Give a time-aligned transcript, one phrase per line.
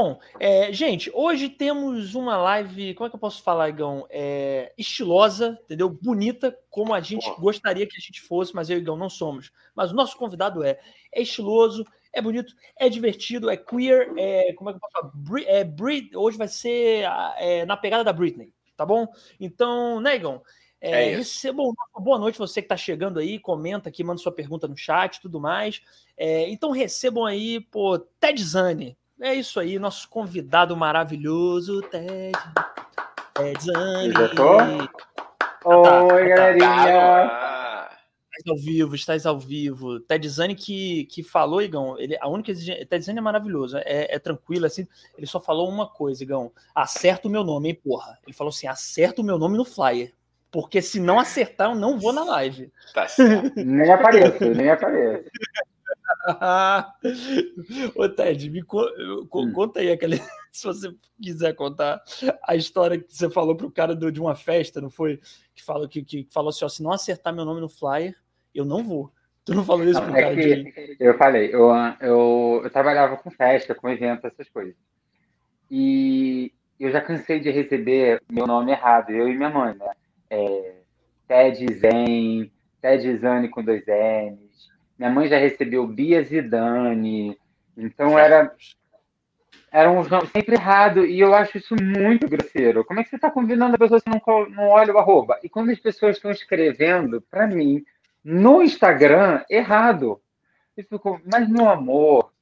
[0.00, 4.06] Bom, é, gente, hoje temos uma live, como é que eu posso falar, Igão?
[4.08, 5.88] É, estilosa, entendeu?
[5.90, 9.50] Bonita, como a gente gostaria que a gente fosse, mas eu e Igão não somos.
[9.74, 10.78] Mas o nosso convidado é.
[11.12, 15.10] É estiloso, é bonito, é divertido, é queer, é, como é que eu posso falar?
[15.16, 17.02] Bri, é, Brit, hoje vai ser
[17.38, 19.08] é, na pegada da Britney, tá bom?
[19.40, 20.44] Então, né, Igão?
[20.80, 24.68] É, é recebam, boa noite você que está chegando aí, comenta aqui, manda sua pergunta
[24.68, 25.82] no chat e tudo mais.
[26.16, 28.96] É, então recebam aí, pô, Ted Zani.
[29.20, 32.38] É isso aí, nosso convidado maravilhoso, Ted.
[33.34, 34.12] Ted Zani.
[34.12, 34.58] Já tô?
[34.58, 37.88] Oi, tá, tá, galerinha.
[38.30, 39.98] Estás ao vivo, estás ao vivo.
[40.00, 42.86] Ted Zani que, que falou, Igão, ele, a única exigência.
[42.86, 44.86] Ted Zani é maravilhoso, é, é tranquilo, assim.
[45.16, 46.52] Ele só falou uma coisa, Igão.
[46.72, 48.16] Acerta o meu nome, hein, porra.
[48.24, 50.14] Ele falou assim: acerta o meu nome no flyer.
[50.50, 52.72] Porque se não acertar, eu não vou na live.
[52.94, 53.52] Tá certo.
[53.56, 55.28] nem apareço, nem apareço.
[57.94, 58.86] Ô, Ted, me co
[59.34, 59.52] hum.
[59.52, 60.18] conta aí aquele.
[60.50, 62.02] Se você quiser contar
[62.42, 65.20] a história que você falou pro cara do, de uma festa, não foi?
[65.54, 68.14] Que falou, que, que falou assim: ó, se não acertar meu nome no flyer,
[68.54, 69.12] eu não vou.
[69.44, 70.96] Tu não falou isso não, pro é cara de...
[71.00, 74.74] Eu falei, eu, eu, eu trabalhava com festa, com evento, essas coisas.
[75.70, 79.92] E eu já cansei de receber meu nome errado, eu e minha mãe, né?
[80.28, 80.74] É,
[81.26, 84.47] Ted Zen, Ted Zane com dois N's
[84.98, 87.38] minha mãe já recebeu Bia Zidane.
[87.76, 88.52] Então era
[89.70, 92.84] era um sempre errado e eu acho isso muito grosseiro.
[92.84, 95.38] Como é que você está convidando a pessoa se não, não olha o arroba?
[95.42, 97.84] E quando as pessoas estão escrevendo para mim
[98.24, 100.20] no Instagram, errado.
[100.76, 102.32] Eu fico, mas meu amor,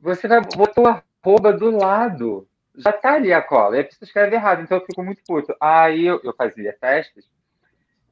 [0.00, 2.46] você vai botou a arroba do lado.
[2.76, 3.76] Já tá ali a cola.
[3.76, 5.54] E a pessoa escreve errado, então eu fico muito puto.
[5.60, 7.24] Aí eu, eu fazia festas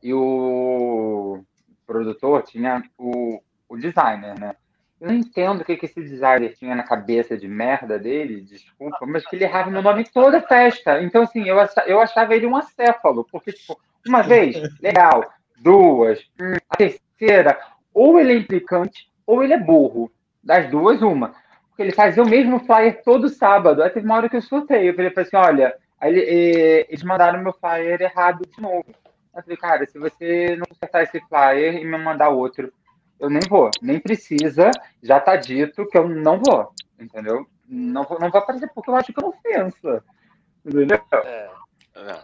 [0.03, 1.43] e o
[1.89, 4.55] produtor tinha o, o designer, né?
[5.01, 9.07] Eu não entendo o que, que esse designer tinha na cabeça de merda dele, desculpa,
[9.07, 11.01] mas que ele errava meu nome toda festa.
[11.01, 15.25] Então, assim, eu, achava, eu achava ele um acéfalo, porque, tipo, uma vez, legal,
[15.57, 17.59] duas, hum, a terceira,
[17.95, 20.11] ou ele é implicante, ou ele é burro.
[20.43, 21.35] Das duas, uma.
[21.69, 23.83] Porque ele fazia o mesmo flyer todo sábado.
[23.83, 24.89] Aí teve uma hora que eu soltei.
[24.89, 28.87] Eu falei assim: olha, aí, eles mandaram meu flyer errado de novo.
[29.39, 32.73] Eu falei, cara, se você não acertar esse flyer e me mandar outro,
[33.21, 33.71] eu nem vou.
[33.81, 36.73] Nem precisa, já tá dito que eu não vou.
[36.99, 37.47] Entendeu?
[37.69, 40.05] Não vou, não vou aparecer porque eu acho que é uma ofensa.
[40.67, 41.01] Entendeu?
[41.25, 41.51] É.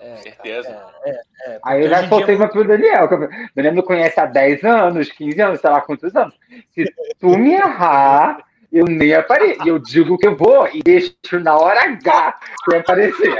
[0.00, 0.68] é certeza.
[1.04, 3.08] É, é, é Aí eu já soltei uma pro Daniel.
[3.08, 6.34] Que o Daniel me conhece há 10 anos, 15 anos, sei lá quantos anos.
[6.72, 6.84] Se
[7.20, 9.64] tu me errar, eu nem apareço.
[9.64, 13.36] E eu digo que eu vou e deixo na hora H que aparecer.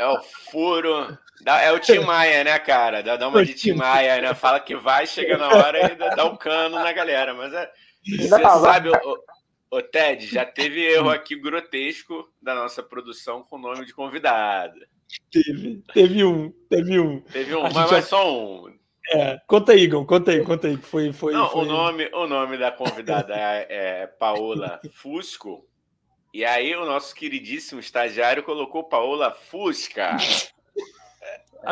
[0.00, 0.20] É o
[0.50, 1.16] furo.
[1.46, 3.02] É o Tim Maia, né, cara?
[3.02, 4.34] Dá, dá uma de Tim Maia, né?
[4.34, 7.32] Fala que vai, chega na hora e dá, um cano na galera.
[7.34, 7.70] Mas é,
[8.04, 9.18] você sabe, o,
[9.70, 14.78] o, Ted, já teve erro aqui grotesco da nossa produção com o nome de convidado.
[15.30, 17.20] Teve, teve um, teve um.
[17.20, 18.02] Teve um, mas, mas já...
[18.02, 18.76] só um.
[19.10, 20.76] É, conta aí, Igor, conta aí, conta aí.
[20.76, 21.62] Foi, foi, Não, foi...
[21.62, 23.66] O, nome, o nome da convidada é,
[24.02, 25.66] é Paola Fusco.
[26.34, 30.16] E aí o nosso queridíssimo estagiário colocou Paola Fusca.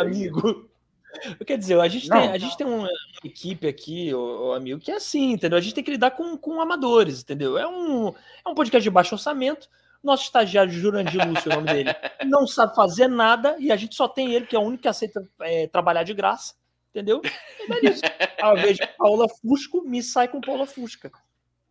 [0.00, 0.68] Amigo.
[1.46, 2.88] Quer dizer, a gente, tem, a gente tem uma
[3.24, 5.58] equipe aqui, o, amigo, que é assim, entendeu?
[5.58, 7.56] A gente tem que lidar com, com amadores, entendeu?
[7.58, 9.68] É um, é um podcast de baixo orçamento.
[10.02, 11.90] Nosso estagiário Jurandir Lúcio, é o nome dele,
[12.26, 14.88] não sabe fazer nada e a gente só tem ele, que é o único que
[14.88, 16.54] aceita é, trabalhar de graça,
[16.90, 17.20] entendeu?
[17.24, 18.02] E é isso.
[18.40, 21.10] Ao invés de Paula Fusco, me sai com Paula Fusca.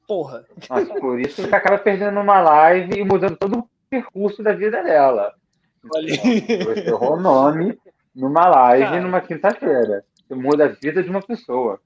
[0.08, 0.46] Porra.
[0.70, 4.84] Nossa, por isso que acaba perdendo uma live e mudando todo o percurso da vida
[4.84, 5.34] dela.
[5.84, 7.78] Você errou o nome
[8.16, 10.06] numa live Cara, numa quinta-feira.
[10.28, 11.80] Você muda a vida de uma pessoa.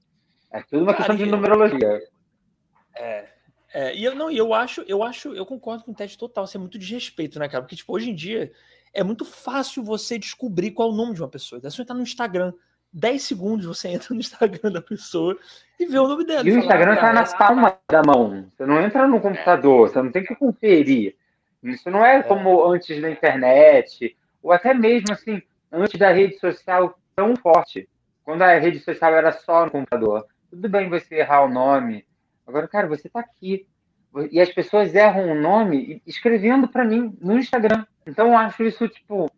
[0.52, 2.00] É tudo uma questão de numerologia.
[2.96, 3.28] É.
[3.72, 6.56] é e eu não, eu acho, eu acho, eu concordo com o Ted total, isso
[6.56, 7.62] é muito desrespeito, né, cara?
[7.62, 8.52] Porque, tipo, hoje em dia
[8.92, 11.60] é muito fácil você descobrir qual é o nome de uma pessoa.
[11.62, 12.52] É só entrar no Instagram.
[12.92, 15.36] 10 segundos você entra no Instagram da pessoa
[15.78, 16.48] e vê o nome dela.
[16.48, 18.46] E, o Instagram está ah, na palma da mão.
[18.56, 21.14] Você não entra no computador, você não tem que conferir.
[21.62, 22.22] Isso não é, é.
[22.22, 27.88] como antes da internet, ou até mesmo assim, antes da rede social tão forte.
[28.24, 30.26] Quando a rede social era só no computador.
[30.50, 32.06] Tudo bem você errar o nome.
[32.46, 33.66] Agora, cara, você está aqui.
[34.30, 37.86] E as pessoas erram o nome escrevendo para mim no Instagram.
[38.06, 39.30] Então eu acho isso, tipo.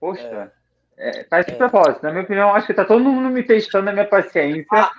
[0.00, 0.52] Poxa.
[0.56, 0.60] É.
[1.02, 1.56] É, faz de é.
[1.56, 2.02] propósito.
[2.02, 4.90] Na minha opinião, acho que tá todo mundo me testando a minha paciência,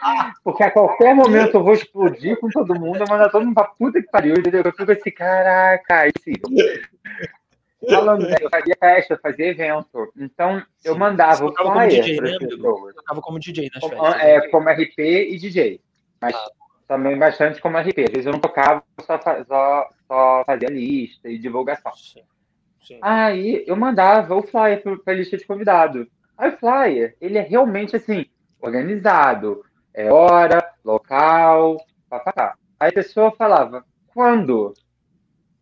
[0.44, 4.02] porque a qualquer momento eu vou explodir com todo mundo, mandar todo mundo pra puta
[4.02, 4.64] que pariu, entendeu?
[4.66, 6.42] Eu fico assim, caraca, esse.
[7.90, 10.12] Falando, né, eu fazia festa, fazia evento.
[10.16, 12.96] Então, eu mandava o flyer para as né, pessoas.
[12.96, 14.22] Tocava como DJ nas como, festas.
[14.22, 15.82] É, como RP e DJ.
[16.22, 16.50] Mas ah.
[16.88, 18.04] também bastante como RP.
[18.06, 21.92] Às vezes eu não tocava, só, só, só fazia lista e divulgação.
[21.96, 22.22] Sim.
[22.82, 23.00] Sim.
[23.02, 26.08] Aí eu mandava o flyer para a lista de convidado.
[26.38, 28.26] Aí o flyer, ele é realmente assim,
[28.60, 29.64] organizado.
[29.94, 31.78] É hora, local,
[32.10, 32.56] papapá.
[32.80, 34.74] Aí a pessoa falava, quando?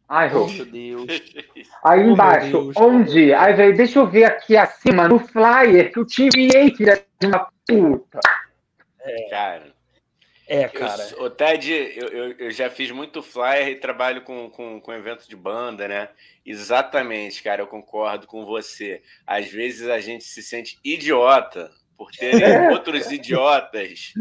[0.10, 1.06] Ai, meu Deus.
[1.86, 2.76] Aí oh, embaixo, Deus.
[2.76, 3.32] onde?
[3.32, 7.28] Aí veio, deixa eu ver aqui acima, no flyer que eu te enviei, filha de
[7.28, 8.20] uma puta.
[9.00, 9.74] É, cara.
[10.48, 11.08] É, cara.
[11.12, 14.92] Eu, o Ted, eu, eu, eu, já fiz muito flyer e trabalho com, com, com
[14.92, 16.10] eventos de banda, né?
[16.44, 19.04] Exatamente, cara, eu concordo com você.
[19.28, 21.70] Às vezes a gente se sente idiota
[22.00, 22.72] por terem é.
[22.72, 24.14] outros idiotas.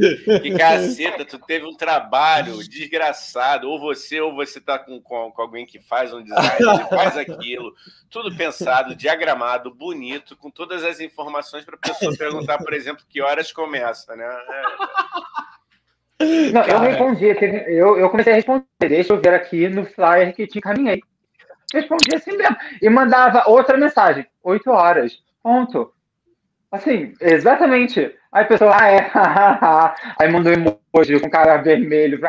[0.43, 5.43] Que caceta, tu teve um trabalho desgraçado, ou você, ou você tá com, com, com
[5.43, 7.73] alguém que faz um design, que faz aquilo,
[8.11, 13.23] tudo pensado, diagramado, bonito, com todas as informações para a pessoa perguntar, por exemplo, que
[13.23, 14.27] horas começa, né?
[16.19, 16.51] É...
[16.53, 17.27] Não, eu respondi,
[17.69, 21.01] eu, eu comecei a responder, deixa eu ver aqui no flyer que te encaminhei.
[21.73, 22.57] Respondi assim mesmo.
[22.83, 25.93] E mandava outra mensagem, oito horas, ponto.
[26.70, 28.15] Assim, exatamente.
[28.31, 29.11] Aí a pessoa, ah, é,
[30.20, 32.20] aí mandou um emoji com cara vermelho.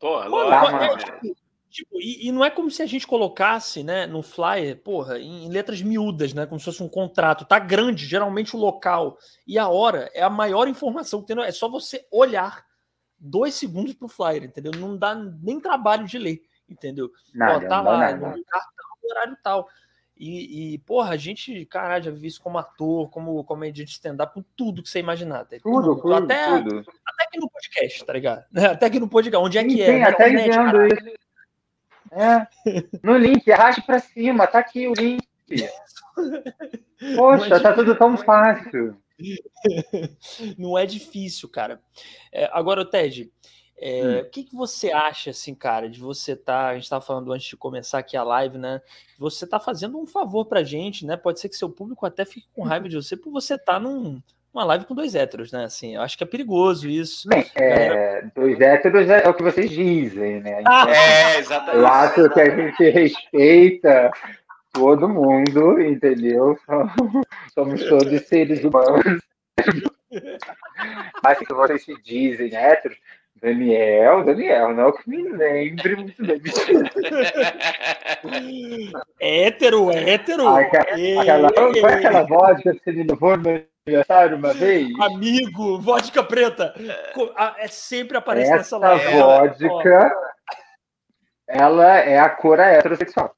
[0.00, 1.36] Porra, Pô, é, tipo,
[1.68, 5.46] tipo, e, e, não é como se a gente colocasse, né, no flyer, porra, em,
[5.46, 7.44] em, letras miúdas, né, como se fosse um contrato.
[7.44, 11.44] Tá grande, geralmente o local e a hora é a maior informação que tem.
[11.44, 12.64] É só você olhar
[13.18, 14.72] dois segundos pro flyer, entendeu?
[14.76, 17.10] Não dá nem trabalho de ler, entendeu?
[17.34, 19.68] Nada, Ó, tá lá, no cartão, horário tal.
[20.18, 24.42] E, e, porra, a gente, caralho, já vi isso como ator, como comediante stand-up, com
[24.56, 25.40] tudo que você imaginar.
[25.40, 26.84] Até, tudo, tudo, até, tudo.
[27.06, 28.44] Até aqui no podcast, tá ligado?
[28.72, 30.02] Até aqui no podcast, onde é que sim, é?
[30.02, 31.18] até vendo isso.
[32.10, 32.46] É.
[33.02, 35.22] No link, arraste pra cima, tá aqui o link.
[37.16, 38.96] Poxa, é tá tudo tão fácil.
[40.58, 41.80] Não é difícil, cara.
[42.32, 43.30] É, agora, Ted,
[43.80, 44.18] é, hum.
[44.20, 46.68] O que, que você acha, assim, cara, de você tá.
[46.68, 48.80] A gente estava falando antes de começar aqui a live, né?
[49.18, 51.16] Você tá fazendo um favor pra gente, né?
[51.16, 53.80] Pode ser que seu público até fique com raiva de você por você estar tá
[53.80, 54.20] num,
[54.52, 55.64] numa live com dois héteros, né?
[55.64, 57.28] Assim, eu acho que é perigoso isso.
[57.28, 60.60] Bem, é, dois héteros é, é, o que vocês dizem, né?
[60.68, 61.86] Então, é, exatamente.
[61.86, 64.10] Acho que a gente respeita
[64.72, 66.58] todo mundo, entendeu?
[67.54, 69.22] Somos todos seres humanos.
[71.22, 72.98] Mas que vocês se dizem héteros,
[73.40, 76.40] Daniel, Daniel, não que me lembre muito bem.
[79.20, 80.48] hétero, hétero.
[80.48, 81.48] Aquela,
[81.80, 84.88] foi aquela vodka que você me levou no meu aniversário uma vez?
[85.00, 86.74] Amigo, vodka preta.
[87.58, 89.04] É sempre aparece Essa nessa live.
[89.06, 90.12] Essa vodka,
[91.46, 93.34] ela é a cor heterossexual.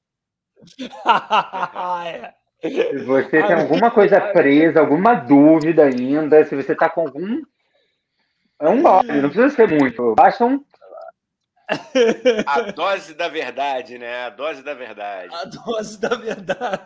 [2.06, 2.32] é.
[2.62, 7.42] Se você tem alguma coisa presa, alguma dúvida ainda, se você está com algum
[8.60, 10.14] é um gole, não precisa ser muito.
[10.14, 10.62] Basta um.
[12.46, 14.24] A dose da verdade, né?
[14.24, 15.32] A dose da verdade.
[15.32, 16.82] A dose da verdade.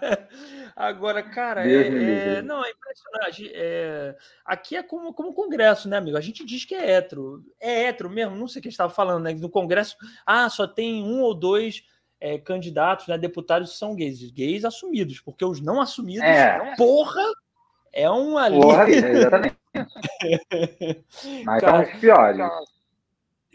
[0.77, 3.51] Agora, cara, é, é, não, é impressionante.
[3.55, 6.19] É, aqui é como, como congresso, né, amigo?
[6.19, 7.43] A gente diz que é hétero.
[7.59, 9.33] É hétero mesmo, não sei o que a gente estava falando, né?
[9.33, 9.97] No congresso,
[10.27, 11.83] ah, só tem um ou dois
[12.21, 14.31] é, candidatos, né, deputados que são gays.
[14.31, 16.75] Gays assumidos, porque os não assumidos, é.
[16.77, 17.23] porra,
[17.93, 18.61] é um ali.
[18.61, 19.64] Porra, exatamente.
[21.45, 22.39] Mas cara, os piores.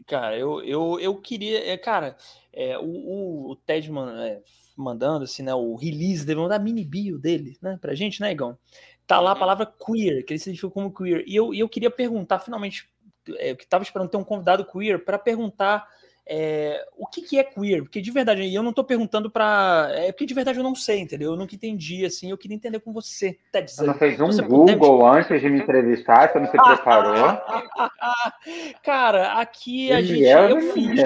[0.05, 1.71] Cara, eu, eu, eu queria.
[1.71, 2.17] É, cara,
[2.51, 4.41] é, o, o, Ted man, é,
[4.75, 5.53] mandando assim, né?
[5.53, 7.77] O release dele, mandar mini bio dele, né?
[7.79, 8.57] Pra gente, né, Igão?
[9.05, 9.39] Tá lá a uhum.
[9.39, 11.23] palavra queer, que ele se identificou como queer.
[11.27, 12.89] E eu, eu queria perguntar, finalmente,
[13.37, 15.87] é, que tava esperando ter um convidado queer para perguntar
[16.31, 17.81] é, o que, que, é queer?
[17.81, 19.89] Porque de verdade, eu não estou perguntando para.
[19.93, 21.31] É porque de verdade eu não sei, entendeu?
[21.31, 23.39] Eu nunca entendi, assim, eu queria entender com você.
[23.51, 27.15] Tá você não fez um Google antes de me entrevistar, você não se preparou?
[28.85, 30.23] Cara, aqui a gente.
[30.23, 31.01] É eu fiz.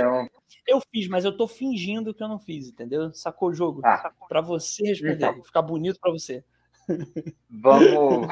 [0.67, 3.13] Eu fiz, mas eu tô fingindo que eu não fiz, entendeu?
[3.13, 3.79] Sacou o jogo?
[3.85, 4.11] Ah.
[4.27, 5.41] Para você responder, então.
[5.41, 6.43] ficar bonito para você.
[7.49, 8.27] Vamos.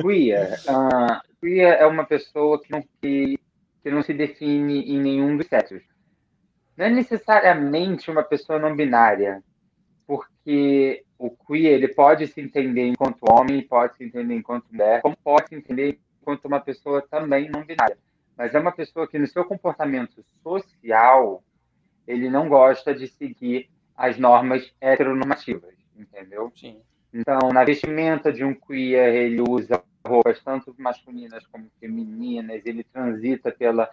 [0.00, 0.60] queer.
[0.66, 3.38] Uh, queer é uma pessoa que não, que
[3.88, 5.82] que não se define em nenhum dos sexos.
[6.76, 9.42] Não é necessariamente uma pessoa não binária,
[10.06, 15.16] porque o queer ele pode se entender enquanto homem, pode se entender enquanto mulher, como
[15.16, 17.96] pode se entender enquanto uma pessoa também não binária.
[18.36, 21.42] Mas é uma pessoa que no seu comportamento social
[22.06, 26.52] ele não gosta de seguir as normas heteronormativas, entendeu?
[26.54, 26.78] Sim.
[27.12, 33.52] Então, na vestimenta de um queer, ele usa roupas tanto masculinas como femininas, ele transita
[33.52, 33.88] pela,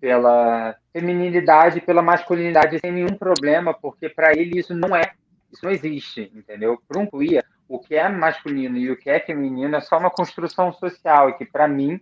[0.00, 5.12] pela feminilidade, pela masculinidade sem nenhum problema, porque para ele isso não é,
[5.52, 6.80] isso não existe, entendeu?
[6.88, 10.10] Para um queer, o que é masculino e o que é feminino é só uma
[10.10, 12.00] construção social, e que para mim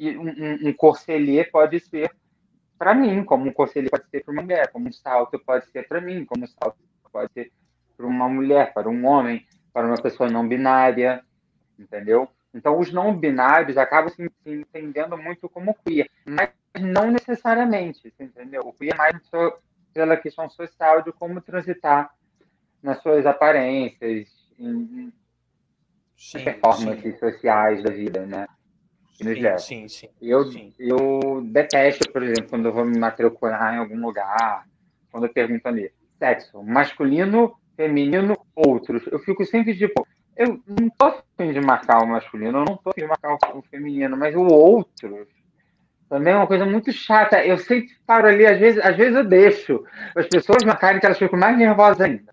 [0.00, 2.10] um, um, corcelê pode ser
[2.78, 5.88] para mim, como um conselho pode ser para uma mulher, como um salto pode ser
[5.88, 6.78] para mim, como um salto
[7.12, 7.50] pode ser
[7.96, 11.20] para uma mulher, para um homem, para uma pessoa não binária,
[11.76, 12.28] entendeu?
[12.54, 16.50] Então, os não binários acabam se, entendendo muito como queer, mas
[16.80, 18.62] não necessariamente, entendeu?
[18.64, 19.20] O queer é mais
[19.92, 22.10] pela questão social de como transitar
[22.82, 24.28] nas suas aparências,
[24.58, 25.12] em,
[26.16, 27.18] sim, performances sim.
[27.18, 28.46] sociais da vida, né?
[29.12, 30.72] Sim, sim, sim, eu, sim.
[30.78, 34.64] eu detesto, por exemplo, quando eu vou me matricular em algum lugar,
[35.10, 39.04] quando eu pergunto ali, sexo, masculino, feminino, outros.
[39.08, 40.06] Eu fico sempre tipo,
[40.38, 43.62] eu não tô afim de marcar o masculino, eu não tô afim de marcar o
[43.62, 45.26] feminino, mas o outro
[46.08, 47.44] também é uma coisa muito chata.
[47.44, 49.84] Eu sempre paro ali, às vezes, às vezes eu deixo
[50.16, 52.32] as pessoas marcarem que elas ficam mais nervosas ainda.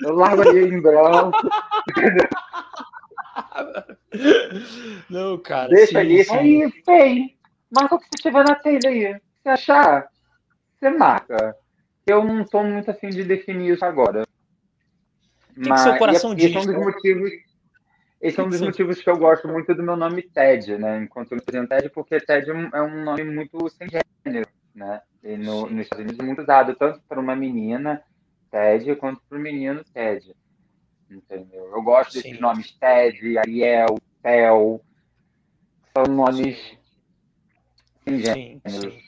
[0.00, 1.36] Eu largo ali em branco.
[5.10, 5.68] Não, cara.
[5.68, 6.24] Deixa sim, ali.
[6.24, 6.36] Sim.
[6.36, 7.36] Aí, bem,
[7.70, 9.20] marca o que você tiver na telha aí.
[9.42, 10.08] Se achar,
[10.78, 11.56] você marca.
[12.06, 14.24] Eu não estou muito afim de definir isso agora.
[15.56, 16.46] O que, Mas, que seu coração e, diz?
[16.46, 17.30] Esse é um dos motivos.
[18.20, 21.02] Esse é um dos motivos que eu gosto muito do meu nome Ted, né?
[21.02, 25.02] Enquanto eu apresento Ted, porque Ted é um nome muito sem gênero, né?
[25.22, 28.02] E no, nos Estados Unidos é muito usado tanto para uma menina
[28.50, 30.34] Ted quanto para o menino Ted.
[31.10, 31.70] Entendeu?
[31.72, 32.22] Eu gosto Sim.
[32.22, 34.80] desses nomes Ted, Ariel, Theo.
[35.94, 36.76] São nomes
[38.04, 38.60] sem gênero.
[38.66, 39.00] Sim,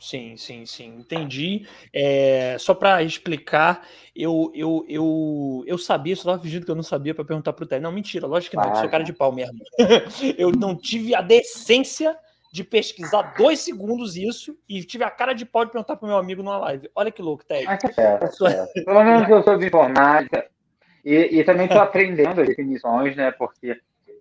[0.00, 0.36] sim.
[0.36, 1.66] Sim, sim, entendi.
[1.92, 6.82] É, só para explicar, eu, eu, eu, eu sabia, só estava fingindo que eu não
[6.82, 7.82] sabia para perguntar para o Ted.
[7.82, 9.58] Não, mentira, lógico que não, eu sou cara de pau mesmo.
[10.38, 12.16] eu não tive a decência
[12.52, 16.16] de pesquisar dois segundos isso e tive a cara de pau de perguntar para meu
[16.16, 16.90] amigo numa live.
[16.94, 17.66] Olha que louco, Ted.
[17.66, 18.66] É, é.
[18.84, 20.46] Pelo menos eu sou de informática
[21.04, 23.30] e, e também estou aprendendo as definições, né?
[23.30, 23.80] Porque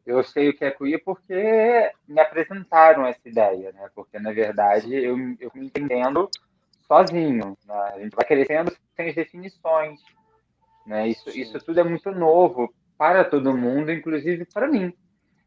[0.10, 3.90] eu sei o que é queer porque me apresentaram essa ideia, né?
[3.94, 6.30] Porque, na verdade, eu, eu me entendendo
[6.88, 7.58] sozinho.
[7.66, 7.76] Né?
[7.94, 10.00] A gente vai crescendo sem as definições.
[10.86, 11.10] Né?
[11.10, 14.92] Isso, isso tudo é muito novo para todo mundo, inclusive para mim.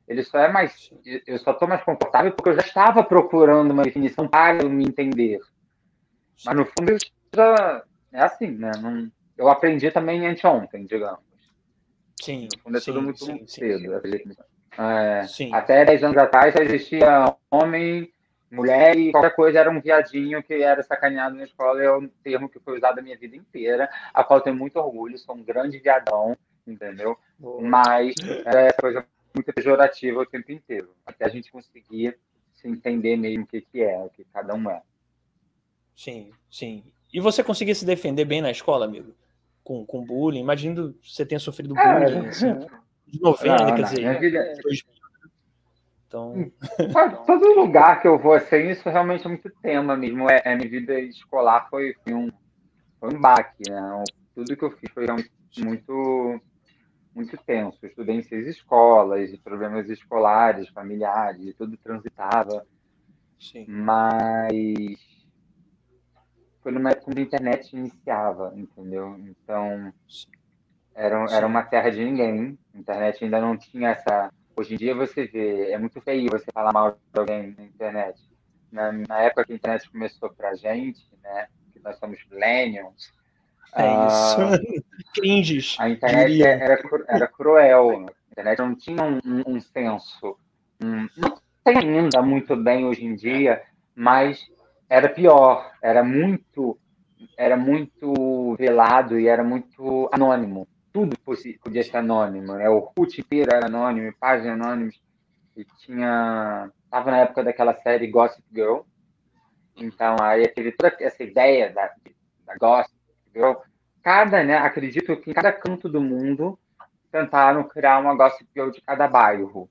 [0.07, 0.91] Ele só é mais.
[1.27, 4.85] Eu só estou mais confortável porque eu já estava procurando uma definição para eu me
[4.85, 5.41] entender.
[6.45, 6.97] Mas, no fundo,
[7.35, 7.85] já.
[8.13, 8.71] É assim, né?
[8.81, 11.21] Não, eu aprendi também anteontem, digamos.
[12.21, 12.49] Sim.
[12.53, 14.01] No fundo, é sim, tudo muito sim, cedo.
[14.01, 14.35] Sim,
[14.79, 18.11] é, até 10 anos atrás já existia homem,
[18.51, 21.83] mulher e qualquer coisa era um viadinho que era sacaneado na escola.
[21.83, 24.77] É um termo que foi usado a minha vida inteira, a qual eu tenho muito
[24.77, 25.19] orgulho.
[25.19, 26.37] Sou um grande viadão,
[26.67, 27.19] entendeu?
[27.61, 28.15] Mas
[28.45, 32.19] era essa coisa muito pejorativa o tempo inteiro, até a gente conseguir
[32.53, 34.83] se entender mesmo o que, que é, o que cada um é.
[35.97, 36.85] Sim, sim.
[37.13, 39.15] E você conseguia se defender bem na escola, amigo?
[39.63, 40.41] Com, com bullying?
[40.41, 42.27] Imagino que você tenha sofrido é, bullying.
[42.27, 42.47] É, assim
[43.13, 44.21] de 90, não, quer dizer.
[44.21, 44.55] Vida...
[46.07, 46.51] Então.
[47.27, 50.29] Todo lugar que eu vou assim, isso realmente é muito tema mesmo.
[50.31, 52.31] É, a minha vida escolar foi, foi, um,
[52.99, 54.05] foi um baque, né?
[54.35, 55.07] Tudo que eu fiz foi
[55.59, 56.41] muito,
[57.15, 57.79] muito tenso.
[57.83, 62.67] Eu estudei em seis escolas, problemas escolares, familiares, tudo transitava.
[63.39, 63.67] Sim.
[63.69, 64.99] Mas
[66.63, 69.19] foi numa época quando a internet iniciava, entendeu?
[69.19, 69.93] Então.
[70.09, 70.42] Sim
[70.95, 72.59] era, era uma terra de ninguém.
[72.75, 74.33] A internet ainda não tinha essa.
[74.57, 78.21] Hoje em dia você vê, é muito feio você falar mal de alguém na internet.
[78.71, 81.47] Na, na época que a internet começou pra gente, né?
[81.73, 83.13] Que nós somos millennials.
[83.75, 84.41] É isso.
[84.41, 84.85] Uh,
[85.15, 85.77] Cringes.
[85.79, 88.07] A internet era, era cruel.
[88.07, 90.37] A internet não tinha um, um, um senso.
[90.83, 93.63] Um, não tem ainda muito bem hoje em dia,
[93.95, 94.47] mas
[94.89, 95.71] era pior.
[95.83, 96.79] Era muito
[97.37, 102.69] era muito velado e era muito anônimo tudo podia ser anônimo, né?
[102.69, 105.01] O Ruth inteiro era anônimo, páginas anônimas.
[105.57, 106.71] E tinha.
[106.91, 108.81] Tava na época daquela série Gossip Girl.
[109.77, 111.91] Então aí teve toda essa ideia da,
[112.47, 112.95] da Gossip
[113.35, 113.55] Girl.
[114.03, 114.59] Cada, né?
[114.59, 116.59] Acredito que em cada canto do mundo
[117.11, 119.69] tentaram criar uma Gossip Girl de cada bairro.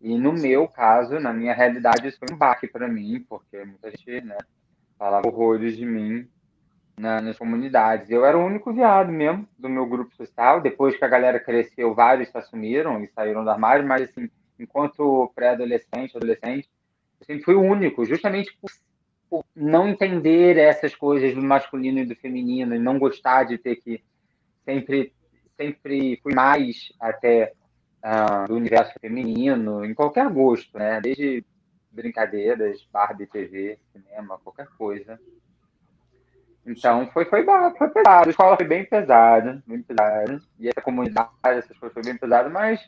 [0.00, 3.90] E no meu caso, na minha realidade, isso foi um baque para mim, porque muita
[3.90, 4.36] gente né,
[4.98, 6.28] falava horrores de mim
[6.96, 8.10] na, nas comunidades.
[8.10, 10.60] Eu era o único viado mesmo do meu grupo social.
[10.60, 15.30] Depois que a galera cresceu, vários se assumiram e saíram do armário, mas assim, enquanto
[15.34, 16.68] pré-adolescente, adolescente,
[17.20, 18.70] eu sempre fui o único, justamente por,
[19.28, 23.76] por, não entender essas coisas do masculino e do feminino, e não gostar de ter
[23.76, 24.02] que
[24.64, 25.12] sempre,
[25.56, 27.52] sempre fui mais até
[28.04, 31.00] uh, do universo feminino, em qualquer gosto, né?
[31.00, 31.44] Desde
[31.90, 35.18] brincadeiras, Barbie TV, cinema, qualquer coisa.
[36.66, 37.44] Então foi, foi,
[37.76, 38.28] foi pesado.
[38.28, 40.40] A escola foi bem pesada, bem pesada.
[40.58, 42.80] E essa comunidade, essas coisas foi bem pesada, mas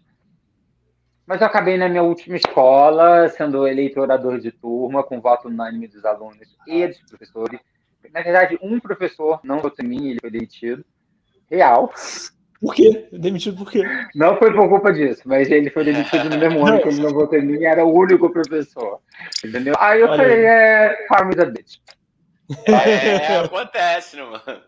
[1.26, 6.04] Mas eu acabei na minha última escola sendo eleitorador de turma, com voto unânime dos
[6.04, 7.60] alunos e dos professores.
[8.12, 10.84] Na verdade, um professor não votou em mim, ele foi demitido.
[11.50, 11.92] Real.
[12.60, 13.08] Por quê?
[13.12, 13.82] Demitido por quê?
[14.14, 17.10] Não foi por culpa disso, mas ele foi demitido no mesmo ano que ele não
[17.10, 19.00] votou em mim, era o único professor.
[19.44, 19.74] Entendeu?
[19.78, 21.76] Aí eu Olha falei, é, farm is a bitch.
[22.66, 24.62] É, acontece, né, mano?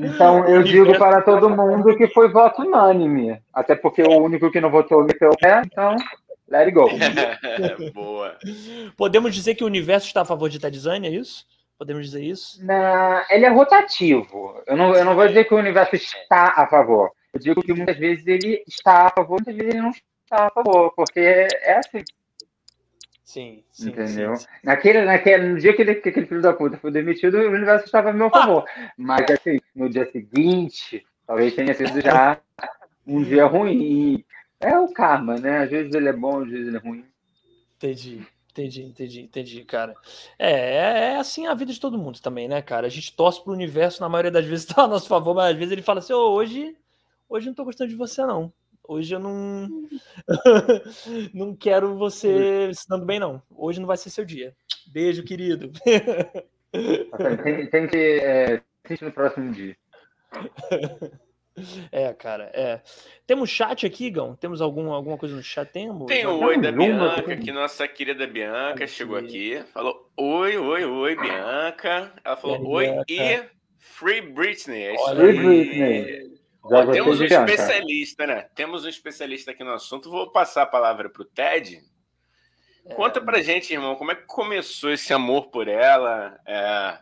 [0.00, 3.40] Então, eu digo para todo mundo que foi voto unânime.
[3.52, 5.94] Até porque o único que não votou meteu o pé, então,
[6.48, 6.88] let it go.
[7.94, 8.36] Boa.
[8.96, 11.46] Podemos dizer que o universo está a favor de Design, é isso?
[11.78, 12.64] Podemos dizer isso?
[12.64, 13.24] Na...
[13.30, 14.62] Ele é rotativo.
[14.66, 17.10] Eu não, eu não vou dizer que o universo está a favor.
[17.32, 20.50] Eu digo que muitas vezes ele está a favor, muitas vezes ele não está a
[20.50, 22.02] favor, porque é assim.
[23.24, 23.88] Sim, sim.
[23.88, 24.36] Entendeu?
[24.36, 24.48] Sim, sim.
[24.62, 27.86] Naquele, naquele, no dia que, ele, que aquele filho da puta foi demitido, o universo
[27.86, 28.64] estava a meu favor.
[28.98, 32.38] Mas assim, no dia seguinte, talvez tenha sido já
[33.06, 34.22] um dia ruim.
[34.60, 35.60] É o karma, né?
[35.60, 37.04] Às vezes ele é bom, às vezes ele é ruim.
[37.76, 38.26] Entendi.
[38.50, 39.94] Entendi, entendi, entendi, cara.
[40.38, 42.86] É, é, é assim a vida de todo mundo também, né, cara?
[42.86, 45.56] A gente torce pro universo, na maioria das vezes tá a nosso favor, mas às
[45.56, 46.76] vezes ele fala assim: oh, hoje,
[47.28, 48.52] hoje não tô gostando de você, não.
[48.86, 49.68] Hoje eu não.
[51.32, 53.42] não quero você se dando bem, não.
[53.50, 54.54] Hoje não vai ser seu dia.
[54.86, 55.72] Beijo, querido.
[57.42, 58.62] tem, tem que é,
[59.00, 59.76] no próximo dia.
[61.92, 62.80] É, cara, é.
[63.26, 64.34] Temos chat aqui, Gão?
[64.34, 65.70] Temos algum, alguma coisa no chat?
[65.70, 66.06] Temos?
[66.06, 69.62] Tem o oi da Bianca, que nossa querida Bianca chegou aqui.
[69.72, 72.12] Falou oi, oi, oi, Bianca.
[72.24, 73.44] Ela falou oi e
[73.78, 74.82] Free Britney.
[74.82, 76.33] É Free Britney.
[76.64, 78.46] Ó, temos um especialista, né?
[78.54, 80.10] Temos um especialista aqui no assunto.
[80.10, 81.82] Vou passar a palavra para o Ted.
[82.96, 86.38] Conta pra gente, irmão, como é que começou esse amor por ela?
[86.46, 86.98] É,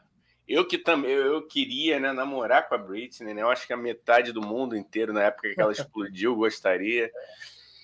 [0.49, 3.43] eu que também eu queria né, namorar com a Britney, né?
[3.43, 7.11] Eu acho que a metade do mundo inteiro, na época que ela explodiu, gostaria.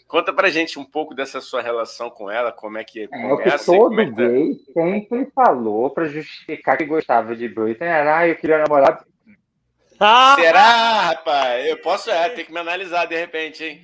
[0.06, 3.72] Conta pra gente um pouco dessa sua relação com ela, como é que começa.
[3.72, 4.16] É, o que todo é que tá...
[4.16, 9.04] gay sempre falou para justificar que gostava de Britney era, ah, eu queria namorar.
[10.00, 10.36] Ah!
[10.40, 11.66] Será, rapaz?
[11.66, 13.82] Eu posso, é, ter que me analisar de repente, hein?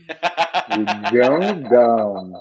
[1.12, 2.32] Gandão.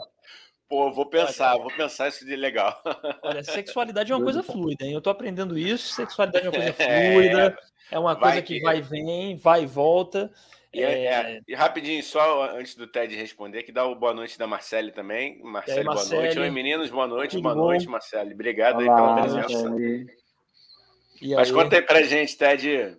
[0.70, 2.82] Pô, vou pensar, vou pensar isso de legal.
[3.22, 4.94] Olha, sexualidade é uma coisa fluida, hein?
[4.94, 5.94] Eu tô aprendendo isso.
[5.94, 7.58] Sexualidade é uma coisa fluida,
[7.92, 10.32] é, é uma coisa que, que vai e vem, vai e volta.
[10.74, 11.06] E, é...
[11.06, 14.92] É, e, rapidinho, só antes do Ted responder, que dá o boa noite da Marcele
[14.92, 15.40] também.
[15.44, 16.40] Marcele, aí, Marcele boa noite.
[16.40, 17.62] Oi, meninos, boa noite, Tudo boa bom?
[17.66, 18.34] noite, Marcele.
[18.34, 19.76] Obrigado Olá, aí pela presença.
[21.36, 22.98] Mas conta aí pra gente, Ted.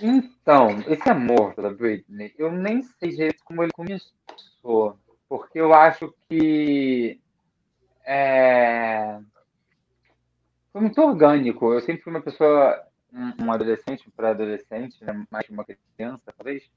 [0.00, 6.14] Então, esse amor pela Britney, eu nem sei direito como ele começou porque eu acho
[6.28, 7.20] que
[8.04, 9.18] é,
[10.72, 11.72] foi muito orgânico.
[11.72, 12.80] Eu sempre fui uma pessoa,
[13.12, 16.68] um, adolescente, um pré-adolescente, né, mais uma criança, talvez,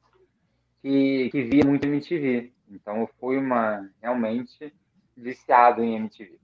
[0.81, 2.51] que, que via muito MTV.
[2.69, 4.73] Então, eu fui uma realmente
[5.15, 6.39] viciado em MTV.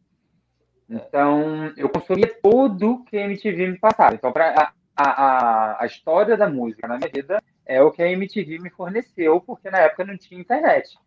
[0.88, 4.14] Então, eu consumia tudo que a MTV me passava.
[4.14, 8.12] Então, para a, a, a história da música na minha vida é o que a
[8.12, 10.98] MTV me forneceu, porque na época não tinha internet.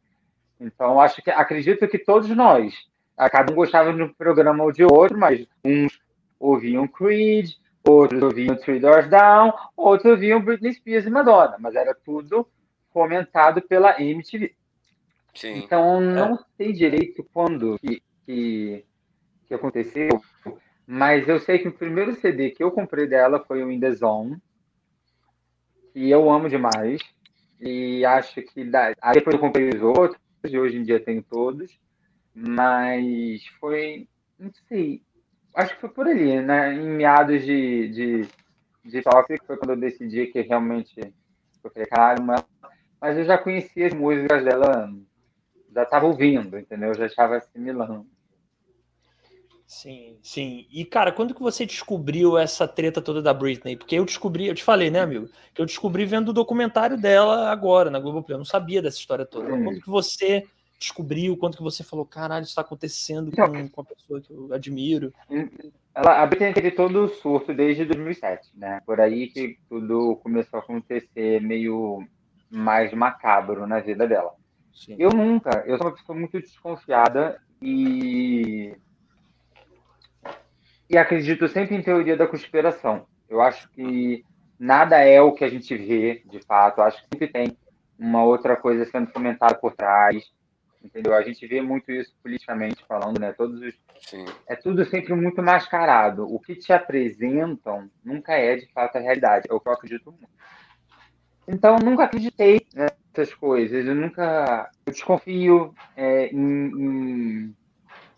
[0.61, 2.75] Então, acho que acredito que todos nós,
[3.31, 6.01] cada um gostava de um programa ou de outro, mas uns
[6.39, 7.53] ouviam Creed,
[7.87, 12.49] outros ouviam Three Doors Down, outros ouviam Britney Spears e Madonna, mas era tudo
[12.93, 14.55] fomentado pela MTV.
[15.35, 15.59] Sim.
[15.59, 16.39] Então, não é.
[16.57, 18.85] sei direito quando que, que,
[19.47, 20.21] que, aconteceu,
[20.91, 23.93] mas eu sei que o primeiro CD que eu comprei dela foi o In The
[23.93, 24.39] Zone,
[25.93, 27.03] que eu amo demais,
[27.61, 28.71] e acho que
[29.03, 31.79] aí depois eu comprei os outros, e hoje em dia tenho todos,
[32.35, 35.03] mas foi, não sei,
[35.55, 36.73] acho que foi por ali, né?
[36.73, 38.29] Em meados de, de,
[38.83, 39.03] de
[39.47, 40.99] foi quando eu decidi que realmente
[41.63, 42.43] eu falei, caralho, mas,
[42.99, 44.91] mas eu já conhecia as músicas dela,
[45.71, 46.89] já estava ouvindo, entendeu?
[46.89, 48.07] Eu já estava assimilando.
[49.69, 50.67] Sim, sim.
[50.73, 53.77] E, cara, quando que você descobriu essa treta toda da Britney?
[53.77, 55.29] Porque eu descobri, eu te falei, né, amigo?
[55.53, 58.35] Que eu descobri vendo o documentário dela agora, na Globoplay.
[58.35, 59.53] Eu não sabia dessa história toda.
[59.53, 59.65] Hum.
[59.65, 60.43] Quando que você
[60.81, 64.33] descobriu, quando que você falou, caralho, isso está acontecendo com, então, com a pessoa que
[64.33, 65.13] eu admiro?
[65.95, 68.81] Ela, a Britney teve todo o surto desde 2007, né?
[68.87, 72.09] Por aí que tudo começou a acontecer meio
[72.49, 74.33] mais macabro na vida dela.
[74.73, 74.97] Sim.
[74.99, 78.75] Eu nunca, eu sou uma pessoa muito desconfiada e
[80.89, 83.07] e acredito sempre em teoria da conspiração.
[83.29, 84.25] Eu acho que
[84.59, 86.79] nada é o que a gente vê, de fato.
[86.79, 87.57] Eu acho que sempre tem
[87.99, 90.31] uma outra coisa sendo fomentada por trás.
[90.83, 91.15] Entendeu?
[91.15, 93.33] A gente vê muito isso politicamente falando, né?
[93.33, 93.75] Todos os...
[94.47, 96.25] É tudo sempre muito mascarado.
[96.33, 99.49] O que te apresentam nunca é de fato a realidade.
[99.51, 100.29] É o que eu acredito muito.
[101.49, 103.87] Então, nunca acreditei nessa essas coisas.
[103.87, 104.71] Eu nunca.
[104.87, 107.57] Eu desconfio é, em, em,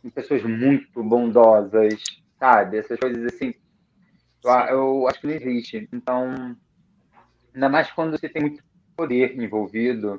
[0.04, 1.94] em, pessoas muito bondosas,
[2.40, 2.78] sabe?
[2.78, 3.54] Essas coisas assim.
[4.42, 5.88] Eu, eu, acho que não existe.
[5.92, 6.56] Então,
[7.54, 8.64] ainda mais quando você tem muito
[8.96, 10.18] poder envolvido.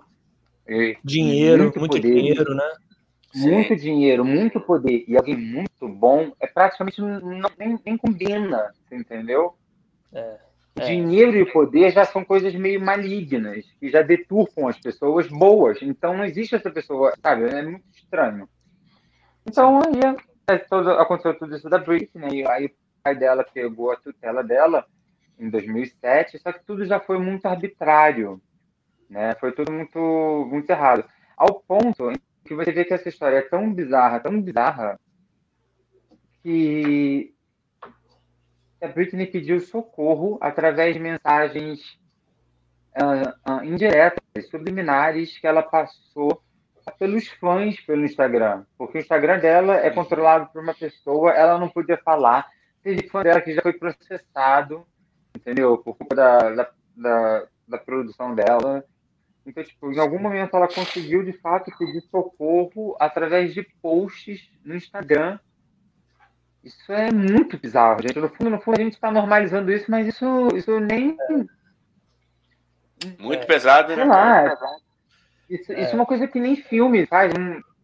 [1.04, 2.72] Dinheiro, muito, muito poder, dinheiro, né?
[3.36, 3.76] Muito Sim.
[3.76, 9.56] dinheiro, muito poder e alguém muito bom, é praticamente não, nem, nem combina, entendeu?
[10.14, 10.38] É.
[10.76, 10.86] É.
[10.86, 15.82] Dinheiro e poder já são coisas meio malignas, que já deturpam as pessoas boas.
[15.82, 17.44] Então não existe essa pessoa, sabe?
[17.44, 18.48] É muito estranho.
[19.46, 22.72] Então aí é todo, aconteceu tudo isso da Britney, aí o
[23.04, 24.86] pai dela pegou a tutela dela
[25.40, 28.42] em 2007, só que tudo já foi muito arbitrário,
[29.10, 29.36] né?
[29.36, 30.00] Foi tudo muito,
[30.50, 31.04] muito errado.
[31.36, 32.12] Ao ponto
[32.46, 35.00] que você vê que essa história é tão bizarra, tão bizarra,
[36.44, 37.34] que
[38.82, 41.80] a Britney pediu socorro através de mensagens
[42.98, 46.42] uh, uh, indiretas, subliminares, que ela passou
[46.98, 48.66] pelos fãs pelo Instagram.
[48.78, 52.48] Porque o Instagram dela é controlado por uma pessoa, ela não podia falar.
[52.84, 54.86] Teve fã dela que já foi processado,
[55.36, 55.78] entendeu?
[55.78, 58.84] Por culpa da, da, da, da produção dela.
[59.46, 64.76] Então, tipo, em algum momento ela conseguiu, de fato, pedir socorro através de posts no
[64.76, 65.40] Instagram
[66.64, 68.20] isso é muito bizarro, gente.
[68.20, 71.18] No fundo, no fundo, a gente está normalizando isso, mas isso, isso nem.
[73.18, 74.04] Muito é, pesado, né?
[74.04, 74.56] Lá,
[75.52, 75.82] isso, é.
[75.82, 77.34] isso é uma coisa que nem filme faz.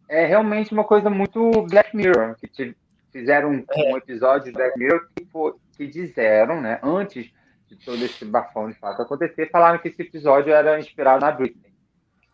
[0.07, 2.73] É realmente uma coisa muito Black Mirror, que
[3.11, 3.93] fizeram um, é.
[3.93, 5.27] um episódio de Black Mirror que,
[5.75, 7.29] que disseram, né, antes
[7.67, 11.73] de todo esse bafão de fato acontecer, falaram que esse episódio era inspirado na Britney.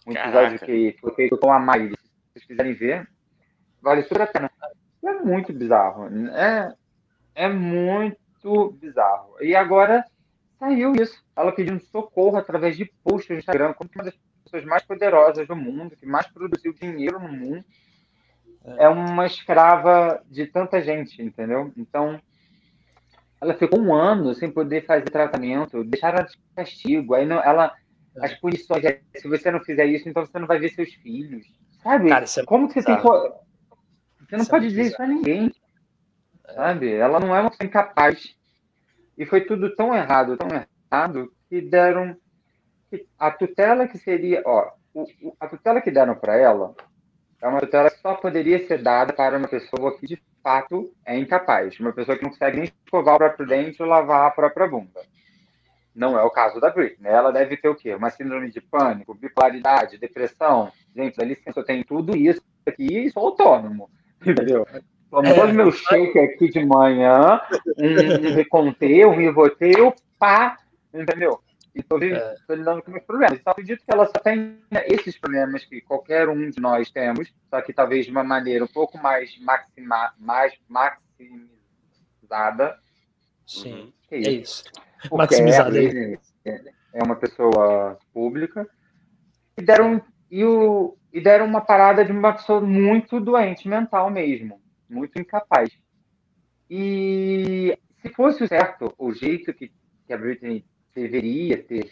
[0.06, 0.65] Um episódio Caraca.
[0.65, 1.96] que foi feito com a Miley.
[1.96, 3.08] Se vocês quiserem ver,
[3.82, 4.52] vale super a pena.
[5.04, 6.08] É muito bizarro.
[6.30, 6.74] É,
[7.34, 9.36] é muito bizarro.
[9.41, 10.06] E agora
[10.60, 11.24] saiu isso.
[11.36, 14.13] Ela pedindo socorro através de posts no Instagram, como uma das
[14.53, 17.65] pessoas mais poderosas do mundo, que mais produziu dinheiro no mundo.
[18.63, 18.85] É.
[18.85, 21.73] é uma escrava de tanta gente, entendeu?
[21.75, 22.21] Então,
[23.41, 27.15] ela ficou um ano sem poder fazer tratamento, deixaram ela de castigo.
[27.15, 27.73] Aí não, ela,
[28.15, 28.25] é.
[28.25, 31.45] as punições, é, se você não fizer isso, então você não vai ver seus filhos.
[31.81, 32.09] Sabe?
[32.09, 32.97] Cara, é Como que você tem
[34.29, 35.51] você não pode dizer isso a ninguém.
[36.55, 36.93] Sabe?
[36.93, 38.35] Ela não é uma pessoa incapaz.
[39.17, 42.17] E foi tudo tão errado, tão errado, que deram.
[43.17, 44.41] A tutela que seria.
[44.45, 44.71] Ó,
[45.39, 46.75] a tutela que deram para ela
[47.41, 51.17] é uma tutela que só poderia ser dada para uma pessoa que de fato é
[51.17, 51.79] incapaz.
[51.79, 55.01] Uma pessoa que não consegue nem escovar o próprio dente ou lavar a própria bunda.
[55.95, 57.12] Não é o caso da Britney.
[57.12, 57.93] Ela deve ter o quê?
[57.93, 60.71] Uma síndrome de pânico, bipolaridade, depressão.
[60.95, 63.89] Gente, dá licença, tenho tudo isso aqui e sou autônomo.
[64.25, 64.65] Entendeu?
[65.13, 65.53] Tomo é.
[65.53, 67.39] meu shake aqui de manhã,
[67.77, 70.58] um, Reconte, um Rivotril, pá,
[70.91, 71.39] entendeu?
[71.75, 72.36] E estou é.
[72.49, 73.39] lidando com meus problemas.
[73.39, 77.62] Então, acredito que ela só tem esses problemas que qualquer um de nós temos, só
[77.62, 81.49] que talvez de uma maneira um pouco mais, maxima, mais maximizada.
[83.47, 84.29] Sim, é isso.
[84.29, 84.63] É isso.
[85.12, 85.77] Maximizada.
[86.45, 86.62] É,
[86.93, 88.69] é uma pessoa pública.
[89.57, 94.62] E deram e, o, e deram uma parada de uma pessoa muito doente mental mesmo,
[94.89, 95.69] muito incapaz.
[96.69, 99.71] E se fosse certo o jeito que,
[100.07, 101.89] que a Britney deveria ter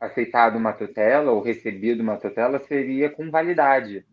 [0.00, 4.04] aceitado uma tutela ou recebido uma tutela seria com validade.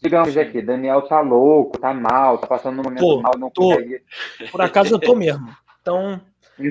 [0.00, 0.40] Digamos Sim.
[0.40, 3.70] aqui, Daniel tá louco, tá mal, tá passando um momento tô, mal, não tô.
[3.70, 4.02] consegue.
[4.52, 5.48] Por acaso eu tô mesmo.
[5.80, 6.20] Então,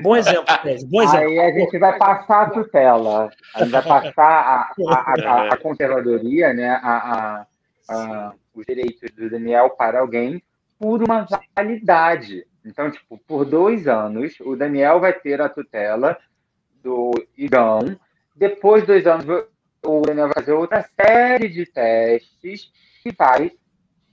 [0.02, 0.44] Bom exemplo,
[0.88, 1.28] Bom exemplo.
[1.28, 5.56] Aí a gente vai passar a tutela, a gente vai passar a, a, a, a
[5.56, 7.46] conservadoria, né, a,
[7.88, 10.42] a, os direitos do Daniel para alguém
[10.78, 12.46] por uma validade.
[12.64, 16.18] Então, tipo, por dois anos, o Daniel vai ter a tutela
[16.88, 17.98] do Igão.
[18.34, 19.26] Depois de dois anos,
[19.84, 22.72] o Daniel vai fazer outra série de testes
[23.02, 23.52] que vai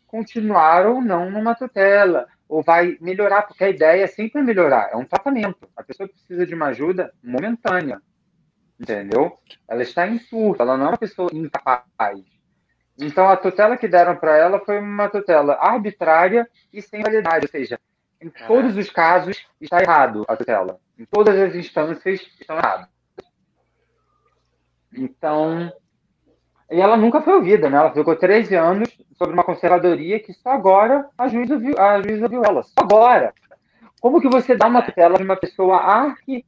[0.06, 4.96] continuar ou não numa tutela ou vai melhorar, porque a ideia é sempre melhorar, é
[4.96, 5.68] um tratamento.
[5.76, 8.02] A pessoa precisa de uma ajuda momentânea,
[8.80, 9.40] entendeu?
[9.68, 12.20] Ela está em surto, ela não é uma pessoa incapaz.
[13.00, 17.52] Então, a tutela que deram para ela foi uma tutela arbitrária e sem validade, ou
[17.52, 17.80] seja,
[18.26, 20.80] em todos os casos está errado a tutela.
[20.98, 22.88] Em todas as instâncias estão erradas.
[24.92, 25.72] Então,
[26.72, 27.78] e ela nunca foi ouvida, né?
[27.78, 32.28] Ela ficou 13 anos sobre uma conservadoria que só agora a juíza viu, a juíza
[32.28, 32.64] viu ela.
[32.64, 33.34] Só agora.
[34.02, 36.44] Como que você dá uma tutela de uma pessoa arqui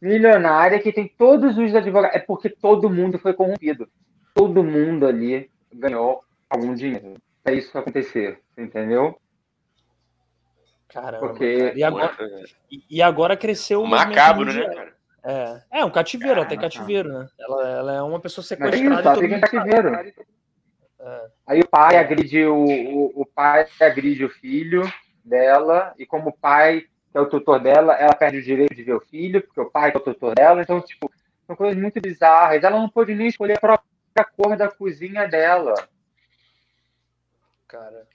[0.00, 2.16] milionária que tem todos os advogados?
[2.16, 3.88] É porque todo mundo foi corrompido.
[4.34, 9.18] Todo mundo ali ganhou algum dinheiro para isso acontecer, entendeu?
[10.88, 11.58] Caramba, porque...
[11.58, 11.78] Cara.
[11.78, 12.16] E, agora,
[12.90, 14.98] e agora cresceu o Macabro, né, cara?
[15.24, 17.28] É, é um cativeiro, até cativeiro, né?
[17.38, 18.88] Ela, ela é uma pessoa sequestrada.
[18.88, 19.94] Mas é isso, fica em cativeiro.
[21.00, 21.30] É.
[21.46, 24.82] Aí o pai agride o, o, o, pai agride o filho
[25.24, 26.80] dela, e como o pai,
[27.12, 29.70] que é o tutor dela, ela perde o direito de ver o filho, porque o
[29.70, 31.10] pai é o tutor dela, então, tipo,
[31.46, 32.64] são coisas muito bizarras.
[32.64, 35.74] Ela não pôde nem escolher a própria cor da cozinha dela.
[37.66, 38.06] Cara,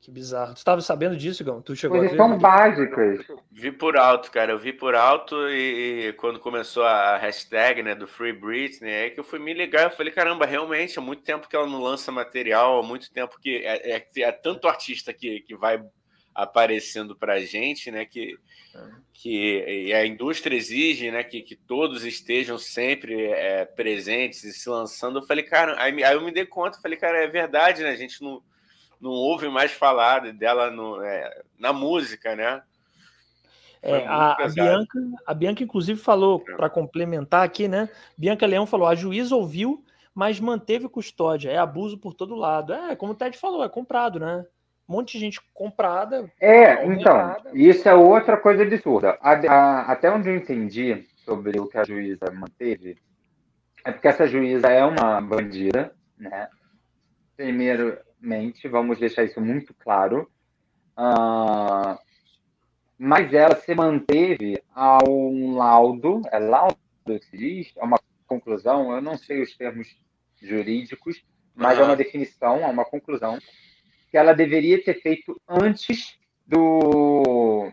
[0.00, 0.54] que bizarro.
[0.54, 1.60] Tu estava sabendo disso, Gão?
[1.60, 2.28] Tu chegou Coisas a ver?
[2.28, 3.26] tão básicas.
[3.52, 4.52] Vi por alto, cara.
[4.52, 9.10] Eu vi por alto e, e, quando começou a hashtag né, do Free Britney, aí
[9.10, 9.84] que eu fui me ligar.
[9.84, 13.38] Eu falei, caramba, realmente, há muito tempo que ela não lança material, há muito tempo
[13.40, 15.82] que é, é, é tanto artista que, que vai
[16.34, 18.06] aparecendo para a gente, né?
[18.06, 18.38] Que,
[19.12, 21.22] que a indústria exige, né?
[21.22, 25.18] Que, que todos estejam sempre é, presentes e se lançando.
[25.18, 27.90] Eu falei, cara, aí, aí eu me dei conta, falei, cara, é verdade, né?
[27.90, 28.42] A gente não
[29.00, 32.62] não ouve mais falar dela no, é, na música, né?
[33.82, 36.54] É, a, a, Bianca, a Bianca, inclusive, falou, é.
[36.54, 37.88] para complementar aqui, né?
[38.16, 39.82] Bianca Leão falou: a juíza ouviu,
[40.14, 41.50] mas manteve custódia.
[41.50, 42.74] É abuso por todo lado.
[42.74, 44.44] É, como o Ted falou, é comprado, né?
[44.86, 46.30] Um monte de gente comprada.
[46.38, 49.16] É, então, isso é outra coisa absurda.
[49.22, 52.98] A, a, até onde eu entendi sobre o que a juíza manteve,
[53.84, 56.48] é porque essa juíza é uma bandida, né?
[57.36, 60.30] Primeiro, mente, vamos deixar isso muito claro.
[60.98, 61.98] Uh,
[62.98, 68.92] mas ela se manteve a um laudo, é laudo que se diz, é uma conclusão,
[68.94, 69.88] eu não sei os termos
[70.40, 71.84] jurídicos, mas uhum.
[71.84, 73.38] é uma definição, é uma conclusão,
[74.10, 77.70] que ela deveria ter feito antes do,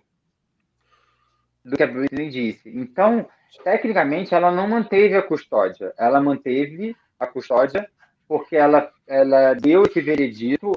[1.64, 2.70] do que a Britney disse.
[2.70, 3.28] Então,
[3.64, 7.90] tecnicamente, ela não manteve a custódia, ela manteve a custódia
[8.28, 10.72] porque ela, ela deu esse veredito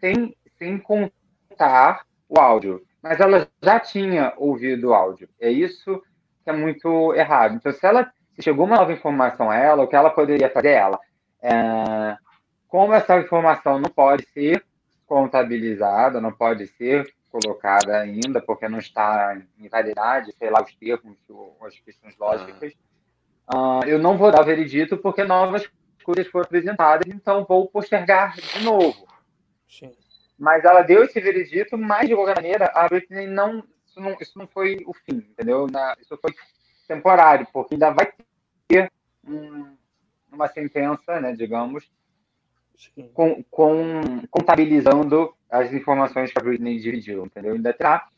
[0.00, 2.82] sem, sem contar o áudio.
[3.02, 5.28] Mas ela já tinha ouvido o áudio.
[5.40, 6.02] É isso
[6.44, 7.54] que é muito errado.
[7.54, 10.70] Então, se ela se chegou uma nova informação a ela, o que ela poderia fazer
[10.70, 10.98] ela?
[11.42, 12.16] É,
[12.68, 14.64] como essa informação não pode ser
[15.06, 21.16] contabilizada, não pode ser colocada ainda, porque não está em validade, sei lá, os termos,
[21.62, 22.72] as questões lógicas,
[23.52, 25.68] uh, eu não vou dar o veredito porque novas
[26.02, 29.06] coisas foram apresentadas, então vou postergar de novo.
[29.68, 29.92] Sim.
[30.38, 33.64] Mas ela deu esse veredito, mas de qualquer maneira, a Britney não.
[33.86, 35.66] Isso não, isso não foi o fim, entendeu?
[35.66, 36.32] Na, isso foi
[36.86, 38.12] temporário, porque ainda vai
[38.66, 38.90] ter
[39.26, 39.76] um,
[40.32, 41.90] uma sentença, né, digamos,
[43.12, 47.54] com, com, contabilizando as informações que a Britney dividiu, entendeu?
[47.54, 48.08] Ainda terá.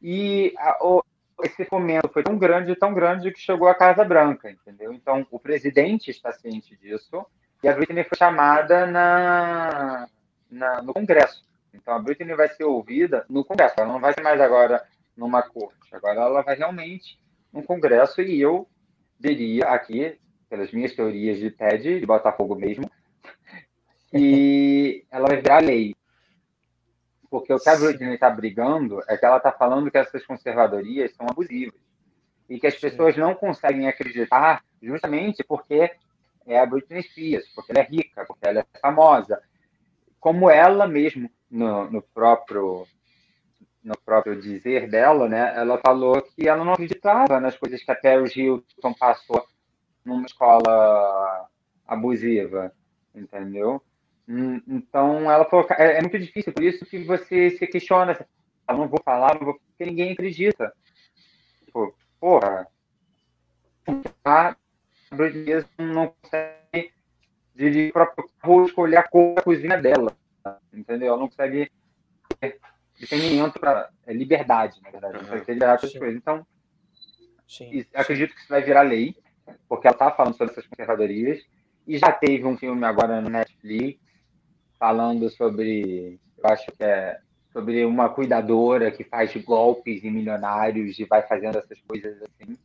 [0.00, 1.02] E a, o,
[1.42, 4.92] esse fomento foi tão grande, tão grande que chegou à Casa Branca, entendeu?
[4.92, 7.24] Então, o presidente está ciente disso
[7.62, 10.08] e a Britney foi chamada na,
[10.50, 11.44] na, no Congresso.
[11.72, 13.74] Então, a Britney vai ser ouvida no Congresso.
[13.78, 14.84] Ela não vai ser mais agora
[15.16, 15.76] numa corte.
[15.92, 17.18] Agora ela vai realmente
[17.52, 18.68] no Congresso e eu
[19.18, 22.90] diria aqui, pelas minhas teorias de TED, de Botafogo mesmo,
[24.10, 25.94] que ela vai virar lei.
[27.30, 31.14] Porque o que a Britney está brigando é que ela está falando que essas conservadorias
[31.14, 31.78] são abusivas.
[32.48, 35.90] E que as pessoas não conseguem acreditar justamente porque
[36.46, 39.42] é a Britney Spears, porque ela é rica, porque ela é famosa.
[40.18, 42.86] Como ela mesmo, no, no próprio
[43.82, 47.94] no próprio dizer dela, né, ela falou que ela não acreditava nas coisas que a
[47.94, 49.46] Paris Hilton passou
[50.04, 51.48] numa escola
[51.86, 52.72] abusiva,
[53.14, 53.82] entendeu?
[54.28, 58.12] Hum, então, ela falou, é, é muito difícil, por isso que você se questiona,
[58.68, 60.70] eu não vou falar, não vou, porque ninguém acredita.
[61.64, 62.68] Tipo, porra,
[64.22, 64.54] a
[65.10, 66.92] Britney não consegue
[67.54, 70.14] dirigir o próprio carro escolher a cor da cozinha dela,
[70.74, 71.08] entendeu?
[71.08, 71.72] Ela não consegue
[72.38, 72.60] ter
[72.98, 76.16] discernimento para é, liberdade, na verdade, consegue ter liberdade para coisas.
[76.16, 76.46] Então,
[77.46, 79.16] sim, acredito que isso vai virar lei,
[79.66, 81.42] porque ela está falando sobre essas conservadorias,
[81.86, 84.07] e já teve um filme agora no Netflix,
[84.78, 87.18] falando sobre, eu acho que é
[87.52, 92.56] sobre uma cuidadora que faz golpes em milionários e vai fazendo essas coisas assim.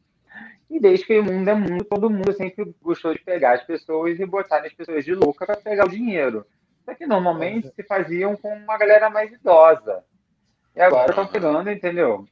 [0.70, 4.20] E desde que o mundo é mundo, todo mundo sempre gostou de pegar as pessoas
[4.20, 6.46] e botar as pessoas de louca para pegar o dinheiro.
[6.86, 10.04] Só que normalmente se faziam com uma galera mais idosa.
[10.76, 12.26] E agora estão pegando, entendeu?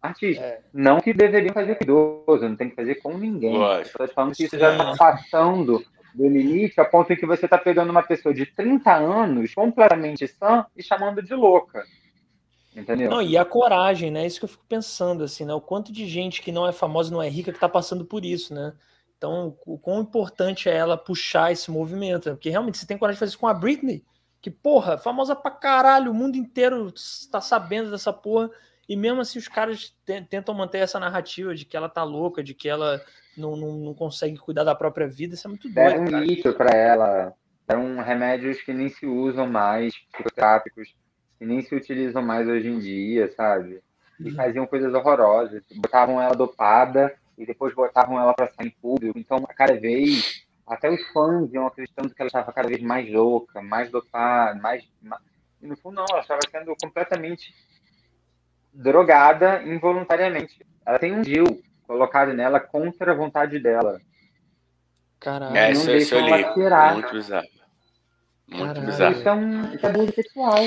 [0.00, 0.44] Artista.
[0.44, 0.60] É.
[0.72, 3.56] Não que deveriam fazer com idoso, não tem que fazer com ninguém.
[3.80, 5.84] Estou falando que isso já está passando
[6.16, 10.26] do limite a ponto em que você está pegando uma pessoa de 30 anos, completamente
[10.26, 11.84] sã, e chamando de louca.
[12.74, 13.10] Entendeu?
[13.10, 14.26] Não, e a coragem, né?
[14.26, 15.52] Isso que eu fico pensando, assim, né?
[15.52, 18.24] O quanto de gente que não é famosa, não é rica, que está passando por
[18.24, 18.72] isso, né?
[19.16, 22.34] Então, o quão importante é ela puxar esse movimento, né?
[22.34, 24.04] Porque realmente você tem coragem de fazer isso com a Britney,
[24.42, 28.50] que, porra, famosa pra caralho, o mundo inteiro está sabendo dessa porra,
[28.88, 29.94] E mesmo assim, os caras
[30.28, 33.02] tentam manter essa narrativa de que ela tá louca, de que ela
[33.36, 35.34] não, não, não consegue cuidar da própria vida.
[35.34, 35.74] Isso é muito doido.
[35.74, 37.34] Deram um lítio para ela.
[37.68, 40.94] Eram remédios que nem se usam mais, psicotrápicos,
[41.38, 43.82] que nem se utilizam mais hoje em dia, sabe?
[44.20, 44.34] E uhum.
[44.34, 45.62] faziam coisas horrorosas.
[45.76, 49.18] Botavam ela dopada e depois botavam ela para sair em público.
[49.18, 53.60] Então, cada vez, até os fãs iam acreditando que ela estava cada vez mais louca,
[53.60, 54.88] mais dopada, mais.
[55.60, 57.52] E no fundo, não, ela estava sendo completamente
[58.72, 60.64] drogada involuntariamente.
[60.84, 64.00] Ela tem um Gil colocado nela contra a vontade dela.
[65.20, 65.56] Caralho.
[65.56, 66.94] É, não isso, deixa isso ela tirar.
[66.94, 67.46] Muito bizarro.
[68.48, 68.86] Muito Caralho.
[68.86, 69.12] bizarro.
[69.12, 70.64] Isso é um isso é abuso sexual.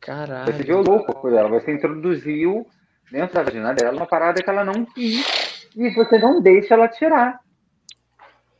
[0.00, 0.52] Caralho.
[0.52, 1.48] Você viu louco por ela.
[1.48, 2.66] Você introduziu
[3.10, 6.88] dentro da vagina dela uma parada que ela não quis e você não deixa ela
[6.88, 7.40] tirar.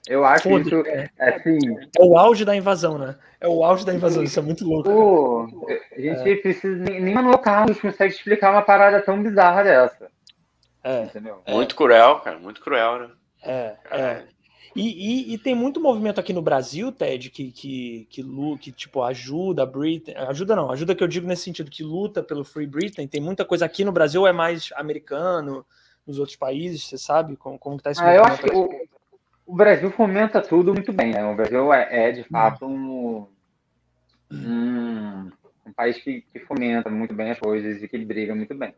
[0.08, 1.10] Eu acho isso é.
[1.18, 1.58] assim.
[1.98, 3.14] É o auge da invasão, né?
[3.40, 4.88] É o auge da invasão, isso é muito louco.
[4.88, 6.36] Pô, a gente é.
[6.36, 6.82] precisa.
[7.12, 10.10] Manuel Carlos consegue explicar uma parada tão bizarra dessa.
[10.88, 11.04] É.
[11.04, 11.42] Entendeu?
[11.46, 13.10] Muito cruel, cara, muito cruel, né?
[13.42, 14.24] É, é.
[14.74, 18.24] E, e, e, tem muito movimento aqui no Brasil, Ted, que, que, que,
[18.60, 20.14] que, tipo, ajuda a Britain.
[20.14, 23.06] Ajuda não, ajuda que eu digo nesse sentido, que luta pelo Free Britain.
[23.06, 25.66] Tem muita coisa aqui no Brasil, é mais americano,
[26.06, 28.70] nos outros países, você sabe como, como tá esse ah, eu acho que o,
[29.46, 31.22] o, Brasil fomenta tudo muito bem, né?
[31.24, 33.26] O Brasil é, é de fato um,
[34.32, 35.30] um,
[35.66, 38.74] um país que, que, fomenta muito bem as coisas e que briga muito bem.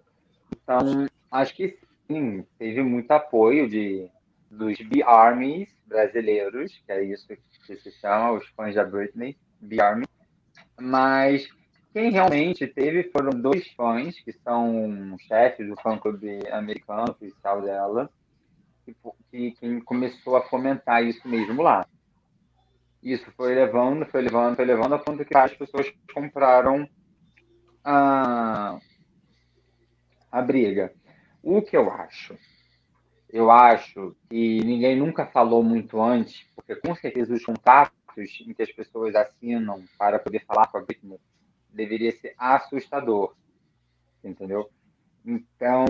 [0.53, 1.79] Então, acho que
[2.11, 4.11] sim, teve muito apoio de
[4.51, 10.05] dos B-Armies brasileiros, que é isso que se chama, os fãs da Britney, B-Army.
[10.81, 11.49] Mas
[11.93, 18.11] quem realmente teve foram dois fãs, que são chefes do fã-clube americano oficial dela,
[19.31, 21.87] que, que começou a fomentar isso mesmo lá.
[23.01, 26.89] Isso foi levando, foi levando, foi levando, a ponto que as pessoas compraram
[27.85, 28.79] a,
[30.31, 30.93] a briga.
[31.43, 32.37] O que eu acho?
[33.33, 37.95] eu acho que ninguém nunca falou muito antes, porque com certeza os contatos
[38.47, 41.17] em que as pessoas assinam para poder falar com a vítima
[41.73, 43.35] deveria ser assustador,
[44.25, 44.69] entendeu?
[45.25, 45.85] Então,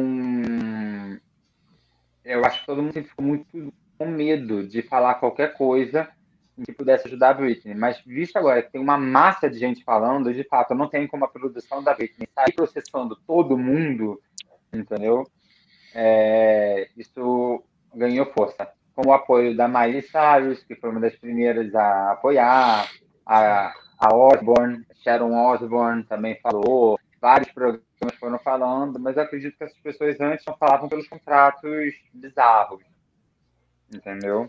[2.22, 6.08] eu acho que todo mundo ficou muito com medo de falar qualquer coisa
[6.62, 7.74] que pudesse ajudar a Britney.
[7.74, 11.24] Mas visto agora que tem uma massa de gente falando, de fato, não tem como
[11.24, 14.20] a produção da Britney sair processando todo mundo,
[14.70, 15.26] entendeu?
[15.94, 17.62] É, isso
[17.94, 18.68] ganhou força.
[18.94, 22.90] Com o apoio da Miley Cyrus, que foi uma das primeiras a apoiar,
[23.24, 27.84] a, a Osborne, Sharon Osborne também falou, vários programas
[28.18, 32.82] foram falando, mas eu acredito que essas pessoas antes não falavam pelos contratos bizarros.
[33.92, 34.48] Entendeu?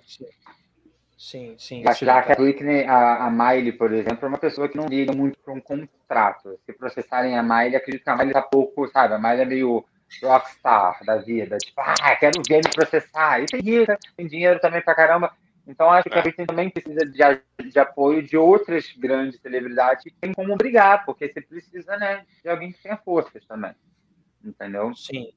[1.17, 1.83] Sim, sim.
[1.83, 4.87] Mas já que a Whitney, a, a Miley, por exemplo, é uma pessoa que não
[4.87, 6.59] liga muito para um contrato.
[6.65, 9.13] Se processarem a Miley, acredito que a Miley tá pouco, sabe?
[9.13, 9.85] A Miley é meio
[10.21, 11.57] rockstar da vida.
[11.57, 13.41] Tipo, ah, quero ver me processar.
[13.41, 15.31] E tem rica, tem dinheiro também pra caramba.
[15.67, 20.11] Então acho que a Britney também precisa de, de, apoio de outras grandes celebridades que
[20.11, 23.73] tem como brigar, porque você precisa, né, de alguém que tenha forças também.
[24.43, 24.93] Entendeu?
[24.95, 25.31] Sim.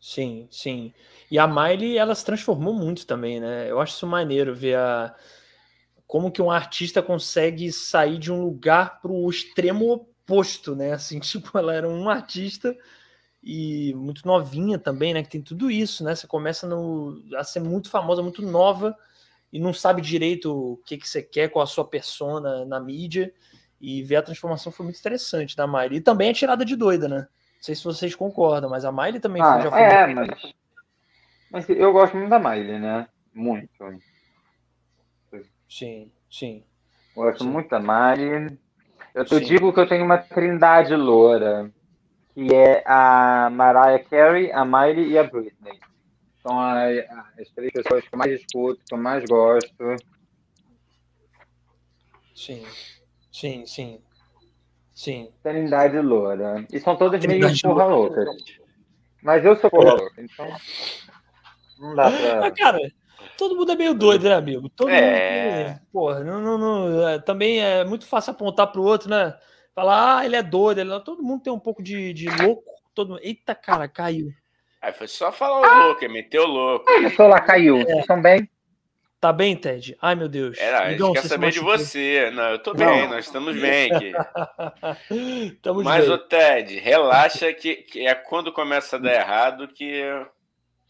[0.00, 0.94] Sim, sim.
[1.28, 3.68] E a Miley, ela se transformou muito também, né?
[3.68, 5.14] Eu acho isso maneiro ver a
[6.06, 10.92] como que um artista consegue sair de um lugar para o extremo oposto, né?
[10.92, 12.76] Assim, tipo, ela era um artista
[13.50, 15.22] e muito novinha também, né?
[15.22, 16.14] Que tem tudo isso, né?
[16.14, 18.94] Você começa no, a ser muito famosa, muito nova
[19.50, 23.32] e não sabe direito o que, que você quer com a sua persona na mídia.
[23.80, 25.96] E ver a transformação foi muito interessante da Miley.
[25.96, 27.20] E também é tirada de doida, né?
[27.20, 29.80] Não sei se vocês concordam, mas a Miley também ah, já foi.
[29.80, 30.28] É, mas...
[31.50, 33.08] mas eu gosto muito da Miley, né?
[33.32, 33.70] Muito.
[35.66, 36.64] Sim, sim.
[37.14, 37.50] Gosto sim.
[37.50, 38.58] muito da Miley.
[39.14, 41.72] Eu te digo que eu tenho uma trindade loura
[42.38, 45.80] que é a Mariah Carey, a Miley e a Britney.
[46.40, 46.98] São as,
[47.36, 49.96] as três pessoas que eu mais escuto, que eu mais gosto.
[52.32, 52.64] Sim,
[53.32, 54.00] sim, sim.
[54.94, 55.32] Sim.
[55.42, 56.64] Trindade Loura.
[56.72, 58.28] E são todas meio porra loucas.
[59.20, 60.46] Mas eu sou porra louca, então.
[61.80, 62.46] Não dá pra.
[62.46, 62.78] Ah, cara,
[63.36, 64.68] todo mundo é meio doido, né, amigo?
[64.68, 65.70] Todo é.
[65.70, 65.80] mundo.
[65.92, 69.36] Porra, não, não, não, é, também é muito fácil apontar pro outro, né?
[69.78, 70.80] Falar, ah, ele é doido.
[70.80, 71.00] Ele...
[71.00, 72.64] Todo mundo tem um pouco de, de louco.
[72.92, 73.16] Todo...
[73.22, 74.32] Eita, cara, caiu.
[74.82, 75.86] Aí foi só falar o ah!
[75.86, 76.84] louco, ele meteu louco.
[76.90, 77.76] A lá caiu.
[77.76, 77.84] É.
[77.84, 78.50] Vocês estão bem?
[79.20, 79.96] Tá bem, Ted?
[80.02, 80.58] Ai, meu Deus.
[80.58, 82.28] É, a gente quer saber de você.
[82.34, 84.12] Não, eu tô bem, nós estamos bem aqui.
[85.54, 86.14] estamos Mas, bem.
[86.14, 90.02] o Ted, relaxa que, que, é quando começa a dar errado que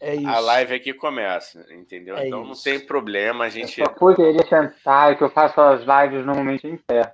[0.01, 2.17] é a live aqui começa, entendeu?
[2.17, 2.49] É então isso.
[2.49, 3.81] não tem problema, a gente...
[3.81, 7.13] Eu só poderia sentar, que eu faço as lives normalmente em pé.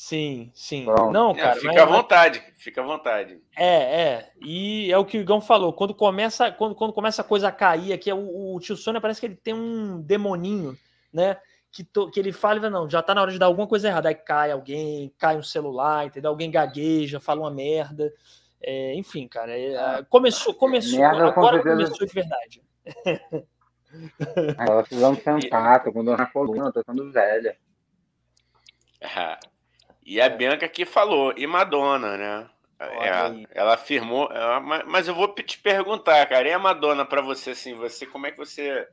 [0.00, 0.84] Sim, sim.
[0.84, 1.12] Pronto.
[1.12, 1.56] Não, cara.
[1.56, 3.42] fica mas, à vontade, fica à vontade.
[3.56, 4.32] É, é.
[4.40, 5.72] E é o que o Igão falou.
[5.72, 9.18] Quando começa, quando, quando começa a coisa a cair aqui, o, o tio Sônia parece
[9.18, 10.78] que ele tem um demoninho,
[11.12, 11.36] né?
[11.72, 14.08] Que, to, que ele fala, não, já tá na hora de dar alguma coisa errada.
[14.08, 16.30] Aí cai alguém, cai um celular, entendeu?
[16.30, 18.08] Alguém gagueja, fala uma merda.
[18.62, 19.50] É, enfim, cara.
[19.50, 21.00] É, começou, começou.
[21.00, 22.62] Merda, agora começou de verdade.
[24.56, 27.58] Ela precisando sentar, tô com dor na coluna, tô ficando velha.
[30.08, 30.30] E a é.
[30.30, 32.46] Bianca que falou, e Madonna, né?
[32.80, 34.26] É, ela afirmou,
[34.86, 38.30] mas eu vou te perguntar, cara, e a Madonna para você, assim, você, como é
[38.30, 38.88] que você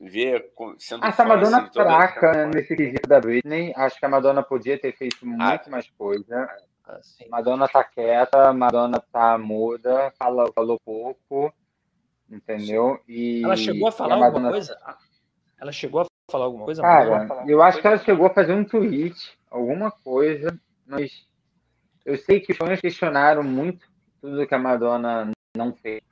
[0.00, 4.42] vê sendo Acho a Madonna assim, fraca nesse quesito da Britney, acho que a Madonna
[4.42, 5.26] podia ter feito ah.
[5.26, 5.70] muito ah.
[5.70, 6.48] mais coisa.
[6.86, 7.28] Assim.
[7.28, 11.52] Madonna tá quieta, Madonna tá muda, fala, falou pouco,
[12.30, 12.98] entendeu?
[13.06, 14.26] E ela chegou a falar Madonna...
[14.26, 14.78] alguma coisa?
[15.60, 16.80] Ela chegou a falar alguma coisa?
[16.80, 21.26] Cara, eu acho que ela chegou a fazer um tweet, alguma coisa, mas
[22.04, 23.86] eu sei que os fãs questionaram muito
[24.20, 26.02] tudo que a Madonna não fez.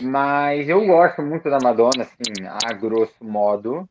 [0.00, 3.88] Mas eu gosto muito da Madonna, assim, a grosso modo.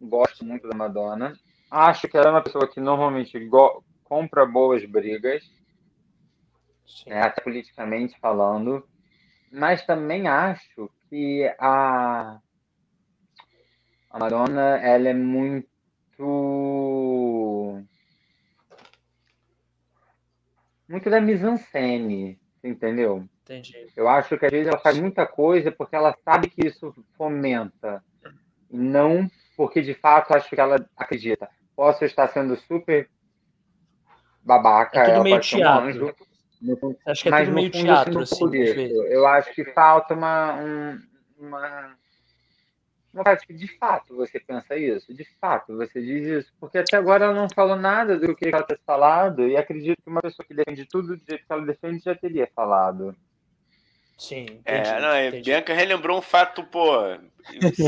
[0.00, 1.38] Gosto muito da Madonna.
[1.70, 3.38] Acho que ela é uma pessoa que normalmente
[4.04, 5.42] compra boas brigas,
[7.06, 8.86] né, até politicamente falando.
[9.50, 12.40] Mas também acho que a
[14.10, 15.68] a Madonna, ela é muito.
[20.88, 23.28] Muito da mise-en-scène, entendeu?
[23.42, 23.86] Entendi.
[23.96, 28.02] Eu acho que às vezes ela faz muita coisa porque ela sabe que isso fomenta.
[28.70, 31.48] E não porque de fato acho que ela acredita.
[31.74, 33.08] Posso estar sendo super
[34.42, 36.14] babaca, é tudo meio teatro.
[36.62, 38.54] Um acho que é tudo meio teatro, assim.
[39.10, 41.00] Eu acho que falta uma, um,
[41.38, 41.96] uma
[43.46, 47.34] que de fato você pensa isso, de fato você diz isso, porque até agora ela
[47.34, 50.84] não falou nada do que ela tem falado e acredito que uma pessoa que defende
[50.84, 53.16] tudo do jeito que ela defende já teria falado.
[54.18, 54.42] Sim.
[54.42, 55.50] Entendi, é, não, entendi.
[55.50, 56.90] Bianca relembrou um fato, pô,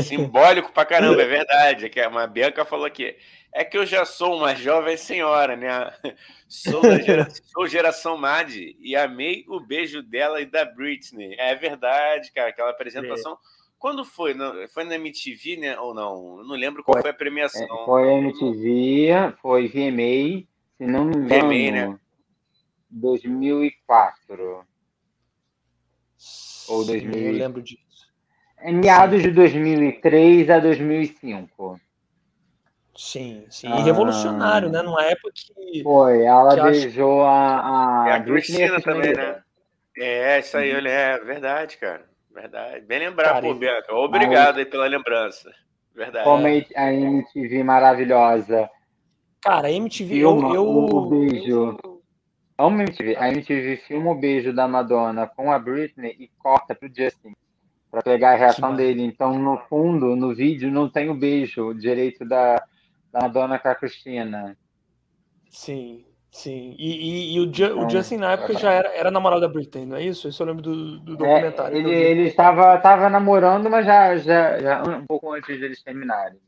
[0.03, 1.89] simbólico pra caramba, é verdade.
[1.89, 3.17] Que a Bianca falou aqui.
[3.53, 5.93] É que eu já sou uma jovem senhora, né?
[6.47, 11.35] Sou, geração, sou geração Mad e amei o beijo dela e da Britney.
[11.37, 13.33] É verdade, cara, aquela apresentação.
[13.33, 14.35] É quando foi?
[14.69, 15.79] Foi na MTV, né?
[15.79, 16.37] Ou não?
[16.37, 17.63] Eu não lembro qual foi, foi a premiação.
[17.63, 20.45] É, foi a MTV, foi VMA,
[20.77, 21.47] se não me engano.
[21.47, 21.99] VMA, né?
[22.91, 24.63] 2004.
[26.69, 27.19] Ou 2000.
[27.19, 27.81] Eu lembro disso.
[28.59, 31.81] É meados de 2003 a 2005.
[32.95, 33.67] Sim, sim.
[33.67, 34.81] E revolucionário, ah, né?
[34.83, 35.81] Numa época que.
[35.81, 37.65] Foi, ela que beijou acho...
[37.65, 38.09] a, a.
[38.09, 39.41] É a Cristina também, né?
[39.97, 40.85] É, isso aí, uhum.
[40.85, 42.10] é verdade, cara.
[42.33, 42.85] Verdade.
[42.85, 43.95] Bem lembrado, Cara, pô, Bianca.
[43.95, 45.51] Obrigado aí pela lembrança.
[45.93, 46.23] Verdade.
[46.23, 48.69] Como a MTV maravilhosa.
[49.41, 50.15] Cara, a MTV.
[50.15, 50.67] Filma eu, eu...
[50.67, 51.77] o beijo.
[52.57, 56.87] A MTV, a MTV filma o beijo da Madonna com a Britney e corta pro
[56.87, 57.33] Justin
[57.89, 59.03] para pegar a reação dele.
[59.03, 62.63] Então, no fundo, no vídeo, não tem o beijo direito da,
[63.11, 64.55] da Madonna com a Cristina.
[65.49, 66.05] Sim.
[66.31, 69.41] Sim, e, e, e o, Ju, então, o, Justin na época já era, era namorado
[69.41, 70.29] da Britney, não é isso?
[70.29, 71.75] Isso eu lembro do, do é, documentário.
[71.75, 76.39] É, ele, ele estava, estava namorando, mas já, já, já um pouco antes deles terminarem.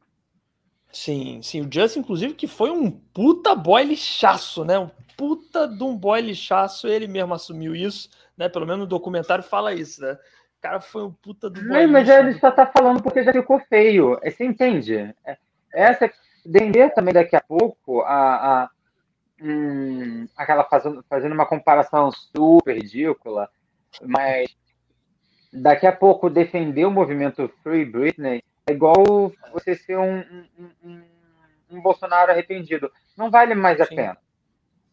[0.89, 1.61] Sim, sim.
[1.61, 4.79] O Justin, inclusive, que foi um puta boy lixaço, né?
[4.79, 6.87] Um puta de um boy lixaço.
[6.87, 8.47] Ele mesmo assumiu isso, né?
[8.47, 10.13] Pelo menos no documentário fala isso, né?
[10.13, 13.33] O cara foi um puta do boy Não, mas ele só tá falando porque já
[13.33, 14.17] ficou feio.
[14.23, 15.13] Você entende?
[15.25, 15.37] É,
[15.73, 16.09] essa...
[16.45, 18.69] Dender também daqui a pouco a, a
[20.37, 23.49] aquela fazendo, fazendo uma comparação super ridícula,
[24.01, 24.55] mas
[25.51, 31.01] daqui a pouco defender o movimento Free Britney é igual você ser um, um, um,
[31.71, 32.91] um Bolsonaro arrependido.
[33.17, 33.95] Não vale mais a Sim.
[33.95, 34.17] pena.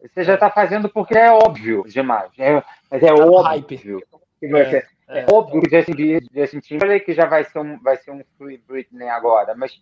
[0.03, 2.31] Você já está fazendo porque é óbvio demais.
[2.39, 4.03] É, mas é, é óbvio.
[4.41, 8.11] Que é, é, é, óbvio que Justin, Justin Timberlake já vai ser um, vai ser
[8.11, 9.81] um Free Britney agora, mas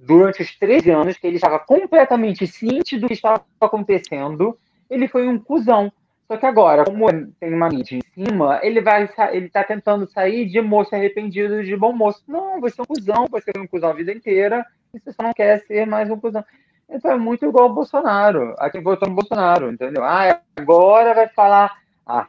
[0.00, 4.56] durante os 13 anos que ele estava completamente ciente do que estava acontecendo,
[4.88, 5.92] ele foi um cuzão.
[6.26, 7.06] Só que agora, como
[7.40, 11.76] tem uma mídia em cima, ele vai ele tá tentando sair de moço arrependido de
[11.76, 12.22] bom moço.
[12.26, 15.22] Não, você é um cuzão, você foi um cuzão a vida inteira, e você só
[15.22, 16.44] não quer ser mais um cuzão.
[16.88, 20.02] Então é muito igual o Bolsonaro, a quem votou no Bolsonaro, entendeu?
[20.04, 21.76] Ah, agora vai falar.
[22.06, 22.26] Ah,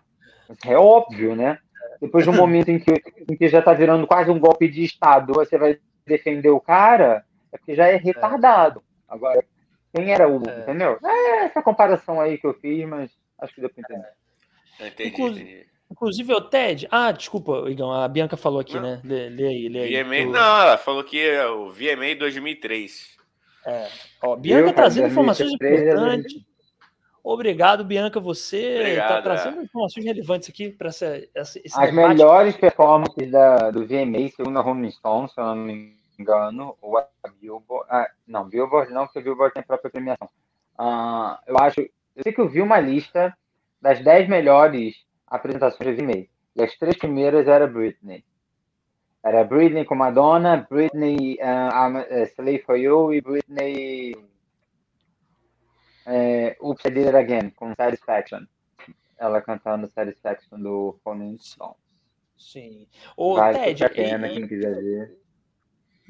[0.65, 1.57] é óbvio, né?
[2.01, 2.91] Depois de um momento em que,
[3.30, 7.24] em que já está virando quase um golpe de Estado, você vai defender o cara,
[7.51, 8.83] é porque já é retardado.
[9.07, 9.43] Agora,
[9.93, 10.41] quem era o.
[10.49, 10.61] É.
[10.61, 10.97] Entendeu?
[11.03, 14.07] É essa comparação aí que eu fiz, mas acho que deu para entender.
[14.79, 14.87] É.
[14.87, 15.71] Entendi, entendi.
[15.91, 16.87] Inclusive, o Ted.
[16.89, 18.83] Ah, desculpa, Igão, a Bianca falou aqui, não.
[18.83, 19.01] né?
[19.03, 20.03] Lê, lê, aí, lê aí.
[20.03, 23.17] VMA, não, ela falou que é o VMA 2003.
[23.65, 23.87] É.
[24.23, 26.33] Ó, Bianca eu, trazendo informações importantes.
[27.23, 28.19] Obrigado, Bianca.
[28.19, 29.63] Você está trazendo é.
[29.63, 32.07] informações relevantes aqui para essa, essa, esse As debate.
[32.07, 36.97] melhores performances da, do VMA, segundo a Rolling Stone, se eu não me engano, ou
[36.97, 37.07] a
[37.39, 37.88] Billboard.
[37.89, 40.30] Ah, não, Billboard não, porque a Billboard tem a própria premiação.
[40.80, 41.82] Uh, eu acho.
[41.82, 43.36] Eu sei que eu vi uma lista
[43.82, 46.28] das 10 melhores apresentações do VMA.
[46.55, 48.26] E as três primeiras era Britney.
[49.24, 54.16] Era Britney com Madonna, Britney uh, Slave for You e Britney
[56.07, 58.45] uh, Oops, I Did It Again, com Satisfaction.
[59.18, 61.78] Ela cantando Satisfaction do Rolling Stones.
[62.38, 62.88] Sim.
[63.16, 65.20] Ô, Vai Ted, e, quem quiser ver.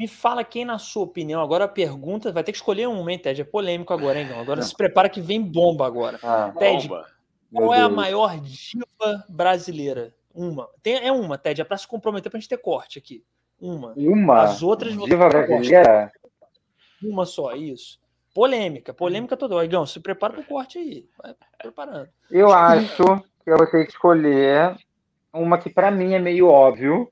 [0.02, 3.20] Me fala quem, na sua opinião, agora a pergunta, vai ter que escolher um, hein,
[3.20, 3.39] Ted?
[3.39, 4.68] É polêmico agora, hein, Agora Não.
[4.68, 6.20] se prepara que vem bomba agora.
[6.24, 7.06] Ah, Ted, bomba.
[7.54, 10.12] qual é a maior diva brasileira?
[10.34, 10.68] Uma.
[10.82, 13.24] Tem, é uma, Ted, é para se comprometer para a gente ter corte aqui.
[13.62, 13.93] Uma.
[13.95, 14.41] Uma.
[14.41, 16.12] As outras Diva brasileira?
[17.04, 17.99] Uma só, isso.
[18.34, 19.64] Polêmica, polêmica toda.
[19.64, 21.08] Igão, se prepara para o corte aí.
[21.22, 22.10] Vai preparando.
[22.32, 23.06] Eu acho
[23.43, 24.76] que eu vou ter que escolher
[25.32, 27.08] uma que para mim é meio óbvio,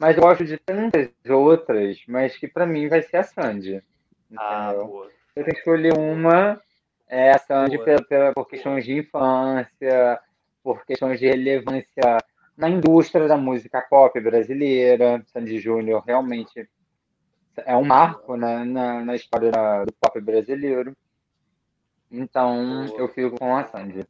[0.00, 3.82] mas eu gosto de tantas outras, mas que para mim vai ser a Sandy.
[4.34, 5.10] Ah, boa.
[5.36, 6.58] Eu tenho que escolher uma,
[7.06, 10.18] é a Sandy pela, pela, por questões de infância,
[10.64, 12.16] por questões de relevância
[12.56, 15.22] na indústria da música pop brasileira.
[15.26, 16.66] Sandy Júnior realmente
[17.58, 20.96] é um marco né, na, na história da, do pop brasileiro.
[22.10, 23.00] Então, boa.
[23.00, 24.06] eu fico com a Sandy.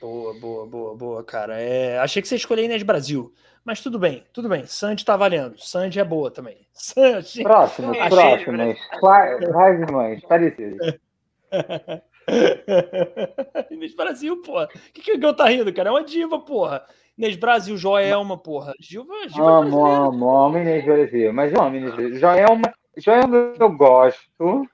[0.00, 1.60] Boa, boa, boa, boa, cara.
[1.60, 3.32] É, achei que você escolheu Inês Brasil,
[3.64, 4.66] mas tudo bem, tudo bem.
[4.66, 5.58] Sandy tá valendo.
[5.58, 6.58] Sandy é boa também.
[6.72, 7.42] Sandy...
[7.42, 8.76] Próximo, próximo.
[9.00, 10.76] Quais mais parecido.
[13.70, 14.66] Inês Brasil, porra.
[14.66, 15.88] O que, que o Gão tá rindo, cara?
[15.88, 16.84] É uma diva, porra.
[17.16, 18.74] Inês Brasil, Joelma, porra.
[18.80, 21.32] Gilva, Gilva amo, amo, amo Inês Brasil.
[21.32, 22.18] Mas eu amo Inês Brasil.
[22.18, 24.68] Joelma, Joelma eu gosto,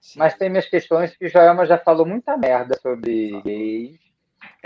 [0.00, 0.18] Sim.
[0.18, 4.05] mas tem minhas questões que Joelma já falou muita merda sobre gays.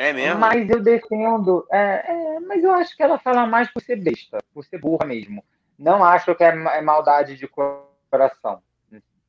[0.00, 0.40] É mesmo?
[0.40, 1.66] Mas eu defendo.
[1.70, 5.04] É, é, mas eu acho que ela fala mais por ser besta, por ser burra
[5.04, 5.44] mesmo.
[5.78, 8.62] Não acho que é, é maldade de coração.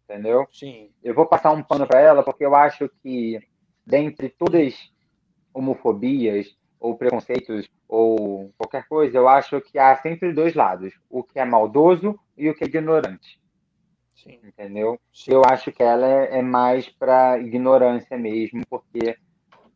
[0.06, 0.48] Entendeu?
[0.50, 0.90] Sim.
[1.04, 3.38] Eu vou passar um pano para ela porque eu acho que,
[3.86, 4.74] dentre todas
[5.54, 11.38] homofobias, ou preconceitos ou qualquer coisa, eu acho que há sempre dois lados, o que
[11.38, 13.42] é maldoso e o que é ignorante.
[14.16, 14.40] Sim.
[14.42, 14.98] Entendeu?
[15.12, 15.34] Sim.
[15.34, 19.18] Eu acho que ela é, é mais para ignorância mesmo, porque,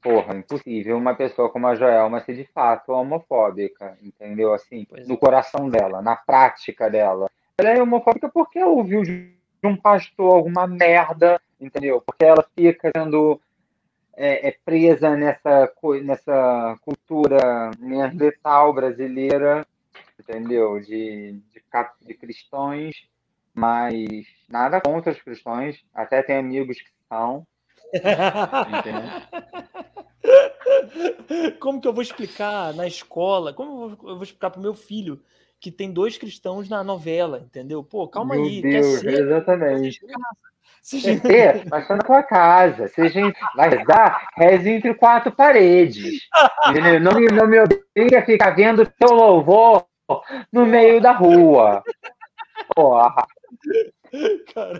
[0.05, 4.53] porra, impossível uma pessoa como a Joelma ser de fato homofóbica, entendeu?
[4.53, 5.17] Assim, pois no é.
[5.17, 7.27] coração dela, na prática dela.
[7.57, 9.33] Ela é homofóbica porque ouviu de
[9.63, 11.99] um pastor alguma merda, entendeu?
[12.05, 13.41] Porque ela fica sendo
[14.15, 19.65] é, é presa nessa, nessa cultura neandertal brasileira,
[20.19, 20.79] entendeu?
[20.79, 21.63] De, de,
[22.01, 23.09] de cristãos,
[23.55, 27.43] mas nada contra os cristãos, até tem amigos que são.
[31.59, 33.53] Como que eu vou explicar na escola?
[33.53, 35.21] Como eu vou explicar para o meu filho
[35.59, 37.83] que tem dois cristãos na novela, entendeu?
[37.83, 38.61] Pô, calma meu aí.
[38.61, 39.99] Deus, exatamente.
[41.27, 42.87] É, mas tá na tua casa.
[42.89, 43.19] Seja
[43.55, 46.21] vai rezar, reze entre quatro paredes.
[47.01, 49.87] Não, me, não me obriga a ficar vendo teu louvor
[50.51, 51.83] no meio da rua.
[52.75, 53.25] Porra.
[54.53, 54.79] Cara...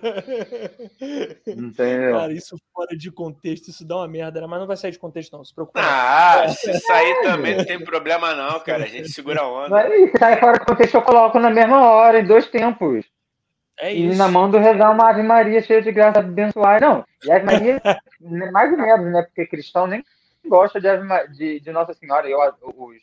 [1.48, 2.18] Entendeu?
[2.18, 4.48] Cara, isso fora de contexto, isso dá uma merda, né?
[4.48, 5.44] mas não vai sair de contexto, não.
[5.44, 5.80] Se preocupa.
[5.82, 8.84] Ah, se sair também não tem problema, não, cara.
[8.84, 9.70] A gente segura a onda.
[9.70, 13.06] Mas, se sair fora de contexto, eu coloco na mesma hora, em dois tempos.
[13.78, 14.14] É isso.
[14.14, 16.80] E na mão do rezar uma Ave Maria cheia de graça abençoar.
[16.80, 17.82] Não, e Ave Maria,
[18.52, 19.22] mais ou menos, né?
[19.24, 20.04] Porque cristão nem
[20.48, 22.28] gosta de, Ave, de, de Nossa Senhora.
[22.30, 22.98] Eu, os,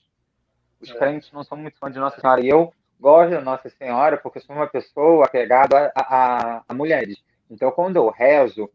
[0.81, 0.95] os é.
[0.95, 2.41] crentes não são muito fãs de Nossa Senhora.
[2.41, 2.73] E eu
[3.03, 7.19] gosto de Nossa Senhora porque sou uma pessoa apegada a, a, a mulheres.
[7.51, 8.71] Então, quando eu rezo,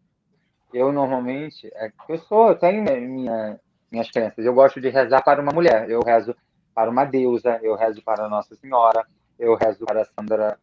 [0.74, 1.72] eu normalmente.
[1.74, 3.60] É, eu sou, eu tenho minha,
[3.90, 4.46] minhas crenças.
[4.46, 5.90] Eu gosto de rezar para uma mulher.
[5.90, 6.36] Eu rezo
[6.76, 9.04] para uma deusa, eu rezo para Nossa Senhora,
[9.40, 10.60] eu rezo para Sandra.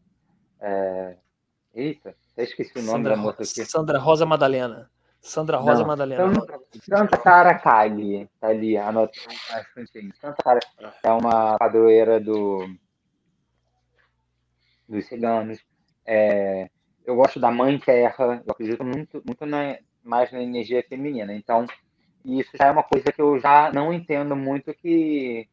[0.61, 1.17] É,
[1.75, 3.65] Eita, até esqueci o nome Sandra, da moça aqui.
[3.65, 4.89] Sandra Rosa Madalena.
[5.21, 6.33] Sandra Rosa Não, Madalena.
[6.89, 9.19] Santa Sara Kali, tá ali, anota
[10.21, 10.61] Santa Sara
[11.03, 12.69] é uma padroeira do,
[14.95, 15.59] dos ciganos.
[16.07, 16.68] É,
[17.05, 21.34] eu gosto da Mãe Terra, eu acredito muito, muito na, mais na energia feminina.
[21.34, 21.66] Então,
[22.24, 25.49] isso já é uma coisa que eu já não entendo muito que,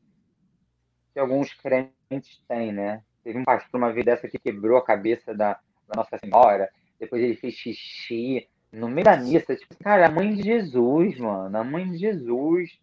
[1.13, 3.03] que alguns crentes têm, né?
[3.23, 5.59] Teve um pastor uma vez dessa que quebrou a cabeça da,
[5.95, 6.69] nossa Senhora,
[6.99, 11.57] depois ele fez xixi no meio da missa, tipo, cara, a mãe de Jesus, mano,
[11.57, 12.79] a mãe de Jesus.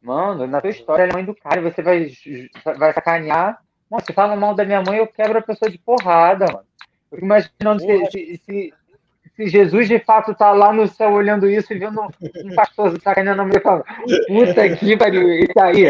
[0.00, 2.12] Mano, na tua história, é a mãe do cara, você vai,
[2.78, 3.60] vai sacanear.
[3.90, 6.66] Mano, se fala mal da minha mãe, eu quebro a pessoa de porrada, mano.
[7.10, 8.74] Eu fico imaginando se, se,
[9.34, 13.42] se, Jesus de fato está lá no céu olhando isso e vendo um pastor sacaneando
[13.42, 13.84] no meio falando,
[14.26, 15.88] puta que pariu, isso aí.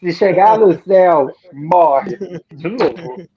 [0.00, 2.16] Se chegar no céu, morre.
[2.52, 3.28] De novo.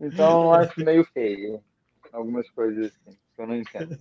[0.00, 1.62] Então, eu acho meio feio.
[2.12, 3.98] Algumas coisas assim, que eu não entendo.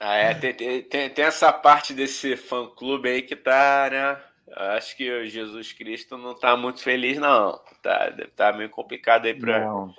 [0.00, 4.31] Ah, é, tem, tem, tem essa parte desse fã-clube aí que tá, né?
[4.54, 7.58] Acho que o Jesus Cristo não tá muito feliz, não.
[7.82, 9.60] Tá, tá meio complicado aí pra.
[9.60, 9.94] Não.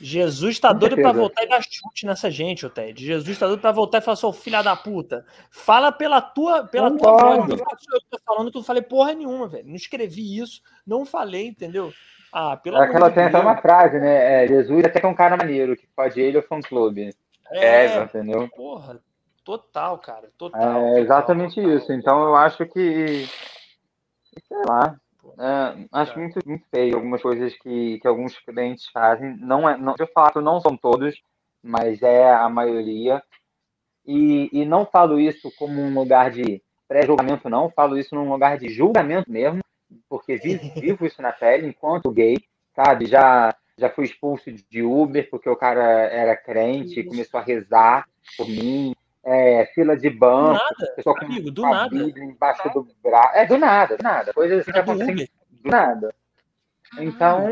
[0.00, 3.04] Jesus tá doido para voltar e dar chute nessa gente, o Ted.
[3.04, 5.24] Jesus tá doido para voltar e falar, seu filho da puta.
[5.50, 7.50] Fala pela tua, pela tua voz.
[7.50, 9.66] Eu tô falando que eu não falei porra nenhuma, velho.
[9.66, 11.92] Não escrevi isso, não falei, entendeu?
[12.32, 14.44] Ah, pelo é Aquela tem até uma frase, né?
[14.44, 17.10] É, Jesus até que é um cara maneiro, que pode ele ou fã clube.
[17.50, 18.48] É, é, entendeu?
[18.54, 19.00] Porra,
[19.44, 20.30] total, cara.
[20.36, 20.96] Total.
[20.96, 21.76] É exatamente total.
[21.76, 21.92] isso.
[21.92, 23.26] Então eu acho que.
[24.46, 24.96] Sei lá.
[25.38, 29.36] É, acho muito, muito feio algumas coisas que, que alguns clientes fazem.
[29.38, 31.20] Não é, não, de fato, não são todos,
[31.62, 33.22] mas é a maioria.
[34.06, 37.70] E, e não falo isso como um lugar de pré-julgamento, não.
[37.70, 39.60] Falo isso num lugar de julgamento mesmo,
[40.08, 42.38] porque vivo, vivo isso na pele enquanto gay,
[42.74, 43.06] sabe?
[43.06, 48.48] Já, já fui expulso de Uber porque o cara era crente, começou a rezar por
[48.48, 48.94] mim,
[49.28, 51.96] é, fila de banco, do nada, pessoa com amigo, do nada.
[51.96, 53.36] embaixo do braço.
[53.36, 54.32] É, do nada, do nada.
[54.32, 56.14] Coisas assim que acontecem do nada.
[56.98, 57.50] Então,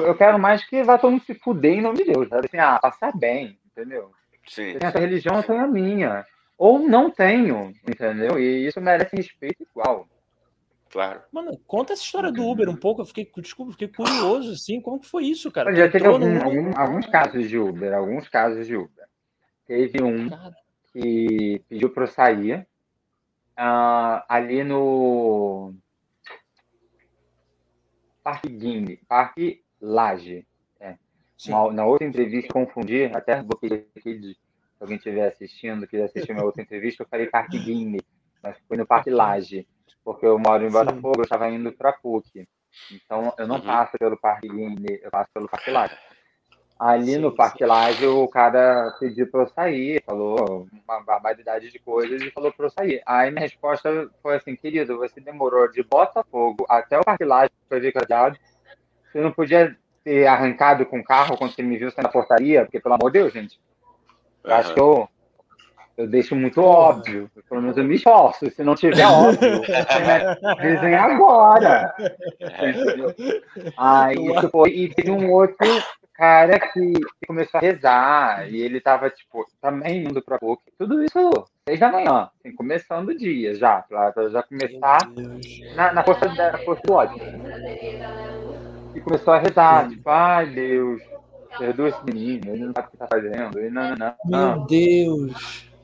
[0.00, 2.28] eu quero mais que vá todo mundo se fuder em nome de Deus.
[2.28, 2.46] Sabe?
[2.46, 4.10] Assim, ah, passar bem, entendeu?
[4.48, 4.76] Sim.
[4.76, 6.26] Tem essa religião, eu tenho a minha.
[6.58, 8.38] Ou não tenho, entendeu?
[8.38, 10.08] E isso merece respeito igual.
[10.90, 11.22] Claro.
[11.32, 13.02] Mano, conta essa história do Uber um pouco.
[13.02, 14.80] Eu fiquei, desculpa, fiquei curioso, assim.
[14.80, 15.74] Como que foi isso, cara?
[15.74, 19.04] Já teve algum, algum, alguns casos de Uber, alguns casos de Uber.
[19.66, 20.54] Teve um cara
[20.94, 22.66] que pediu para eu sair
[23.58, 25.74] uh, ali no
[28.22, 30.46] Parque Guine, Parque Laje.
[30.78, 30.96] É.
[31.48, 34.38] Uma, na outra entrevista, confundi, até botei aqui de, se
[34.80, 38.00] alguém estiver assistindo, quiser assistir uma outra entrevista, eu falei Parque Guine,
[38.40, 39.66] mas foi no Parque Laje,
[40.04, 42.48] porque eu moro em Botafogo, eu estava indo para PUC.
[42.92, 43.62] Então, eu não uhum.
[43.62, 45.96] passo pelo Parque Guine, eu passo pelo Parque Laje.
[46.78, 51.78] Ali sim, no Parque Laje, o cara pediu para eu sair, falou uma barbaridade de
[51.78, 53.02] coisas e falou para eu sair.
[53.06, 57.78] Aí minha resposta foi assim, querido, você demorou de Botafogo até o Parque Laje para
[57.78, 58.36] ver cadeado.
[59.10, 62.64] Você não podia ter arrancado com o carro quando você me viu na portaria?
[62.64, 63.58] Porque, pelo amor de Deus, gente.
[64.44, 64.52] Uhum.
[64.52, 65.08] acho que eu,
[65.96, 67.30] eu deixo muito óbvio.
[67.48, 68.50] Pelo menos eu me esforço.
[68.50, 69.62] Se não tiver óbvio,
[70.60, 71.94] desenha agora.
[72.40, 73.14] Entendeu?
[73.76, 74.70] Aí isso foi.
[74.70, 75.56] E teve um outro
[76.14, 76.92] cara que,
[77.26, 80.62] começou a rezar e ele tava, tipo, também indo pra PUC.
[80.78, 84.98] Tudo isso seis da manhã, assim, começando o dia já, pra, pra já começar
[85.74, 87.22] na, na, força, da, força do ódio.
[88.94, 91.02] E começou a rezar, tipo, ai Deus,
[91.58, 94.56] perdoa esse menino, ele não sabe o que tá fazendo, ele não, não, não.
[94.56, 95.74] Meu Deus!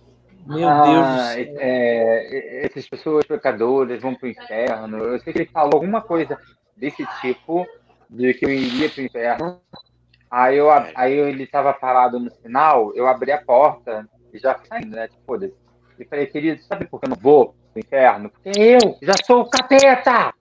[0.47, 1.49] Meu ah, Deus.
[1.59, 4.99] É, essas pessoas pecadoras vão pro inferno.
[4.99, 6.39] Eu sei que ele falou alguma coisa
[6.77, 7.67] desse tipo,
[8.09, 9.61] de que eu iria pro inferno,
[10.31, 10.93] Aí, eu, é.
[10.95, 15.09] aí ele tava parado no sinal, eu abri a porta e já saindo, né?
[15.09, 15.55] Tipo, foda-se.
[15.99, 18.31] E falei, querido, sabe por que eu não vou pro inferno?
[18.31, 20.33] Porque eu já sou o capeta!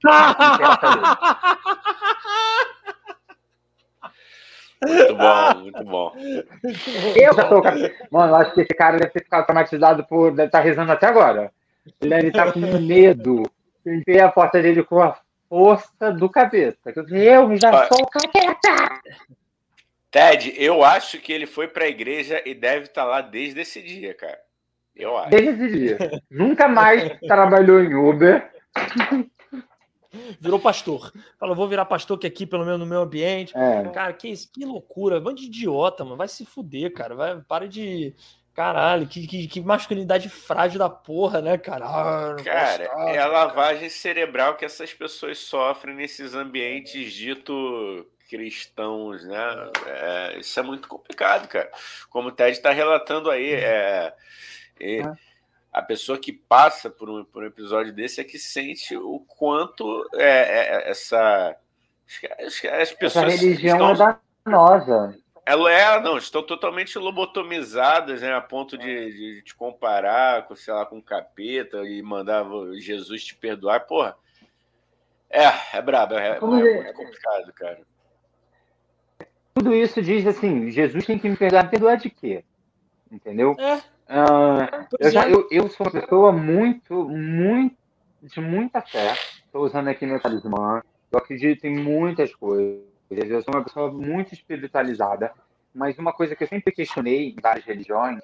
[4.86, 6.14] muito bom, muito bom.
[7.16, 8.08] Eu já sou o capeta.
[8.12, 10.32] Mano, eu acho que esse cara deve ter ficado traumatizado por.
[10.32, 11.52] Deve estar tá rezando até agora.
[12.00, 13.44] Ele deve estar tá com medo.
[13.86, 15.18] Limpei a porta dele com a
[15.50, 16.94] força do capeta.
[17.10, 19.02] Eu já sou o capeta!
[20.12, 23.62] Ted, eu acho que ele foi para a igreja e deve estar tá lá desde
[23.62, 24.40] esse dia, cara.
[24.96, 25.30] Eu acho.
[25.30, 25.98] Desde esse dia.
[26.30, 28.52] Nunca mais trabalhou em Uber.
[30.40, 31.14] Virou pastor.
[31.40, 33.56] Falou, vou virar pastor que aqui, pelo menos no meu ambiente.
[33.56, 33.84] É.
[33.90, 35.20] Cara, que, que loucura.
[35.20, 36.18] Bando de idiota, mano.
[36.18, 37.16] Vai se fuder, cara.
[37.16, 38.16] Vai, para de.
[38.54, 41.86] Caralho, que, que, que masculinidade frágil da porra, né, cara?
[41.86, 42.84] Ah, cara,
[43.14, 49.72] é a lavagem cerebral que essas pessoas sofrem nesses ambientes dito cristãos, né?
[49.88, 51.70] É, isso é muito complicado, cara.
[52.10, 54.14] Como o Ted está relatando aí, é,
[54.80, 55.02] é,
[55.74, 60.08] a pessoa que passa por um, por um episódio desse é que sente o quanto
[60.14, 61.58] é, é, é essa
[62.72, 65.18] as pessoas essa religião estão, é danosa.
[65.46, 70.74] Ela é, não, estão totalmente lobotomizadas, né, a ponto de, de te comparar com, sei
[70.74, 72.46] lá, com capeta e mandar
[72.80, 74.16] Jesus te perdoar, porra.
[75.30, 77.80] É, é brabo, é, é muito complicado, cara
[79.60, 81.70] tudo isso diz assim: Jesus tem que me perdoar.
[81.70, 82.44] Perdoar de quê?
[83.12, 83.56] Entendeu?
[83.60, 83.76] É.
[83.76, 85.34] Uh, eu, já, é.
[85.34, 87.76] eu, eu sou uma pessoa muito, muito,
[88.24, 89.14] de muita fé.
[89.46, 90.82] Estou usando aqui meu talismã.
[91.12, 92.80] Eu acredito em muitas coisas.
[93.10, 95.32] Eu sou uma pessoa muito espiritualizada.
[95.74, 98.22] mas uma coisa que eu sempre questionei em várias religiões,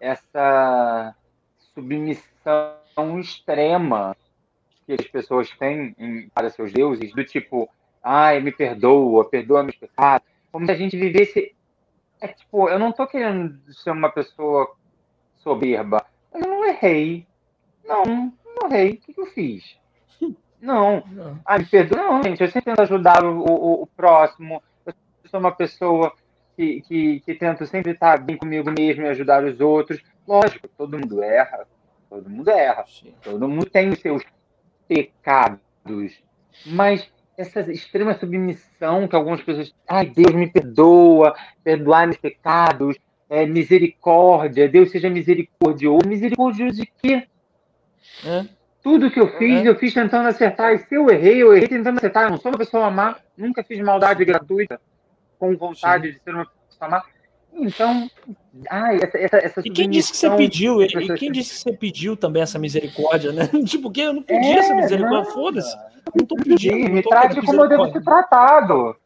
[0.00, 1.14] essa
[1.74, 4.16] submissão extrema
[4.84, 7.68] que as pessoas têm em, para seus deuses, do tipo,
[8.02, 11.56] ai, me perdoa, perdoa meus pecados, como se a gente vivesse.
[12.20, 14.76] É tipo, eu não estou querendo ser uma pessoa
[15.38, 17.26] soberba, mas eu não errei.
[17.84, 18.92] Não, não errei.
[18.92, 19.76] O que, que eu fiz?
[20.60, 21.02] Não.
[21.08, 21.40] não.
[21.44, 21.98] Ah, me perdoa.
[21.98, 24.62] Não, gente, eu sempre tento ajudar o, o, o próximo.
[24.86, 24.94] Eu
[25.28, 26.14] sou uma pessoa
[26.56, 30.00] que, que, que tento sempre estar bem comigo mesmo e ajudar os outros.
[30.24, 31.66] Lógico, todo mundo erra.
[32.08, 32.84] Todo mundo erra.
[33.24, 34.22] Todo mundo tem os seus
[34.86, 35.58] pecados.
[36.64, 39.74] Mas essa extrema submissão que algumas pessoas.
[39.88, 42.96] Ai, Deus me perdoa, perdoar meus pecados,
[43.28, 46.06] é, misericórdia, Deus seja misericordioso.
[46.06, 47.26] Misericordioso de quê?
[48.24, 48.44] É.
[48.82, 49.68] Tudo que eu fiz, é.
[49.68, 50.74] eu fiz tentando acertar.
[50.74, 52.24] E se eu errei, eu errei tentando acertar.
[52.24, 54.80] Eu não sou uma pessoa má, nunca fiz maldade gratuita,
[55.38, 56.14] com vontade Sim.
[56.14, 57.04] de ser uma pessoa má.
[57.54, 58.08] Então,
[58.70, 60.82] ai, essa, essa, essa E quem disse que você pediu?
[60.82, 63.48] E, quem disse que você pediu também essa misericórdia, né?
[63.64, 65.76] tipo, que eu não pedi é, essa misericórdia, foda-se.
[66.14, 66.90] Não tô pedindo.
[66.90, 68.96] Me trate como eu devo ser tratado.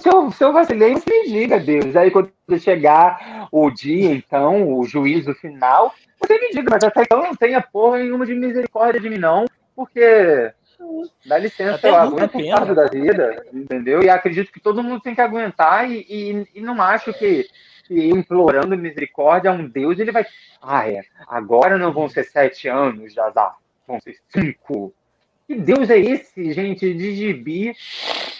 [0.00, 1.94] Se eu, se eu vacilei, me diga, Deus.
[1.94, 7.22] Aí quando chegar o dia, então, o juízo final, você me diga, mas até então
[7.22, 9.44] não tenha porra nenhuma de misericórdia de mim, não,
[9.76, 10.52] porque
[11.24, 14.02] dá licença, até eu aguento um fardo da vida, entendeu?
[14.02, 17.48] E acredito que todo mundo tem que aguentar e, e, e não acho que,
[17.84, 20.26] que, implorando misericórdia a um Deus, ele vai.
[20.60, 23.56] Ah, é, agora não vão ser sete anos de azar,
[23.86, 24.94] vão ser cinco.
[25.46, 27.76] Que Deus é esse, gente, de gibi?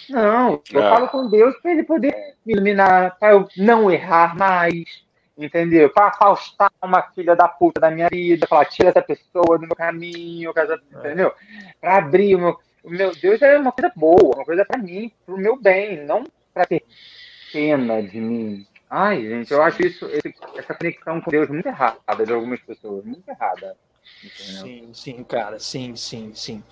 [0.09, 0.89] Não, eu é.
[0.89, 2.15] falo com Deus para ele poder
[2.45, 5.04] me iluminar, para eu não errar mais,
[5.37, 5.89] entendeu?
[5.89, 9.75] Para afastar uma filha da puta da minha vida, falar, tira essa pessoa do meu
[9.75, 10.99] caminho, é.
[10.99, 11.33] entendeu?
[11.79, 12.59] Para abrir o meu.
[12.87, 16.23] Meu Deus é uma coisa boa, uma coisa para mim, pro meu bem, não
[16.53, 16.83] para ter
[17.51, 18.67] pena de mim.
[18.87, 20.07] Ai, gente, eu acho isso,
[20.55, 23.75] essa conexão com Deus muito errada de algumas pessoas, muito errada.
[24.31, 26.63] Sim, sim, cara, sim, sim, sim.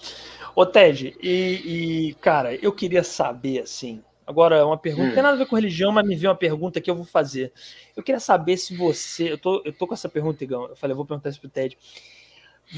[0.55, 5.07] Ô, Ted, e, e cara, eu queria saber, assim, Agora, uma pergunta, hum.
[5.07, 7.05] não tem nada a ver com religião, mas me veio uma pergunta que eu vou
[7.05, 7.51] fazer.
[7.95, 9.31] Eu queria saber se você.
[9.31, 10.67] Eu tô, eu tô com essa pergunta, Igão.
[10.67, 11.77] Eu falei, eu vou perguntar isso pro Ted.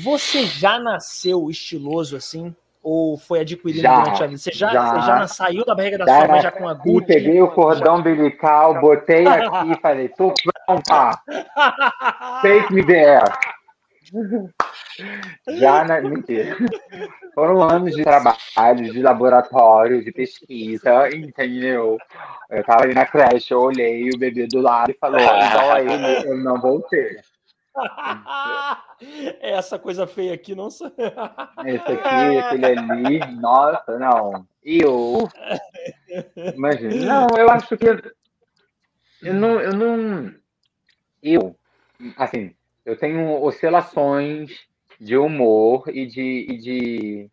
[0.03, 2.53] Você já nasceu estiloso assim?
[2.81, 4.37] Ou foi adquirido já, durante a vida?
[4.37, 6.73] Você já, já, você já saiu da barriga da já sua mãe já com a
[6.73, 7.07] Gucci?
[7.07, 10.31] Peguei o cordão umbilical, botei aqui e falei, tô
[10.65, 11.19] pronta.
[12.43, 13.23] Take me there.
[15.47, 16.01] Já na.
[16.01, 16.55] Mentira.
[17.33, 21.97] Foram anos de trabalho, de laboratório, de pesquisa, entendeu?
[22.49, 25.81] Eu tava ali na creche, eu olhei o bebê do lado e falou: igual a
[25.81, 27.23] ele, eu não vou ter.
[29.41, 30.89] Essa coisa feia aqui não sou.
[31.65, 34.47] Esse aqui, aquele ali, nossa, não.
[34.63, 35.27] E eu.
[36.55, 36.95] Imagina.
[37.05, 37.85] Não, eu acho que.
[39.21, 39.59] Eu não.
[39.59, 40.33] Eu não.
[41.21, 41.55] Eu.
[42.17, 42.54] Assim,
[42.85, 44.67] eu tenho oscilações
[44.99, 47.29] de humor e de, e de,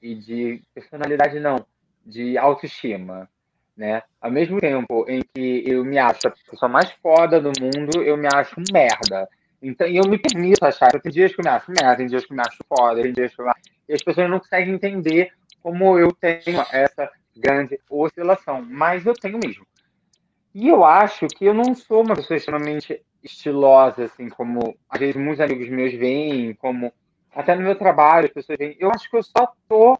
[0.00, 1.66] e de personalidade, não,
[2.06, 3.28] de autoestima.
[3.76, 4.02] Né?
[4.20, 8.16] Ao mesmo tempo em que eu me acho a pessoa mais foda do mundo, eu
[8.16, 9.28] me acho merda.
[9.60, 10.92] Então, eu me permito achar.
[11.00, 13.12] Tem dias que eu me acho merda, tem dias que eu me acho foda, tem
[13.12, 13.46] dias que eu.
[13.88, 18.62] E as pessoas não conseguem entender como eu tenho essa grande oscilação.
[18.62, 19.66] Mas eu tenho mesmo.
[20.54, 25.16] E eu acho que eu não sou uma pessoa extremamente estilosa, assim, como às vezes
[25.16, 26.92] muitos amigos meus veem, como
[27.34, 28.76] até no meu trabalho as pessoas veem.
[28.78, 29.98] Eu acho que eu só tô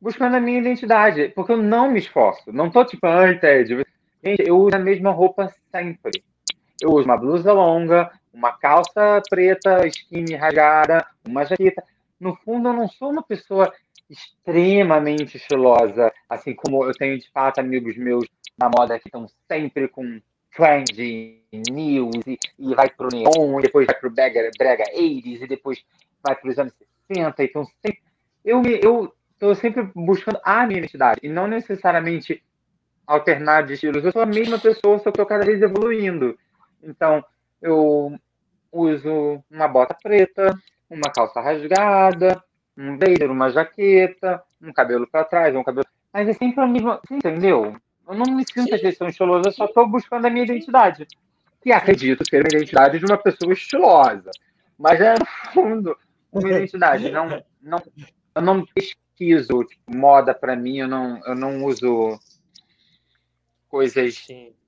[0.00, 2.52] buscando a minha identidade, porque eu não me esforço.
[2.52, 3.86] Não tô tipo, ai, Ted.
[4.22, 6.22] Gente, eu uso a mesma roupa sempre.
[6.80, 11.82] Eu uso uma blusa longa, uma calça preta, skinny rasgada, uma jaqueta.
[12.18, 13.72] No fundo, eu não sou uma pessoa
[14.10, 18.26] extremamente estilosa, assim como eu tenho de fato amigos meus
[18.58, 20.20] na moda que estão sempre com
[20.54, 25.46] trend news e, e vai pro neon, e depois vai pro brega, brega 80s, e
[25.46, 25.84] depois
[26.22, 26.72] vai para os anos
[27.08, 27.44] 60.
[27.44, 28.02] Então, sempre,
[28.44, 32.42] eu eu estou sempre buscando a minha identidade e não necessariamente
[33.06, 34.04] alternar de estilos.
[34.04, 36.38] Eu sou a mesma pessoa, só que eu cada vez evoluindo.
[36.82, 37.22] Então,
[37.60, 38.18] eu
[38.72, 40.54] uso uma bota preta,
[40.88, 42.42] uma calça rasgada,
[42.76, 45.86] um blazer, uma jaqueta, um cabelo para trás, um cabelo.
[46.12, 47.00] Mas é sempre a mesma.
[47.10, 47.76] Entendeu?
[48.06, 51.06] Eu não me sinto questão estilosa, eu só estou buscando a minha identidade.
[51.64, 54.30] E acredito ser a identidade de uma pessoa estilosa.
[54.78, 55.96] Mas é, no fundo,
[56.30, 57.10] uma identidade.
[57.10, 57.82] Não, não,
[58.34, 62.18] eu não pesquiso tipo, moda para mim, eu não, eu não uso
[63.68, 64.26] coisas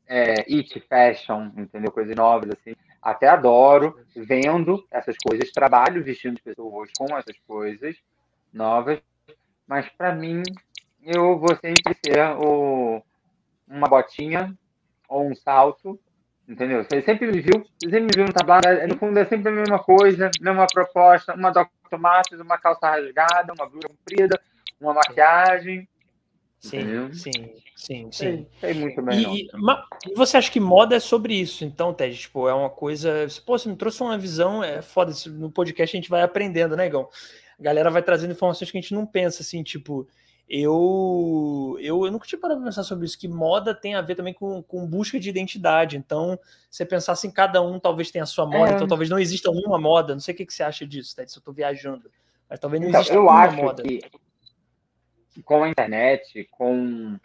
[0.09, 1.93] é, it fashion, entendeu?
[1.93, 2.75] Coisas novas, assim.
[3.03, 7.97] Até adoro, vendo essas coisas, trabalho vestindo pessoas com essas coisas
[8.53, 9.01] novas,
[9.67, 10.43] mas para mim,
[11.03, 13.03] eu vou sempre ser o
[13.69, 14.55] uma botinha,
[15.09, 15.99] ou um salto,
[16.49, 16.85] entendeu?
[16.85, 19.79] Você sempre me viu, sempre me viu no tablado, no fundo é sempre a mesma
[19.79, 21.99] coisa, mesma proposta, uma Dr.
[21.99, 24.41] Martens, uma calça rasgada, uma blusa comprida,
[24.81, 25.89] uma maquiagem.
[26.59, 27.15] Sim, entendeu?
[27.15, 27.31] sim,
[27.77, 28.47] sim, sim.
[28.61, 29.37] Sei, muito bem.
[29.37, 29.49] E,
[30.09, 32.17] e, você acha que moda é sobre isso, então, Ted?
[32.17, 33.27] Tipo, é uma coisa.
[33.45, 35.13] Pô, você me trouxe uma visão, é foda.
[35.27, 37.09] No podcast a gente vai aprendendo, né, Gão?
[37.59, 40.09] A galera vai trazendo informações que a gente não pensa, assim, tipo
[40.49, 44.15] eu, eu, eu nunca tinha parado para pensar sobre isso, que moda tem a ver
[44.15, 45.97] também com, com busca de identidade.
[45.97, 46.39] Então,
[46.71, 48.75] você pensar assim, cada um talvez tenha a sua moda, é.
[48.75, 50.15] então talvez não exista uma moda.
[50.15, 52.11] Não sei o que, que você acha disso, Ted, se eu estou viajando.
[52.49, 53.83] Mas talvez não então, exista eu uma acho moda.
[53.83, 54.01] Que
[55.43, 57.19] com a internet, com,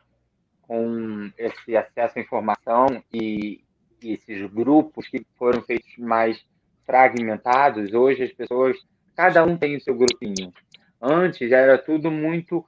[0.63, 3.63] com esse acesso à informação e,
[4.01, 6.43] e esses grupos que foram feitos mais
[6.85, 8.75] fragmentados, hoje as pessoas,
[9.15, 10.51] cada um tem o seu grupinho.
[10.99, 12.65] Antes era tudo muito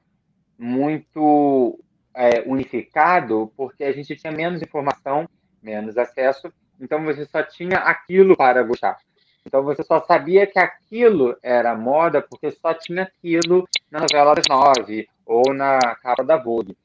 [0.57, 1.79] muito
[2.15, 5.27] é, unificado, porque a gente tinha menos informação,
[5.61, 8.97] menos acesso, então você só tinha aquilo para gostar.
[9.45, 14.45] Então você só sabia que aquilo era moda porque só tinha aquilo na novela das
[14.47, 16.77] nove ou na capa da Vogue.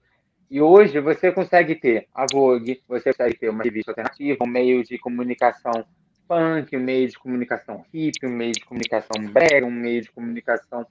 [0.51, 4.83] E hoje você consegue ter a Vogue, você consegue ter uma revista alternativa, um meio
[4.83, 5.85] de comunicação
[6.27, 10.87] punk, um meio de comunicação hip, um meio de comunicação brega, um meio de comunicação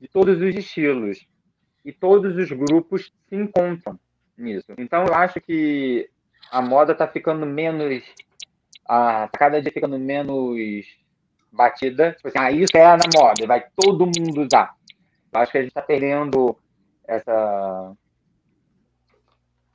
[0.00, 1.26] de todos os estilos
[1.84, 3.98] e todos os grupos se encontram
[4.36, 4.72] nisso.
[4.78, 6.10] Então eu acho que
[6.50, 8.02] a moda está ficando menos,
[8.88, 10.86] a, cada dia ficando menos
[11.52, 12.12] batida.
[12.12, 14.74] Tipo assim, ah, isso é na moda, vai todo mundo usar.
[15.32, 16.56] Eu acho que a gente está perdendo
[17.06, 17.96] essa,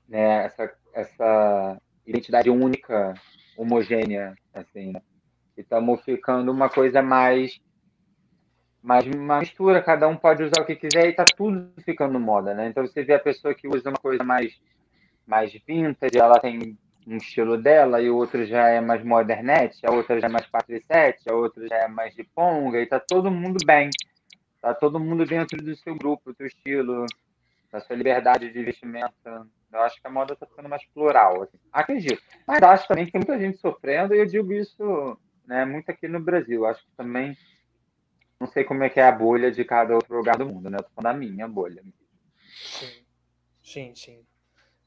[0.08, 3.14] né, essa, essa identidade única,
[3.58, 5.01] homogênea, assim, né?
[5.56, 7.60] E estamos ficando uma coisa mais
[8.84, 12.53] mas uma mistura, cada um pode usar o que quiser e tá tudo ficando moda,
[12.53, 12.67] né?
[12.67, 14.59] Então você vê a pessoa que usa uma coisa mais,
[15.25, 16.77] mais vintage, ela tem
[17.07, 20.45] um estilo dela, e o outro já é mais modernete, a outra já é mais
[20.47, 23.89] 4 7, a outra já é mais de ponga, e tá todo mundo bem.
[24.61, 27.05] Tá todo mundo dentro do seu grupo, do seu estilo,
[27.71, 29.47] da sua liberdade de vestimenta.
[29.71, 31.57] Eu acho que a moda tá ficando mais plural, assim.
[31.71, 32.21] acredito.
[32.45, 36.07] Mas acho também que tem muita gente sofrendo, e eu digo isso né, muito aqui
[36.07, 36.65] no Brasil.
[36.65, 37.38] Acho que também
[38.44, 40.78] não sei como é que é a bolha de cada outro lugar do mundo, né?
[40.78, 41.84] Eu tô falando da minha bolha.
[42.66, 43.06] Sim,
[43.64, 44.26] sim, sim.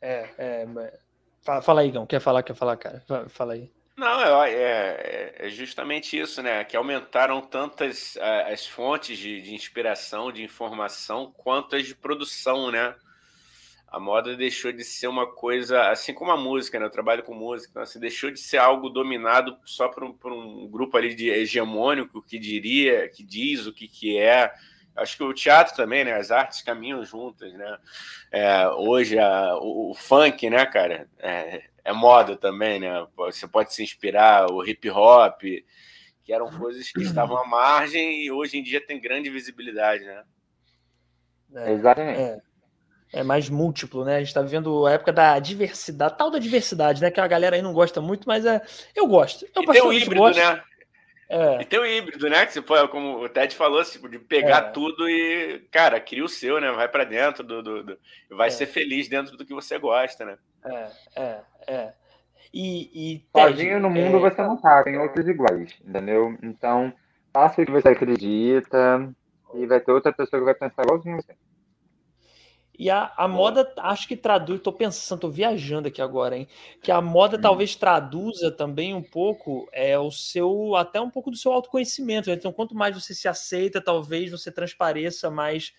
[0.00, 0.98] É, é...
[1.42, 2.06] Fala, fala aí, Gão.
[2.06, 3.02] Quer falar, quer falar, cara?
[3.28, 3.72] Fala aí.
[3.96, 6.64] Não, é, é, é justamente isso, né?
[6.64, 12.94] Que aumentaram tantas as fontes de, de inspiração, de informação, quanto as de produção, né?
[13.96, 16.84] A moda deixou de ser uma coisa, assim como a música, né?
[16.84, 20.30] Eu trabalho com música, então, assim, deixou de ser algo dominado só por um, por
[20.30, 24.52] um grupo ali de hegemônico que diria, que diz o que, que é.
[24.94, 26.12] Acho que o teatro também, né?
[26.12, 27.78] As artes caminham juntas, né?
[28.30, 33.06] É, hoje a, o, o, funk, né, cara, é, é, moda também, né?
[33.16, 35.40] Você pode se inspirar, o hip hop,
[36.22, 40.22] que eram coisas que estavam à margem e hoje em dia tem grande visibilidade, né?
[41.54, 42.42] É, Exatamente.
[43.12, 44.16] É mais múltiplo, né?
[44.16, 47.10] A gente está vivendo a época da diversidade, tal da diversidade, né?
[47.10, 48.60] Que a galera aí não gosta muito, mas é,
[48.94, 49.46] eu gosto.
[49.54, 50.38] Eu e tem o híbrido, gosto.
[50.38, 50.62] né?
[51.28, 51.62] É.
[51.62, 52.46] E tem o híbrido, né?
[52.46, 54.70] Que você pode, como o Ted falou, tipo, de pegar é.
[54.70, 56.70] tudo e, cara, cria o seu, né?
[56.72, 57.98] Vai para dentro do, do, do,
[58.30, 58.50] vai é.
[58.50, 60.38] ser feliz dentro do que você gosta, né?
[60.64, 61.92] É, é, é.
[62.52, 64.30] E, e Sozinho no mundo é...
[64.30, 66.36] você não tá, tem outros iguais, entendeu?
[66.42, 66.92] Então,
[67.32, 69.12] faça o que você acredita
[69.54, 71.34] e vai ter outra pessoa que vai pensar igualzinho você.
[72.78, 76.46] E a, a moda, acho que traduz, tô pensando, tô viajando aqui agora, hein?
[76.82, 77.40] Que a moda hum.
[77.40, 82.28] talvez traduza também um pouco é, o seu, até um pouco do seu autoconhecimento.
[82.28, 82.36] Né?
[82.36, 85.72] Então, quanto mais você se aceita, talvez você transpareça mais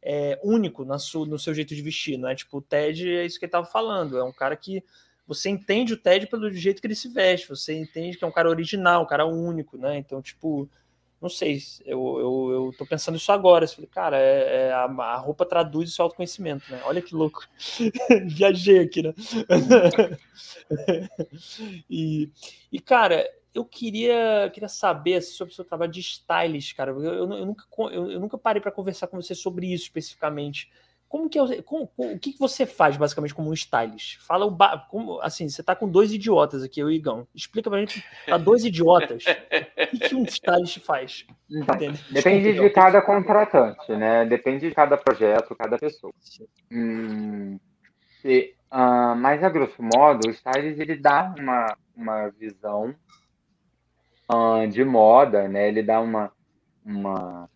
[0.00, 2.34] é, único na sua, no seu jeito de vestir, não é?
[2.34, 4.84] Tipo, o Ted é isso que ele tava falando, é um cara que
[5.26, 8.32] você entende o Ted pelo jeito que ele se veste, você entende que é um
[8.32, 9.96] cara original, um cara único, né?
[9.96, 10.68] Então, tipo,
[11.24, 13.66] não sei, eu, eu, eu tô pensando isso agora.
[13.66, 16.82] falei, cara, é, é a, a, roupa traduz o seu autoconhecimento, né?
[16.84, 17.48] Olha que louco.
[18.28, 19.14] Viajei aqui, né?
[21.88, 22.28] e,
[22.70, 26.90] e, cara, eu queria, queria saber assim, sobre o seu trabalho de stylist, cara.
[26.90, 30.70] Eu, eu, eu nunca, eu, eu nunca parei para conversar com você sobre isso especificamente.
[31.14, 34.18] Como que é, como, o que, que você faz basicamente como um stylist?
[34.18, 34.58] Fala o
[34.88, 37.24] como, assim, você tá com dois idiotas aqui, o Igão.
[37.32, 39.22] Explica pra gente, tá dois idiotas.
[39.22, 41.24] o que, que um stylist faz?
[41.48, 44.26] Então, depende de cada contratante, né?
[44.26, 46.12] Depende de cada projeto, cada pessoa.
[46.68, 47.60] Hum,
[48.24, 52.92] e, uh, mas a grosso modo, o stylist ele dá uma, uma visão
[54.32, 55.68] uh, de moda, né?
[55.68, 56.32] Ele dá uma,
[56.84, 57.48] uma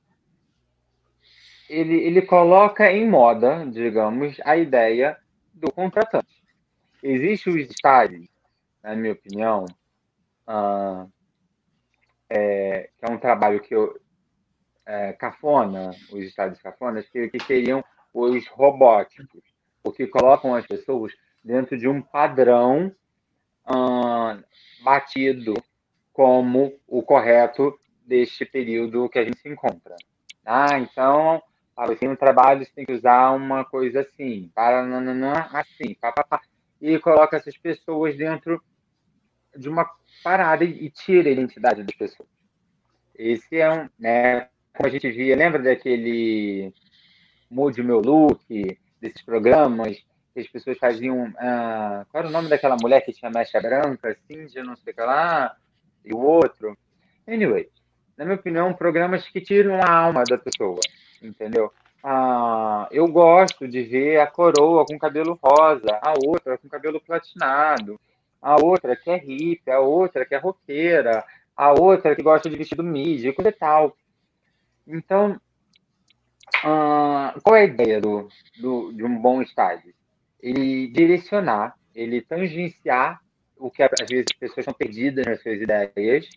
[1.68, 5.16] ele, ele coloca em moda, digamos, a ideia
[5.52, 6.42] do contratante.
[7.02, 8.26] Existem os estágios,
[8.82, 9.66] na minha opinião,
[10.48, 11.10] uh,
[12.28, 13.98] é, que é um trabalho que eu.
[14.90, 19.42] É, cafona, os estádios cafonas, que, que seriam os robóticos,
[19.82, 21.12] porque colocam as pessoas
[21.44, 22.90] dentro de um padrão
[23.66, 24.42] uh,
[24.82, 25.52] batido
[26.10, 29.94] como o correto deste período que a gente se encontra.
[30.44, 31.42] Ah, então,
[31.78, 35.96] para você no trabalho você tem que usar uma coisa assim, para nananã, assim,
[36.82, 38.60] e coloca essas pessoas dentro
[39.56, 39.88] de uma
[40.24, 42.28] parada e tira a identidade das pessoas.
[43.14, 46.74] Esse é um, né, como a gente via, lembra daquele
[47.48, 48.44] Mude Meu Look,
[49.00, 50.04] desses programas
[50.34, 51.32] que as pessoas faziam.
[51.38, 54.96] Ah, qual era o nome daquela mulher que tinha mecha branca, Cindy, não sei o
[54.96, 55.56] que lá,
[56.04, 56.76] e o outro?
[57.24, 57.68] Anyway,
[58.16, 60.80] na minha opinião, programas que tiram a alma da pessoa,
[61.22, 61.72] entendeu?
[62.02, 67.98] Ah, eu gosto de ver a coroa com cabelo rosa, a outra com cabelo platinado,
[68.40, 71.24] a outra que é hippie, a outra que é roqueira,
[71.56, 73.96] a outra que gosta de vestido midi, coisa e tal.
[74.86, 75.40] Então,
[76.64, 78.28] ah, qual é a ideia do,
[78.60, 79.92] do, de um bom estágio?
[80.40, 83.20] Ele direcionar, ele tangenciar
[83.56, 86.28] o que às vezes as pessoas estão perdidas nas suas ideias,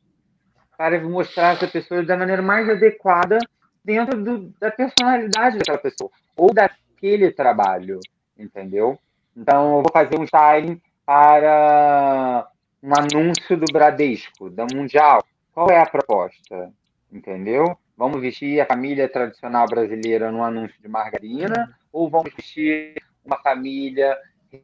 [0.75, 3.37] para mostrar essa pessoa da maneira mais adequada
[3.83, 7.99] dentro do, da personalidade daquela pessoa, ou daquele trabalho,
[8.37, 8.99] entendeu?
[9.35, 12.47] Então, eu vou fazer um styling para
[12.81, 15.23] um anúncio do Bradesco, da Mundial.
[15.53, 16.71] Qual é a proposta?
[17.11, 17.77] Entendeu?
[17.97, 24.17] Vamos vestir a família tradicional brasileira no anúncio de margarina ou vamos vestir uma família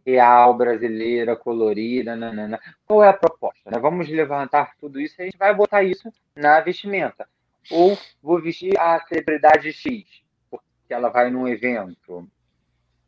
[0.05, 2.59] real brasileira, colorida, nanana.
[2.85, 3.69] Qual é a proposta?
[3.69, 3.77] Né?
[3.79, 7.27] Vamos levantar tudo isso e a gente vai botar isso na vestimenta.
[7.71, 10.05] Ou vou vestir a celebridade X,
[10.49, 12.27] porque ela vai num evento.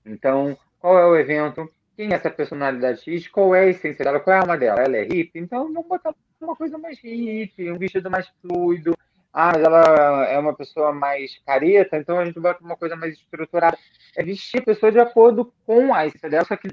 [0.05, 1.69] Então, qual é o evento?
[1.95, 3.27] Quem é essa personalidade X?
[3.27, 4.19] Qual é a essência dela?
[4.19, 4.81] Qual é a alma dela?
[4.81, 5.39] Ela é hippie?
[5.39, 8.97] Então, vamos botar uma coisa mais hippie, um vestido mais fluido.
[9.31, 13.13] Ah, mas ela é uma pessoa mais careta, então a gente bota uma coisa mais
[13.13, 13.77] estruturada.
[14.15, 16.69] É vestir a pessoa de acordo com a essência dela, só que,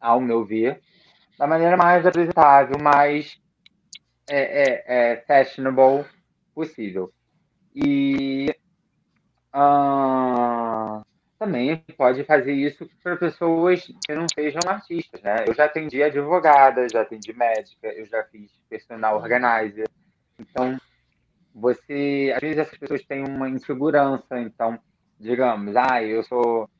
[0.00, 0.80] ao meu ver,
[1.38, 3.38] da maneira mais apresentável, mais
[4.30, 6.06] é, é, é fashionable
[6.54, 7.12] possível.
[7.74, 8.54] E.
[9.54, 11.02] Uh,
[11.42, 15.44] também pode fazer isso para pessoas que não sejam artistas, né?
[15.46, 19.88] Eu já atendi advogada, já atendi médica, eu já fiz personal organizer.
[20.38, 20.78] Então,
[21.52, 24.78] você, às vezes essas pessoas têm uma insegurança, então,
[25.18, 26.70] digamos, ah, eu sou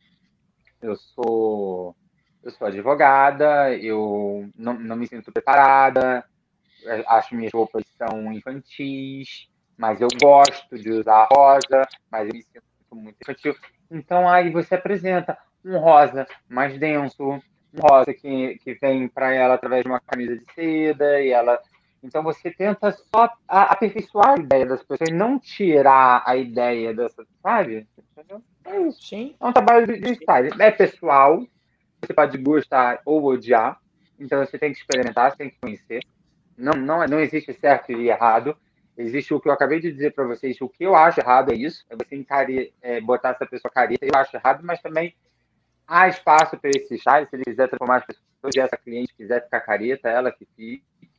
[0.81, 1.97] eu sou
[2.45, 6.25] eu sou advogada, eu não, não me sinto preparada,
[7.09, 12.65] acho minhas roupas são infantis, mas eu gosto de usar rosa, mas eu me sinto
[12.93, 13.57] muito infantil.
[13.91, 17.41] Então aí você apresenta um rosa mais denso, um
[17.81, 21.61] rosa que, que vem para ela através de uma camisa de seda e ela
[22.03, 27.25] então você tenta só aperfeiçoar a ideia das pessoas e não tirar a ideia dessa,
[27.41, 27.87] sabe?
[28.65, 29.03] É isso.
[29.03, 29.37] Sim.
[29.39, 30.51] É um trabalho de, de style.
[30.59, 31.47] É pessoal,
[32.01, 33.81] você pode gostar ou odiar,
[34.19, 36.01] então você tem que experimentar, você tem que conhecer.
[36.57, 38.57] Não, não, não existe certo e errado.
[39.03, 41.57] Existe o que eu acabei de dizer para vocês, o que eu acho errado é
[41.57, 45.15] isso, é você encare, é, botar essa pessoa careta, eu acho errado, mas também
[45.87, 49.43] há espaço para esse chá, se ele quiser transformar as pessoas, se essa cliente quiser
[49.45, 51.11] ficar careta, ela que fique,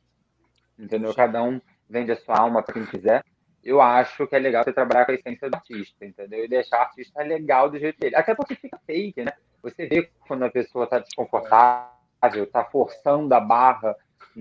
[0.78, 1.14] entendeu?
[1.14, 3.22] Cada um vende a sua alma para quem quiser.
[3.62, 6.44] Eu acho que é legal você trabalhar com a essência do artista, entendeu?
[6.44, 8.16] E deixar o artista legal do jeito dele.
[8.16, 9.32] Até porque fica fake, né?
[9.62, 13.94] Você vê quando a pessoa está desconfortável, está forçando a barra,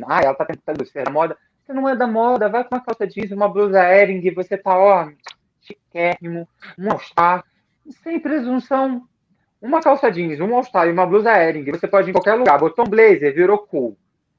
[0.07, 3.07] ah, ela está tentando ser moda você não é da moda, vai com uma calça
[3.07, 5.09] jeans, uma blusa Ering, você tá, ó,
[5.61, 6.47] chiquérrimo,
[6.77, 7.43] um all-star,
[8.03, 9.07] sem presunção.
[9.61, 12.59] Uma calça jeans, um all-star e uma blusa Ering, você pode ir em qualquer lugar.
[12.59, 13.97] Botou um blazer, virou cool.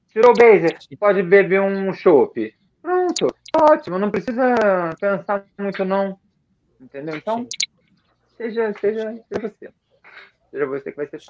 [0.09, 2.55] Tirou o blazer, pode beber um chopp.
[2.83, 4.55] Pronto, ótimo, não precisa
[5.01, 6.18] pensar muito, não.
[6.79, 7.16] Entendeu?
[7.16, 7.49] Então,
[8.37, 9.72] seja, seja, seja você.
[10.51, 11.20] Seja você que vai ser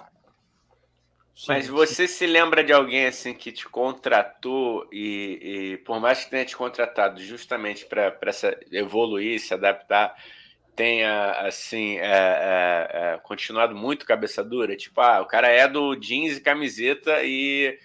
[1.35, 1.55] fácil.
[1.55, 6.31] Mas você se lembra de alguém assim que te contratou e, e por mais que
[6.31, 8.17] tenha te contratado justamente para
[8.71, 10.15] evoluir, se adaptar,
[10.75, 14.77] tenha assim é, é, é, continuado muito cabeça dura?
[14.77, 17.79] Tipo, ah, o cara é do jeans e camiseta e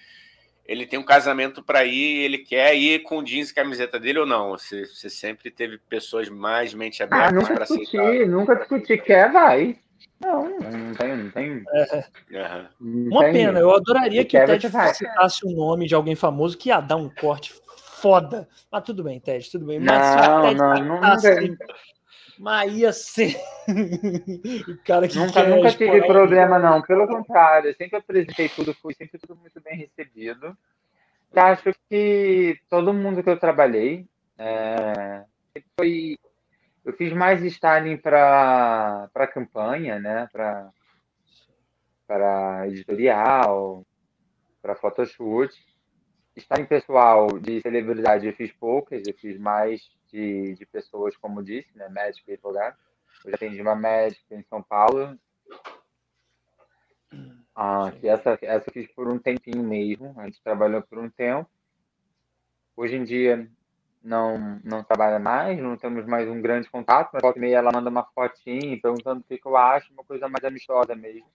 [0.66, 4.26] ele tem um casamento para ir, ele quer ir com jeans e camiseta dele ou
[4.26, 4.52] não?
[4.52, 8.28] Você, você sempre teve pessoas mais mente abertas ah, para aceitar?
[8.28, 9.76] Nunca discuti, quer, vai.
[10.20, 11.64] Não, não tem, não tem.
[11.74, 12.66] É.
[12.80, 16.58] Não Uma tem, pena, eu adoraria que o Ted citasse o nome de alguém famoso
[16.58, 17.54] que ia dar um corte
[18.02, 18.48] foda.
[18.72, 19.80] Mas tudo bem, Ted, tudo bem.
[19.80, 21.58] Mas não, não, não, não,
[22.38, 23.38] Mas ia ser.
[24.68, 26.82] o cara que nunca nunca tive problema, não.
[26.82, 30.58] Pelo contrário, eu sempre apresentei tudo, fui sempre tudo muito bem recebido.
[31.34, 34.06] Eu acho que todo mundo que eu trabalhei
[34.38, 35.24] é,
[35.78, 36.18] foi.
[36.90, 40.28] Eu fiz mais styling para campanha, né?
[42.08, 43.86] Para editorial,
[44.60, 45.54] para photoshoot.
[46.36, 51.70] Styling pessoal de celebridade eu fiz poucas, eu fiz mais de, de pessoas, como disse,
[51.78, 52.76] né, médico e advogado.
[53.24, 55.16] Eu já atendi uma médica em São Paulo.
[57.54, 60.16] Ah, que essa, essa eu fiz por um tempinho mesmo.
[60.18, 61.48] A gente trabalhou por um tempo.
[62.76, 63.48] Hoje em dia
[64.04, 67.72] não, não trabalha mais, não temos mais um grande contato, mas volta e meia ela
[67.72, 71.28] manda uma fotinha perguntando o que, que eu acho, uma coisa mais amistosa mesmo.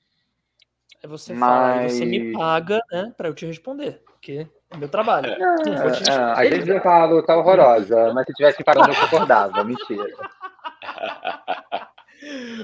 [1.02, 1.40] Aí você mas...
[1.40, 5.26] fala, você me paga, né, para eu te responder, porque é meu trabalho.
[5.26, 9.62] É, é, às vezes eu falo, tá horrorosa, mas se tivesse me pagando eu concordava,
[9.64, 10.06] mentira.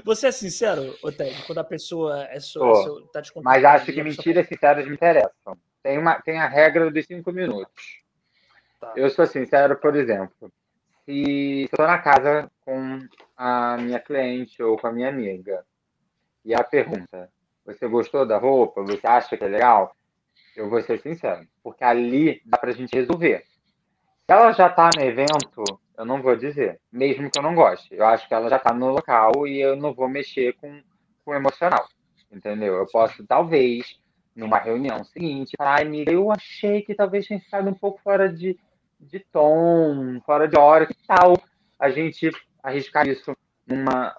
[0.05, 4.03] Você é sincero, Otávio, quando a pessoa é só, oh, tá te Mas acho que
[4.03, 5.55] mentiras sinceras me interessam.
[5.83, 8.01] Tem, uma, tem a regra dos cinco minutos.
[8.81, 8.95] Tá.
[8.97, 10.51] Eu sou sincero, por exemplo,
[11.05, 12.99] se estou na casa com
[13.37, 15.65] a minha cliente ou com a minha amiga
[16.45, 17.31] e a pergunta:
[17.65, 18.83] você gostou da roupa?
[18.83, 19.95] Você acha que é legal?
[20.57, 23.45] Eu vou ser sincero, porque ali dá pra gente resolver.
[24.27, 25.63] Se ela já tá no evento,
[25.97, 27.95] eu não vou dizer, mesmo que eu não goste.
[27.95, 30.81] Eu acho que ela já tá no local e eu não vou mexer com,
[31.25, 31.87] com o emocional,
[32.33, 32.77] entendeu?
[32.77, 34.01] Eu posso, talvez,
[34.35, 38.59] numa reunião seguinte, falar, amiga, eu achei que talvez tenha ficado um pouco fora de,
[39.01, 41.35] de tom, fora de hora, que tal
[41.79, 42.31] a gente
[42.63, 43.37] arriscar isso
[43.67, 44.17] numa,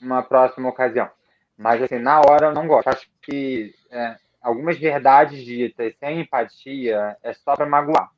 [0.00, 1.08] numa próxima ocasião?
[1.56, 2.88] Mas, assim, na hora eu não gosto.
[2.88, 8.08] Acho que é, algumas verdades ditas sem empatia é só para magoar.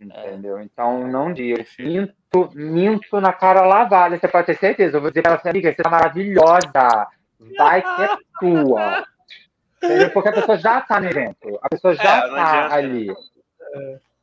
[0.00, 0.60] Entendeu?
[0.60, 1.58] Então, não digo.
[1.78, 4.96] Minto, minto na cara lavada, você pode ter certeza.
[4.96, 7.08] Eu vou dizer para ela assim, amiga, você tá maravilhosa.
[7.56, 8.08] Vai que é
[8.40, 9.04] tua.
[9.82, 10.10] Entendeu?
[10.10, 11.58] Porque a pessoa já tá no evento.
[11.62, 13.08] A pessoa já é, tá ali.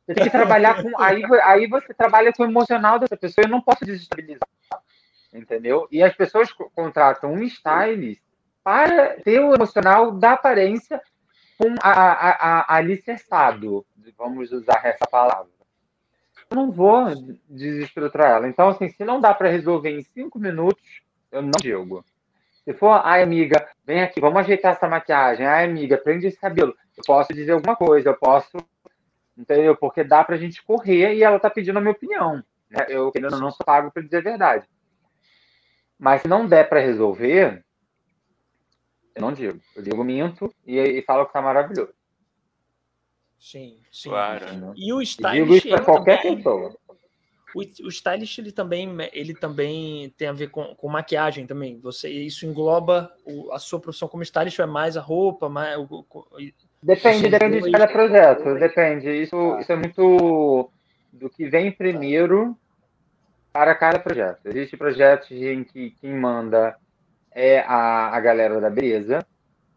[0.06, 0.98] Você tem que trabalhar com.
[1.00, 3.44] Aí, aí você trabalha com o emocional dessa pessoa.
[3.44, 4.48] Eu não posso desestabilizar.
[5.34, 5.88] Entendeu?
[5.90, 8.22] E as pessoas contratam um stylist
[8.62, 11.00] para ter o emocional da aparência
[11.58, 13.84] com a, a, a, alicerçado,
[14.16, 15.50] vamos usar essa palavra.
[16.50, 17.06] Eu não vou
[17.48, 18.48] desestruturar ela.
[18.48, 21.02] Então, assim, se não dá para resolver em cinco minutos,
[21.32, 22.04] eu não digo.
[22.64, 25.46] Se for, ai, amiga, vem aqui, vamos ajeitar essa maquiagem.
[25.46, 26.74] Ai, amiga, prende esse cabelo.
[26.96, 28.56] Eu posso dizer alguma coisa, eu posso.
[29.36, 29.76] Entendeu?
[29.76, 32.42] Porque dá pra gente correr e ela tá pedindo a minha opinião.
[32.70, 32.86] Né?
[32.88, 34.68] Eu, querendo não, sou pago para dizer a verdade.
[35.98, 37.64] Mas se não der para resolver,
[39.14, 39.60] eu não digo.
[39.74, 41.92] Eu digo minto e, e falo que tá maravilhoso.
[43.38, 44.08] Sim, sim.
[44.08, 44.74] Claro.
[44.76, 45.42] E o stylist.
[45.42, 46.76] digo isso para qualquer também, pessoa.
[47.54, 51.78] O, o stylist ele também, ele também tem a ver com, com maquiagem também.
[51.80, 55.78] Você, isso engloba o, a sua profissão como stylist, é mais a roupa, mais.
[55.78, 56.04] O,
[56.86, 58.54] depende, depende de cada projeto.
[58.58, 59.10] Depende.
[59.22, 60.70] Isso, isso é muito
[61.12, 62.56] do que vem primeiro
[63.52, 64.46] para cada projeto.
[64.46, 66.76] Existem projetos em que quem manda
[67.32, 69.26] é a, a galera da beleza,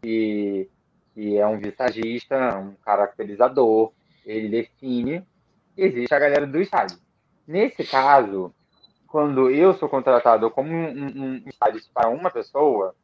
[0.02, 0.68] que,
[1.14, 3.92] que é um visagista, um caracterizador,
[4.24, 5.24] ele define.
[5.76, 6.98] Existe a galera do style.
[7.46, 8.54] Nesse caso,
[9.08, 11.44] quando eu sou contratado como um, um, um
[11.92, 12.94] para uma pessoa,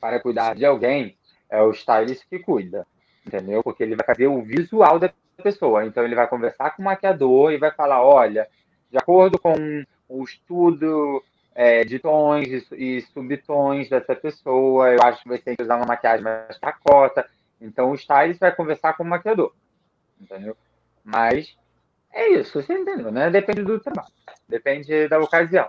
[0.00, 1.17] para cuidar de alguém,
[1.50, 2.86] é o stylist que cuida,
[3.26, 3.62] entendeu?
[3.62, 5.84] Porque ele vai fazer o visual da pessoa.
[5.84, 8.48] Então, ele vai conversar com o maquiador e vai falar: olha,
[8.90, 11.22] de acordo com o estudo
[11.54, 14.90] é, de tons e, subtons dessa pessoa.
[14.90, 17.28] Eu acho que você tem que usar uma maquiagem mais tacota.
[17.60, 19.52] Então, o stylist vai conversar com o maquiador.
[20.20, 20.56] Entendeu?
[21.04, 21.56] Mas
[22.12, 23.30] é isso, você entendeu, né?
[23.30, 24.12] Depende do trabalho.
[24.48, 25.68] Depende da ocasião.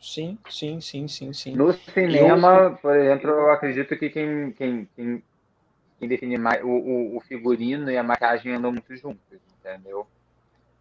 [0.00, 1.54] Sim, sim, sim, sim, sim.
[1.54, 2.76] No cinema, eu...
[2.76, 5.22] por exemplo, eu acredito que quem, quem, quem,
[5.98, 10.06] quem define mais o, o, o, figurino e a maquiagem andam muito juntos, entendeu?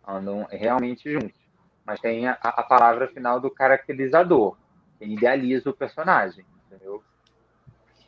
[0.08, 1.50] Andam realmente juntos
[1.90, 4.56] mas tem a, a palavra final do caracterizador,
[5.00, 6.46] quem idealiza o personagem?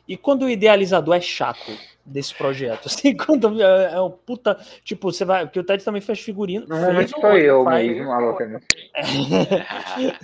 [0.06, 1.72] E quando o idealizador é chato
[2.04, 2.86] desse projeto?
[2.86, 4.58] Assim, quando é, é um puta.
[4.84, 5.44] Tipo, você vai.
[5.44, 6.66] Porque o Ted também faz figurino.
[6.66, 7.86] Normalmente sou eu faz...
[7.86, 8.38] mesmo, alô,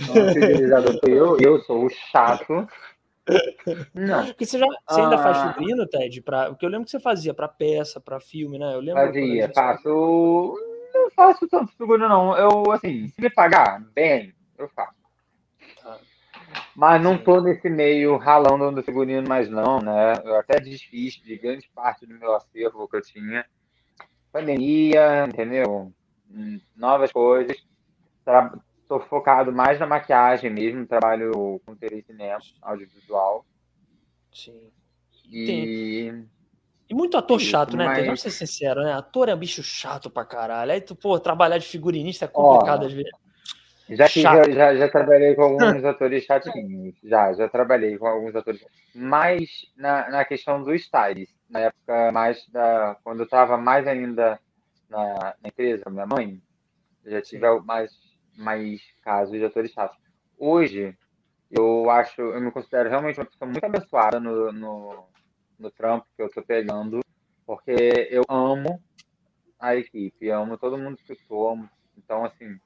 [0.06, 2.66] Não, o idealizador sou eu, eu sou o chato.
[3.94, 4.26] Não.
[4.26, 5.52] Porque você, já, você ainda faz ah.
[5.52, 6.22] figurino, Ted?
[6.22, 8.74] Pra, porque eu lembro que você fazia para peça, para filme, né?
[8.74, 9.04] Eu lembro.
[9.04, 10.56] Fazia, faço
[10.98, 12.36] não faço tanto figurino, não.
[12.36, 14.97] Eu, assim, se me pagar, bem, eu faço.
[16.74, 20.14] Mas não tô nesse meio ralando no figurino mais não, né?
[20.24, 23.44] Eu até desfiz de grande parte do meu acervo que eu tinha.
[24.32, 25.92] Pandemia, entendeu?
[26.30, 27.56] Hum, novas coisas.
[28.86, 31.76] sou focado mais na maquiagem mesmo, trabalho com
[32.06, 33.44] cinema, audiovisual.
[34.32, 34.70] Sim.
[35.30, 36.12] E.
[36.88, 37.84] E muito ator chato, né?
[37.84, 38.04] Mas...
[38.04, 38.92] Vamos ser sincero, né?
[38.92, 40.72] Ator é um bicho chato pra caralho.
[40.72, 43.10] Aí tu, pô, trabalhar de figurinista é complicado às vezes.
[43.90, 46.94] Já, já, já, já, trabalhei com alguns atores chatinhos.
[47.02, 48.64] Já, já trabalhei com alguns atores.
[48.94, 52.96] Mas na, na questão do styles, na época mais da.
[53.02, 54.38] Quando eu estava mais ainda
[54.90, 56.42] na, na empresa, minha mãe,
[57.06, 57.62] já tive Sim.
[57.64, 57.90] mais
[58.38, 59.98] mais casos de atores chatos.
[60.38, 60.96] Hoje,
[61.50, 65.08] eu acho, eu me considero realmente uma pessoa muito abençoada no, no,
[65.58, 67.00] no trampo que eu estou pegando,
[67.44, 68.80] porque eu amo
[69.58, 71.68] a equipe, amo todo mundo que eu amo.
[71.96, 72.60] Então, assim,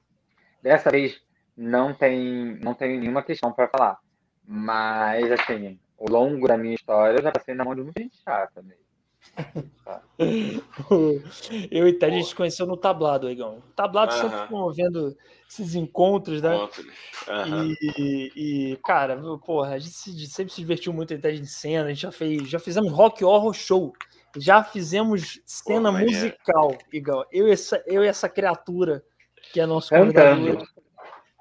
[0.63, 1.21] dessa vez
[1.55, 3.99] não tem, não tem nenhuma questão para falar.
[4.45, 8.17] Mas, assim, ao longo da minha história, eu já passei na mão de muita gente
[8.23, 8.81] chata mesmo.
[11.71, 13.63] eu e Ted a gente se conheceu no tablado, Igão.
[13.75, 14.21] Tablado uh -huh.
[14.21, 15.15] sempre promovendo
[15.49, 16.55] esses encontros, né?
[16.55, 16.85] Encontros.
[16.85, 17.75] Uh -huh.
[17.81, 21.85] e, e, cara, porra, a gente sempre se divertiu muito em Ted em cena.
[21.85, 23.93] A gente já fez, já fizemos rock horror show.
[24.35, 27.23] Já fizemos cena Pô, musical, Igão.
[27.31, 29.03] Eu e, essa, eu e essa criatura
[29.51, 30.65] que é nosso cantando.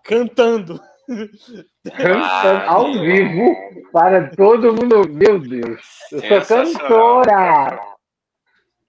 [0.05, 0.81] Cantando.
[1.97, 3.55] Cantando ao vivo
[3.93, 5.09] para todo mundo.
[5.09, 7.81] Meu Deus, eu sou cantora.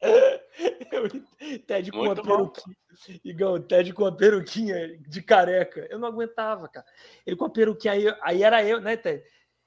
[1.67, 2.75] Ted com a peruquinha.
[3.23, 5.87] Igão, Ted com a peruquinha de careca.
[5.89, 6.85] Eu não aguentava, cara.
[7.25, 9.23] Ele com a peruquinha, aí, aí era eu, né, Ted?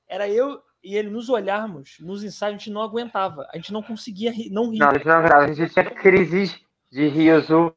[0.08, 3.48] Era eu e ele nos olharmos, nos ensaios, a gente não aguentava.
[3.52, 4.78] A gente não conseguia rir, não rir.
[4.78, 5.44] Não, a gente não aguentava.
[5.44, 6.60] A gente tinha crises
[6.90, 7.74] de riso.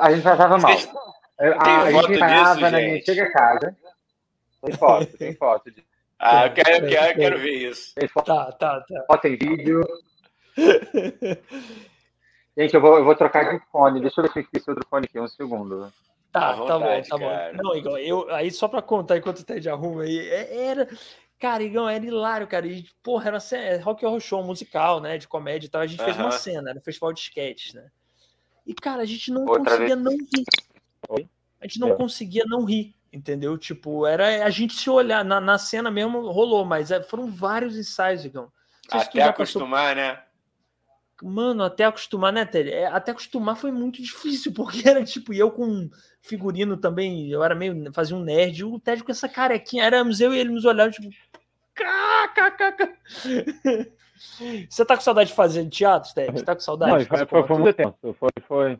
[0.00, 0.72] A gente passava mal.
[1.38, 3.76] Eu, a, a gente parava na minha chega casa.
[4.62, 5.70] Tem foto, tem foto.
[5.70, 5.84] De...
[6.18, 7.94] Ah, eu quero, eu quero, eu quero ver isso.
[7.94, 9.04] Tem foto, tá, tá, tá.
[9.06, 9.82] Foto em vídeo.
[12.56, 14.00] Gente, eu vou, eu vou trocar de fone.
[14.00, 15.92] Deixa eu ver se eu esqueci outro fone aqui, um segundo.
[16.30, 17.62] Tá, vontade, tá bom, tá bom.
[17.62, 20.88] Não, Igor, eu, aí só pra contar enquanto o Ted arruma aí, é, era.
[21.38, 22.66] Cara, Igor, era hilário, cara.
[22.66, 25.18] E, porra, era cena, rock horror show musical, né?
[25.18, 25.80] De comédia e tal.
[25.80, 26.06] A gente uh -huh.
[26.06, 27.90] fez uma cena, era um festival de sketches, né?
[28.66, 30.02] E, cara, a gente não Outra conseguia vez.
[30.02, 30.44] não rir.
[31.08, 31.28] Oi?
[31.60, 31.94] A gente não é.
[31.94, 33.58] conseguia não rir, entendeu?
[33.58, 35.24] Tipo, era a gente se olhar.
[35.24, 38.50] Na, na cena mesmo rolou, mas é, foram vários ensaios, Igor.
[38.90, 39.96] Até acostumar, passou...
[39.96, 40.22] né?
[41.22, 42.70] Mano, até acostumar, né, Ted?
[42.70, 45.88] É, até acostumar foi muito difícil, porque era tipo, eu com
[46.20, 50.34] figurino também, eu era meio, fazia um nerd, o Ted com essa carequinha, éramos eu
[50.34, 51.08] e ele nos olhando, tipo,
[54.68, 56.32] Você tá com saudade de fazer teatro, Ted?
[56.32, 56.92] Você tá com saudade?
[56.92, 58.78] Não, foi, foi, foi muito tempo, foi, foi...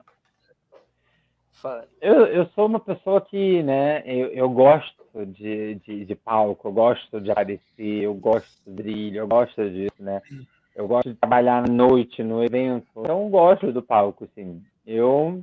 [2.01, 4.95] Eu, eu sou uma pessoa que, né, eu, eu gosto
[5.27, 9.97] de, de, de palco, eu gosto de aparecer, eu gosto de brilho, eu gosto disso,
[9.99, 10.21] né?
[10.75, 12.87] Eu gosto de trabalhar à noite no evento.
[12.97, 14.61] Então, eu gosto do palco, assim.
[14.85, 15.43] Eu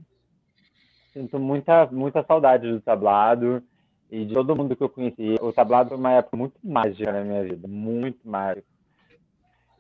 [1.14, 3.64] sinto muita, muita saudade do tablado
[4.12, 5.38] e de todo mundo que eu conheci.
[5.42, 8.68] O tablado foi uma época muito mágica na minha vida, muito mágica.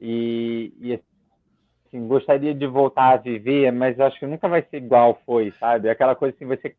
[0.02, 5.22] E, e assim, gostaria de voltar a viver, mas acho que nunca vai ser igual
[5.26, 5.90] foi, sabe?
[5.90, 6.76] Aquela coisa assim, você,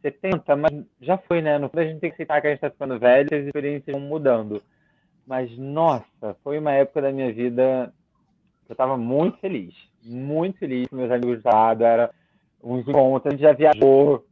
[0.00, 1.58] você tenta, mas já foi, né?
[1.58, 3.46] No fundo, a gente tem que aceitar que a gente está ficando velho e as
[3.46, 4.62] experiências vão mudando.
[5.26, 7.92] Mas, nossa, foi uma época da minha vida
[8.70, 12.08] eu estava muito feliz, muito feliz com meus amigos do lado, era
[12.62, 14.24] uns encontros, a gente já viajou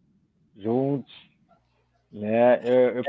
[0.56, 1.12] juntos,
[2.12, 2.60] né?
[2.64, 3.02] Eu, eu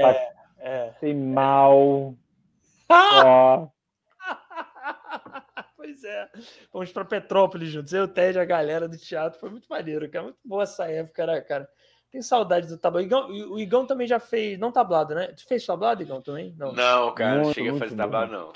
[0.58, 2.16] é, passei é, mal.
[2.88, 3.72] Só.
[5.90, 6.30] Pois é.
[6.72, 10.26] Fomos para Petrópolis juntos, eu, o Ted, a galera do teatro, foi muito maneiro, cara,
[10.26, 11.70] muito boa essa época, né, cara?
[12.12, 13.06] Tem saudade do tablado.
[13.06, 15.28] Igão, o Igão também já fez, não tablado, né?
[15.28, 16.56] Tu fez tablado, Igão, também?
[16.58, 18.52] Não, não cara, não cheguei a fazer tablado, não.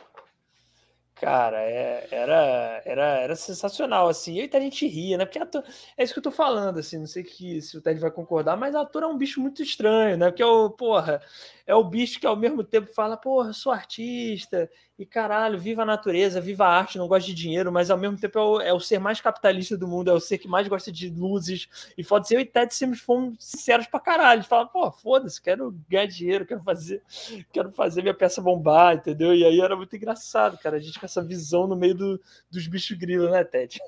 [1.16, 4.42] Cara, é, era, era, era sensacional, assim.
[4.42, 5.26] E a gente ria, né?
[5.26, 5.64] Porque ator,
[5.96, 6.98] é isso que eu tô falando, assim.
[6.98, 10.18] Não sei que, se o Ted vai concordar, mas ator é um bicho muito estranho,
[10.18, 10.30] né?
[10.30, 11.22] Porque é o, porra,
[11.66, 15.82] é o bicho que ao mesmo tempo fala, porra, eu sou artista, e caralho, viva
[15.82, 18.62] a natureza, viva a arte, não gosta de dinheiro, mas ao mesmo tempo é o,
[18.62, 21.68] é o, ser mais capitalista do mundo, é o ser que mais gosta de luzes.
[21.98, 24.44] E foda ser eu e Ted sempre fomos sinceros pra caralho.
[24.44, 27.02] Fala, pô, foda-se, quero ganhar dinheiro, quero fazer,
[27.52, 29.34] quero fazer minha peça bombar, entendeu?
[29.34, 32.22] E aí era muito engraçado, cara, a gente com essa visão no meio do,
[32.52, 33.80] dos bichos grilos, né, Ted?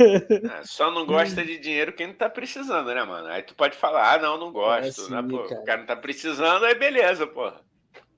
[0.00, 3.26] É, só não gosta de dinheiro quem não tá precisando, né, mano?
[3.26, 5.42] Aí tu pode falar, ah, não, não gosto, é assim, né, pô?
[5.42, 5.60] Cara.
[5.60, 7.60] O cara não tá precisando, aí beleza, porra.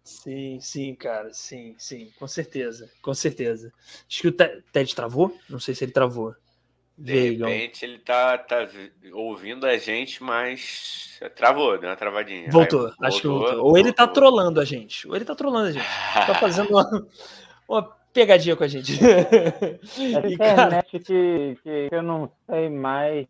[0.02, 3.72] Sim, sim, cara, sim, sim, com certeza, com certeza.
[4.08, 6.34] Acho que o Ted travou, não sei se ele travou.
[6.96, 8.68] De repente ele tá, tá
[9.12, 12.50] ouvindo a gente, mas travou, deu uma travadinha.
[12.50, 13.70] Voltou, Aí, acho voltou, que voltou.
[13.70, 15.86] Ou ele tá trolando a gente, ou ele tá trolando a gente.
[16.26, 17.06] tá fazendo uma,
[17.66, 17.82] uma
[18.12, 18.98] pegadinha com a gente.
[19.02, 19.78] É
[20.28, 20.82] e, internet cara...
[20.82, 23.26] que, que eu não sei mais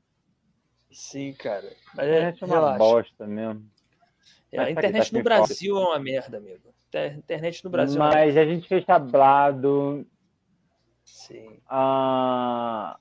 [0.93, 1.73] Sim, cara.
[1.95, 2.79] Mas a internet é uma relaxa.
[2.79, 3.71] bosta mesmo.
[4.53, 6.75] É, a internet tá no Brasil é uma merda, amigo.
[7.17, 7.99] Internet no Brasil.
[7.99, 10.07] Mas é a gente fez tablado.
[11.05, 11.61] Sim.
[11.69, 12.99] Ah,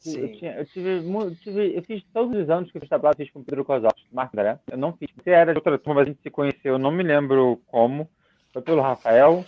[0.00, 0.20] Sim.
[0.20, 3.18] Eu, tinha, eu, tive, eu, tive, eu fiz todos os anos que eu fiz tablado,
[3.18, 4.58] fiz com o Pedro Kozowski, Marco André.
[4.66, 5.10] Eu não fiz.
[5.14, 8.08] Você era de outra turma, a gente se conheceu, eu não me lembro como.
[8.50, 9.44] Foi pelo Rafael?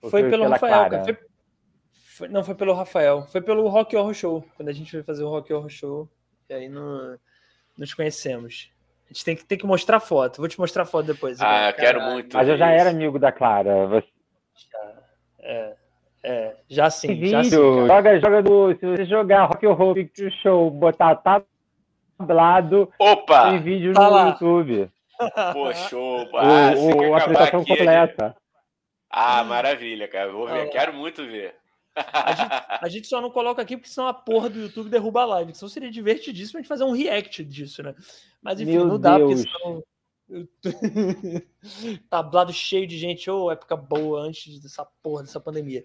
[0.00, 1.04] Foi, foi pelo Rafael, cara.
[1.04, 1.18] Foi,
[1.90, 3.26] foi, não, foi pelo Rafael.
[3.26, 4.44] Foi pelo Rock Horror Show.
[4.56, 6.08] Quando a gente foi fazer o Rock Horror Show.
[6.48, 7.18] E aí no,
[7.76, 8.70] nos conhecemos.
[9.04, 10.38] A gente tem que, tem que mostrar foto.
[10.38, 11.40] Vou te mostrar foto depois.
[11.40, 12.36] Ah, eu quero muito.
[12.36, 13.86] Mas eu já era amigo da Clara.
[13.86, 14.08] Você...
[14.70, 14.92] Já,
[15.40, 15.74] é.
[16.26, 17.08] É, já sim.
[17.08, 18.74] Vídeo, já sim, joga, joga do.
[18.76, 21.16] Se você jogar Rock Horror Picture Show, botar
[22.16, 23.50] tablado, Opa!
[23.50, 24.28] tem vídeo tá no lá.
[24.30, 24.90] YouTube.
[25.52, 26.26] Pô, show.
[26.34, 28.26] Ah, o, o, a apresentação aqui, completa.
[28.28, 28.36] Gente...
[29.10, 30.32] Ah, maravilha, cara.
[30.32, 30.70] Vou ver.
[30.70, 31.54] Quero muito ver.
[31.96, 35.22] A gente, a gente, só não coloca aqui porque senão a porra do YouTube derruba
[35.22, 35.54] a live.
[35.54, 37.94] Senão seria divertidíssimo a gente fazer um react disso, né?
[38.42, 39.44] Mas enfim, Meu não dá, Deus.
[39.44, 39.82] porque senão.
[42.10, 45.84] Tablado cheio de gente, ô, oh, época boa antes dessa porra, dessa pandemia.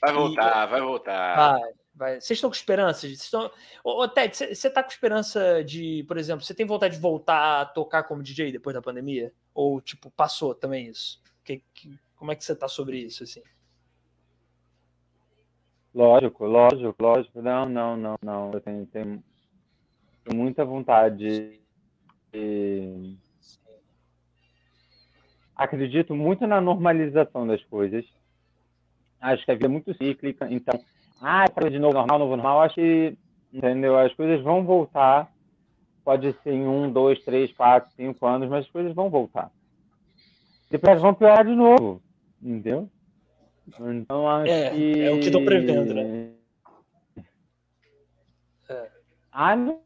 [0.00, 1.36] Vai voltar, e, vai voltar.
[1.36, 2.20] Vai, vai.
[2.20, 3.00] Vocês estão com esperança?
[3.00, 3.50] Vocês estão...
[3.82, 7.62] Ô, ô Ted, você tá com esperança de, por exemplo, você tem vontade de voltar
[7.62, 9.32] a tocar como DJ depois da pandemia?
[9.54, 11.20] Ou, tipo, passou também isso?
[11.42, 13.42] Que, que, como é que você tá sobre isso, assim?
[15.94, 17.42] Lógico, lógico, lógico.
[17.42, 18.52] Não, não, não, não.
[18.52, 19.22] Eu tenho, tenho
[20.32, 21.16] muita vontade
[22.32, 23.18] de
[25.56, 28.04] acredito muito na normalização das coisas.
[29.20, 30.80] Acho que a vida é muito cíclica, então,
[31.20, 33.18] ah, para de novo normal, novo normal, acho que,
[33.52, 33.98] entendeu?
[33.98, 35.30] As coisas vão voltar.
[36.02, 39.50] Pode ser em um, dois, três, quatro, cinco anos, mas as coisas vão voltar.
[40.70, 42.00] Depois vão piorar de novo,
[42.42, 42.88] entendeu?
[43.78, 45.02] Então acho é, que.
[45.02, 46.30] É o que estou prevendo, né?
[48.68, 48.88] É.
[49.32, 49.80] Ah, não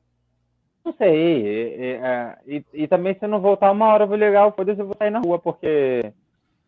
[0.84, 1.46] não sei.
[1.46, 4.80] E, é, e, e, também se não voltar uma hora eu vou ligar o foda-se,
[4.80, 6.12] eu vou sair na rua, porque.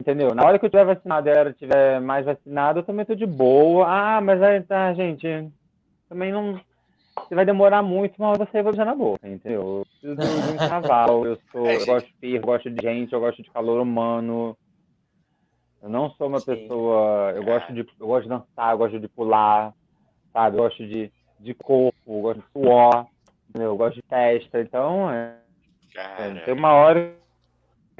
[0.00, 0.34] Entendeu?
[0.34, 3.14] Na hora que eu tiver vacinado e a galera tiver mais vacinada, eu também tô
[3.14, 3.86] de boa.
[3.88, 5.26] Ah, mas aí tá, gente.
[6.08, 6.60] Também não.
[7.16, 9.62] Você vai demorar muito, uma hora você vai beijar na boca, entendeu?
[9.62, 12.82] Eu preciso de um carnaval, eu, sou, é, eu gosto de firma, eu gosto de
[12.82, 14.56] gente, eu gosto de calor humano.
[15.86, 16.46] Eu não sou uma Sim.
[16.46, 17.30] pessoa.
[17.30, 19.72] Eu gosto, de, eu gosto de dançar, eu gosto de pular,
[20.32, 20.56] sabe?
[20.56, 23.06] Eu gosto de, de corpo, eu gosto de suor.
[23.54, 25.38] Eu gosto de testa, então é,
[25.94, 27.14] é, tem uma hora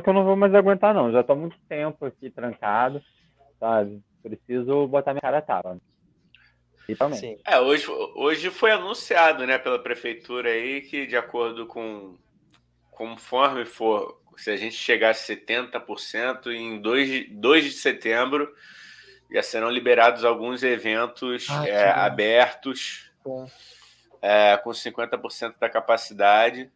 [0.02, 1.12] que eu não vou mais aguentar, não.
[1.12, 3.00] Já tô há muito tempo aqui trancado,
[3.60, 4.02] sabe?
[4.20, 5.78] Preciso botar minha cara a tapa.
[7.14, 7.38] Sim.
[7.46, 7.86] É, hoje,
[8.16, 12.16] hoje foi anunciado né, pela prefeitura aí que, de acordo com
[12.90, 18.52] conforme for, se a gente chegar a 70%, em 2 de, 2 de setembro
[19.30, 23.10] já serão liberados alguns eventos ah, é, abertos.
[24.22, 26.70] É, com 50% da capacidade.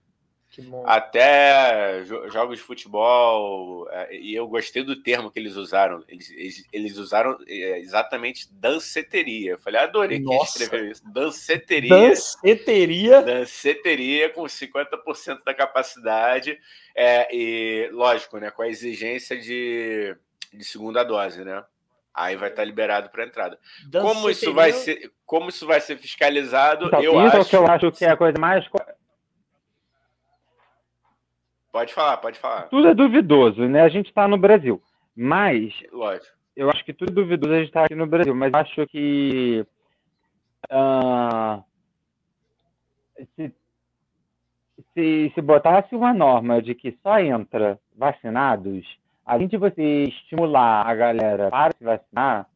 [0.84, 6.02] Até jogos de futebol, é, e eu gostei do termo que eles usaram.
[6.08, 9.52] Eles, eles, eles usaram é, exatamente danceteria.
[9.52, 10.58] Eu falei, adorei Nossa.
[10.58, 11.02] quem escreveu isso.
[11.12, 11.88] Danceteria.
[11.88, 13.22] Danceteria.
[13.22, 16.58] Danceteria com 50% da capacidade.
[16.96, 20.16] É, e, lógico, né, com a exigência de,
[20.52, 21.64] de segunda dose, né?
[22.12, 23.56] Aí vai estar liberado para entrada.
[23.92, 26.86] como isso vai ser, como isso vai ser fiscalizado?
[26.86, 27.36] Então, eu isso acho.
[27.36, 28.66] É o que eu acho que é a coisa mais.
[31.72, 32.62] Pode falar, pode falar.
[32.62, 33.82] Tudo é duvidoso, né?
[33.82, 34.82] A gente está no Brasil,
[35.16, 36.36] mas lógico.
[36.56, 39.64] Eu acho que tudo é duvidoso a gente está aqui no Brasil, mas acho que
[40.70, 41.64] uh,
[43.36, 43.54] se,
[44.92, 48.84] se, se botasse uma norma de que só entra vacinados
[49.30, 52.48] além de você estimular a galera para se vacinar,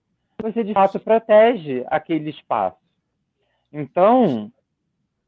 [0.43, 2.77] você de fato protege aquele espaço.
[3.73, 4.51] Então,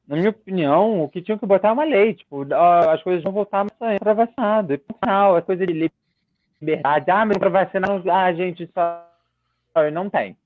[0.07, 2.47] na minha opinião, o que tinha que botar é uma lei, tipo,
[2.91, 3.67] as coisas vão voltar
[3.99, 4.75] para vacinado.
[4.75, 5.91] E final, a coisa de
[6.61, 9.05] liberdade, ah, mas para vacinar, ah, gente, só
[9.93, 10.37] não tem.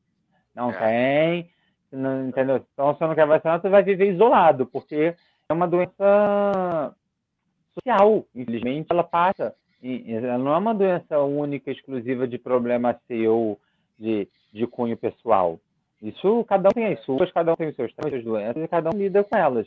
[0.54, 0.72] Não é.
[0.72, 1.50] tem,
[1.92, 2.64] não, entendeu?
[2.72, 5.14] Então, se você não quer vacinar, você vai viver isolado, porque
[5.48, 6.94] é uma doença
[7.74, 13.58] social, infelizmente, ela passa ela não é uma doença única, exclusiva de problema seu,
[13.98, 15.58] de, de cunho pessoal.
[16.02, 18.90] Isso, cada um tem as suas, cada um tem os seus suas doenças e cada
[18.90, 19.66] um lida com elas.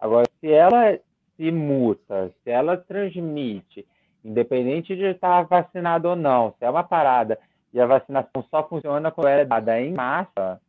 [0.00, 0.98] Agora, se ela
[1.36, 3.86] se muta, se ela transmite,
[4.24, 7.38] independente de estar vacinado ou não, se é uma parada
[7.72, 10.60] e a vacinação só funciona quando ela é dada em massa,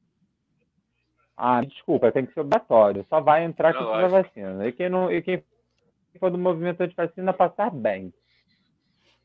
[1.37, 3.05] ah, desculpa, tem que ser obrigatório.
[3.09, 4.67] Só vai entrar quem tiver vacina.
[4.67, 5.43] E quem, não, e quem
[6.19, 8.13] for do movimento anti-vacina passar bem.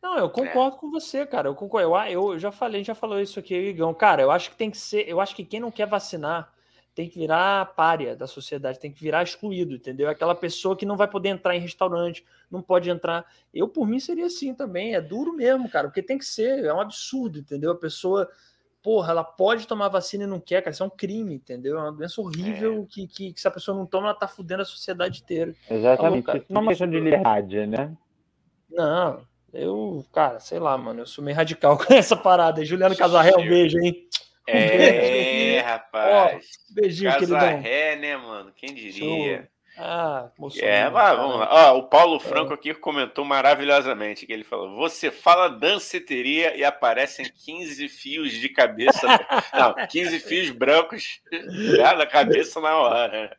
[0.02, 0.30] Não, eu é.
[0.30, 0.78] concordo é.
[0.78, 1.48] com você, cara.
[1.48, 1.88] Eu concordo.
[2.08, 3.92] Eu, eu já falei, já falou isso aqui, Igão.
[3.92, 5.08] Cara, eu acho que tem que ser.
[5.08, 6.52] Eu acho que quem não quer vacinar
[6.94, 10.08] tem que virar párea da sociedade, tem que virar excluído, entendeu?
[10.08, 13.24] Aquela pessoa que não vai poder entrar em restaurante, não pode entrar.
[13.54, 14.94] Eu, por mim, seria assim também.
[14.94, 17.70] É duro mesmo, cara, porque tem que ser, é um absurdo, entendeu?
[17.70, 18.28] A pessoa,
[18.82, 21.78] porra, ela pode tomar vacina e não quer, cara, isso é um crime, entendeu?
[21.78, 22.86] É uma doença horrível é.
[22.92, 25.54] que, que, que, se a pessoa não toma, ela tá fudendo a sociedade inteira.
[25.70, 26.26] Exatamente.
[26.26, 27.96] Tá isso não é uma questão de liberdade, né?
[28.68, 29.22] Não,
[29.52, 32.64] eu, cara, sei lá, mano, eu sou meio radical com essa parada.
[32.64, 34.08] Juliano Casarré, um beijo, hein?
[34.46, 36.46] É, rapaz.
[36.70, 38.52] Ó, beijinho, Casarré, né, mano?
[38.56, 39.38] Quem diria?
[39.38, 39.48] Show.
[39.82, 40.28] Ah,
[40.58, 41.72] É, mas vamos lá.
[41.72, 42.20] Ó, o Paulo é.
[42.20, 42.54] Franco é.
[42.54, 49.06] aqui comentou maravilhosamente que ele falou: você fala danceteria e aparecem 15 fios de cabeça.
[49.54, 51.20] Não, 15 fios brancos
[51.96, 53.36] na cabeça na hora.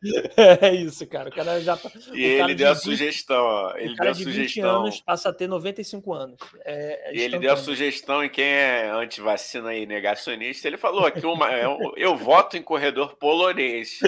[0.61, 1.29] É isso, cara.
[1.29, 3.77] O cara já tá, E ele deu a sugestão, ó.
[3.77, 4.81] Ele deu a sugestão.
[4.81, 6.39] anos passa a ter 95 anos.
[6.65, 10.67] É, é e ele deu a sugestão em quem é antivacina e negacionista.
[10.67, 11.51] Ele falou aqui uma.
[11.51, 13.99] Eu, eu voto em corredor polonês.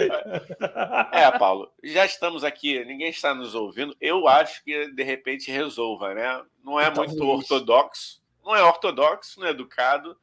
[1.12, 6.14] É, Paulo, já estamos aqui, ninguém está nos ouvindo, eu acho que de repente resolva,
[6.14, 6.42] né?
[6.64, 10.16] Não é muito ortodoxo, não é ortodoxo, não é educado,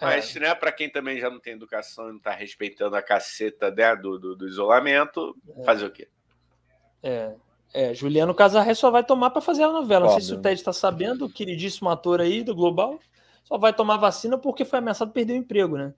[0.00, 0.40] mas, é.
[0.40, 3.94] né, para quem também já não tem educação e não está respeitando a caceta né,
[3.94, 5.64] do, do, do isolamento, é.
[5.64, 6.08] fazer o quê?
[7.00, 7.34] É.
[7.72, 10.06] É, Juliano Casarré só vai tomar para fazer a novela.
[10.06, 12.98] Não sei se o Ted está sabendo, o queridíssimo ator aí do Global,
[13.44, 15.94] só vai tomar vacina porque foi ameaçado perder o emprego, né?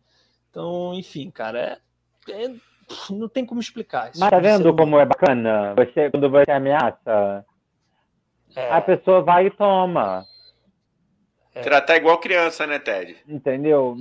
[0.51, 1.81] Então, enfim, cara,
[2.29, 2.55] é, é
[3.11, 4.11] não tem como explicar.
[4.11, 5.75] Isso Mas tá vendo como é bacana?
[5.75, 7.45] Você, quando você ameaça,
[8.55, 8.71] é.
[8.71, 10.25] a pessoa vai e toma.
[11.55, 11.61] É.
[11.61, 13.17] Tratar igual criança, né, Ted?
[13.27, 13.97] Entendeu?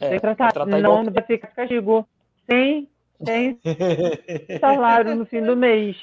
[0.00, 0.08] É.
[0.08, 0.52] Tem que tratar.
[0.52, 2.08] tratar não, não vai ficar castigo.
[2.46, 2.88] Tem,
[3.24, 3.58] tem
[4.60, 5.96] salário no fim do mês.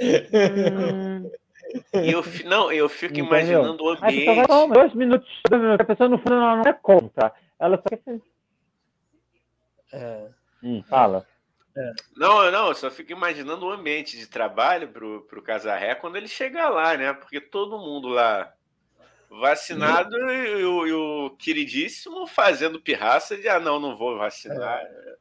[0.00, 1.30] hum.
[1.92, 3.26] eu, não, eu fico Entendeu?
[3.26, 4.28] imaginando o ambiente.
[4.28, 7.32] A pessoa vai, dois minutos, dois minutos, a pessoa no fundo não é conta.
[7.58, 8.20] Ela só quer
[9.96, 10.28] é.
[10.62, 11.26] Hum, fala.
[11.76, 11.92] É.
[12.16, 16.28] Não, não, eu só fico imaginando o ambiente de trabalho pro, pro Casarré quando ele
[16.28, 17.12] chegar lá, né?
[17.12, 18.50] Porque todo mundo lá
[19.28, 20.30] vacinado uhum.
[20.30, 24.80] e, o, e, o, queridíssimo fazendo pirraça de ah, não, não vou vacinar.
[24.80, 25.16] É.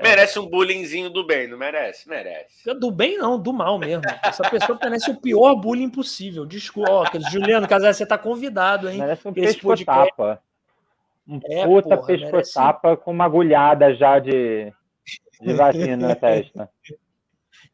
[0.00, 2.08] Merece um bullyingzinho do bem, não merece?
[2.08, 2.72] Merece.
[2.74, 4.02] Do bem, não, do mal mesmo.
[4.22, 6.44] Essa pessoa merece o pior bullying possível.
[6.44, 8.98] Desculpa, ó, Juliano Casarré, você tá convidado, hein?
[8.98, 10.10] Merece um Esse podcast.
[10.10, 10.42] Tapa
[11.26, 13.04] um é, puta pesco-tapa merece...
[13.04, 14.72] com uma agulhada já de,
[15.40, 16.70] de vacina na testa.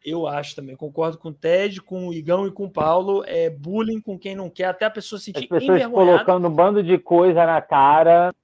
[0.02, 3.22] Eu acho também, concordo com o Ted, com o Igão e com o Paulo.
[3.27, 6.82] É bullying com quem não quer, até a pessoa sentir As pessoas colocando um bando
[6.82, 8.35] de coisa na cara.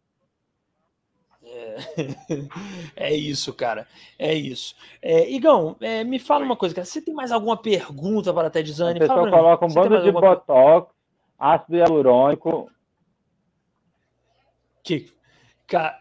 [1.43, 1.77] É,
[3.09, 3.87] é isso, cara.
[4.19, 4.75] É isso.
[5.01, 6.85] É, Igão, é, me fala uma coisa, cara.
[6.85, 8.99] Você tem mais alguma pergunta para a Ted Zani?
[8.99, 10.93] A pessoa coloca um bando de botox,
[11.39, 12.71] ácido hialurônico,
[14.87, 15.13] que,
[15.67, 16.01] cara,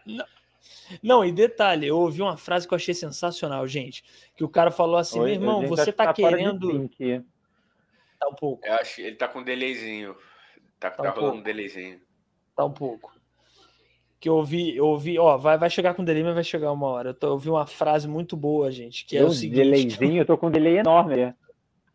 [1.02, 4.04] não, e detalhe, eu ouvi uma frase que eu achei sensacional, gente.
[4.36, 6.88] Que o cara falou assim: Oi, meu irmão, você tá, tá querendo.
[8.18, 8.64] Tá um pouco.
[8.64, 10.14] Eu acho ele tá com um delayzinho.
[10.78, 11.38] Tá, tá, tá um rolando pouco.
[11.38, 12.00] um delayzinho.
[12.54, 13.12] Tá um pouco.
[14.20, 16.86] Que eu ouvi, eu ouvi, ó, vai, vai chegar com delay, mas vai chegar uma
[16.86, 17.10] hora.
[17.10, 19.56] Eu, tô, eu ouvi uma frase muito boa, gente, que é eu, o seguinte.
[19.56, 21.34] Delayzinho, eu tô com um delay enorme.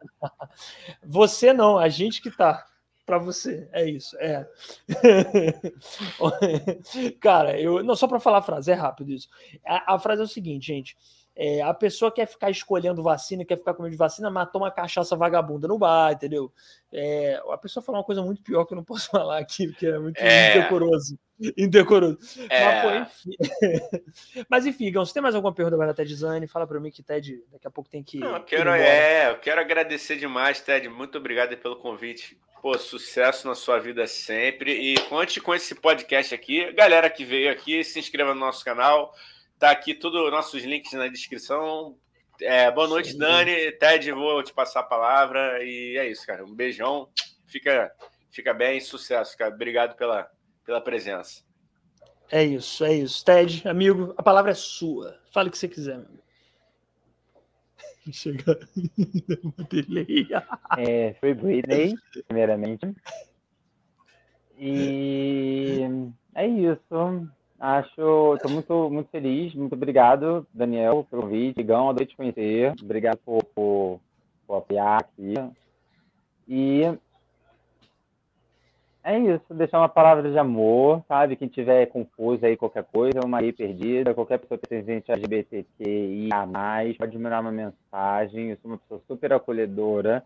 [1.04, 2.68] Você não, a gente que tá
[3.12, 3.68] para você.
[3.74, 4.48] É isso, é.
[7.20, 9.28] Cara, eu não só para falar a frase, é rápido isso.
[9.68, 10.96] A, a, frase é o seguinte, gente.
[11.36, 15.68] É, a pessoa quer ficar escolhendo vacina, quer ficar comendo vacina, mas toma cachaça vagabunda
[15.68, 16.52] no bar, entendeu?
[16.92, 19.88] É, a pessoa falou uma coisa muito pior que eu não posso falar aqui, porque
[19.88, 20.58] é muito é.
[20.58, 21.18] indecoroso.
[21.58, 22.20] Indecoroso.
[22.50, 22.84] É.
[22.84, 23.36] Mas, enfim.
[24.50, 26.48] mas enfim, Gão, você tem mais alguma pergunta para Ted Zane?
[26.48, 28.20] Fala para mim que Ted daqui a pouco tem que.
[28.20, 30.88] Não, eu quero, é, eu quero agradecer demais, Ted.
[30.90, 32.38] Muito obrigado pelo convite.
[32.62, 34.72] Pô, sucesso na sua vida sempre.
[34.72, 36.72] E conte com esse podcast aqui.
[36.74, 39.12] Galera que veio aqui, se inscreva no nosso canal.
[39.62, 41.96] Tá aqui todos nossos links na descrição.
[42.42, 43.20] É, boa noite, Sim.
[43.20, 43.72] Dani.
[43.74, 45.64] Ted, vou te passar a palavra.
[45.64, 46.44] E é isso, cara.
[46.44, 47.08] Um beijão.
[47.46, 47.92] Fica,
[48.32, 48.80] fica bem.
[48.80, 49.54] Sucesso, cara.
[49.54, 50.28] Obrigado pela,
[50.66, 51.44] pela presença.
[52.32, 53.24] É isso, é isso.
[53.24, 55.20] Ted, amigo, a palavra é sua.
[55.32, 56.24] Fale o que você quiser, meu amigo.
[58.12, 58.68] Chega.
[60.80, 61.94] é, foi Britney,
[62.28, 62.92] primeiramente.
[64.58, 65.82] E
[66.34, 67.30] é isso.
[67.62, 69.54] Acho, estou muito, muito feliz.
[69.54, 71.62] Muito obrigado, Daniel, pelo convite.
[71.62, 72.74] Gão, adorei te conhecer.
[72.82, 74.00] Obrigado por, por,
[74.48, 75.36] por apoiar aqui.
[76.48, 76.82] E
[79.04, 81.36] é isso, deixar uma palavra de amor, sabe?
[81.36, 86.48] Quem tiver confuso aí, qualquer coisa, uma aí perdida, qualquer pessoa seja gente LGBTQIA+,
[86.98, 88.50] pode me uma mensagem.
[88.50, 90.24] Eu sou uma pessoa super acolhedora,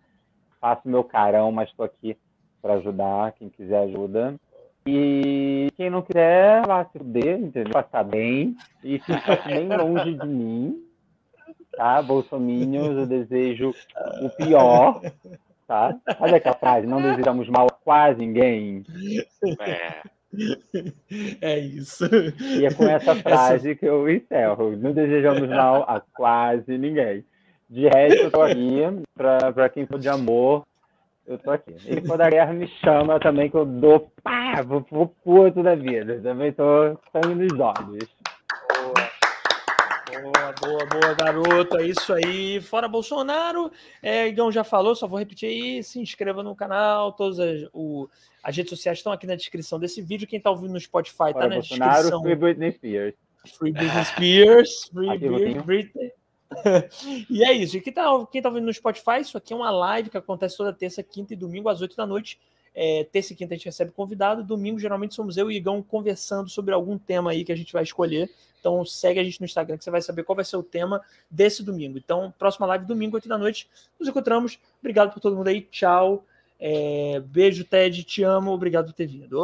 [0.62, 2.18] faço meu carão, mas estou aqui
[2.62, 4.36] para ajudar, quem quiser ajuda.
[4.88, 7.74] E quem não quiser, vá se fuder, entendeu?
[7.74, 8.56] Passar bem.
[8.84, 10.84] E fica bem longe de mim.
[11.76, 12.02] Tá?
[12.02, 13.74] Bolsominions, eu desejo
[14.22, 15.02] o pior.
[15.68, 15.98] Tá?
[16.20, 16.86] Sabe aquela frase?
[16.86, 18.84] Não desejamos mal a quase ninguém.
[19.60, 20.04] É.
[21.42, 22.06] É isso.
[22.40, 23.80] E é com essa frase essa...
[23.80, 24.76] que eu encerro.
[24.78, 27.26] Não desejamos mal a quase ninguém.
[27.68, 28.82] De resto, eu tô aqui
[29.16, 30.64] para quem for de amor
[31.28, 31.76] eu tô aqui.
[31.86, 35.76] E quando a guerra me chama também, que eu dou pá, vou pro puto da
[35.76, 36.20] vida.
[36.22, 38.10] Também tô sangue nos olhos.
[40.22, 41.78] Boa, boa, boa, garoto.
[41.78, 42.62] É isso aí.
[42.62, 43.72] Fora Bolsonaro.
[44.02, 45.84] É, Igão já falou, só vou repetir aí.
[45.84, 47.12] Se inscreva no canal.
[47.12, 48.08] Todas as, o,
[48.44, 50.28] as redes sociais estão aqui na descrição desse vídeo.
[50.28, 52.24] Quem tá ouvindo no Spotify Fora tá na Bolsonaro, descrição.
[52.24, 53.16] Free Britney Spears.
[53.58, 54.90] Free Britney Spears.
[54.94, 56.12] Free Britney.
[57.30, 57.78] e é isso.
[57.78, 60.58] E quem tá, quem tá ouvindo no Spotify, isso aqui é uma live que acontece
[60.58, 62.40] toda terça, quinta e domingo, às 8 da noite.
[62.74, 64.44] É, terça e quinta a gente recebe convidado.
[64.44, 67.84] Domingo, geralmente, somos eu e Igão conversando sobre algum tema aí que a gente vai
[67.84, 68.30] escolher.
[68.60, 71.02] Então, segue a gente no Instagram que você vai saber qual vai ser o tema
[71.30, 71.98] desse domingo.
[71.98, 73.70] Então, próxima live, domingo, 8 da noite.
[74.00, 74.60] Nos encontramos.
[74.80, 75.62] Obrigado por todo mundo aí.
[75.62, 76.26] Tchau.
[76.60, 78.04] É, beijo, Ted.
[78.04, 78.52] Te amo.
[78.52, 79.40] Obrigado por ter vindo.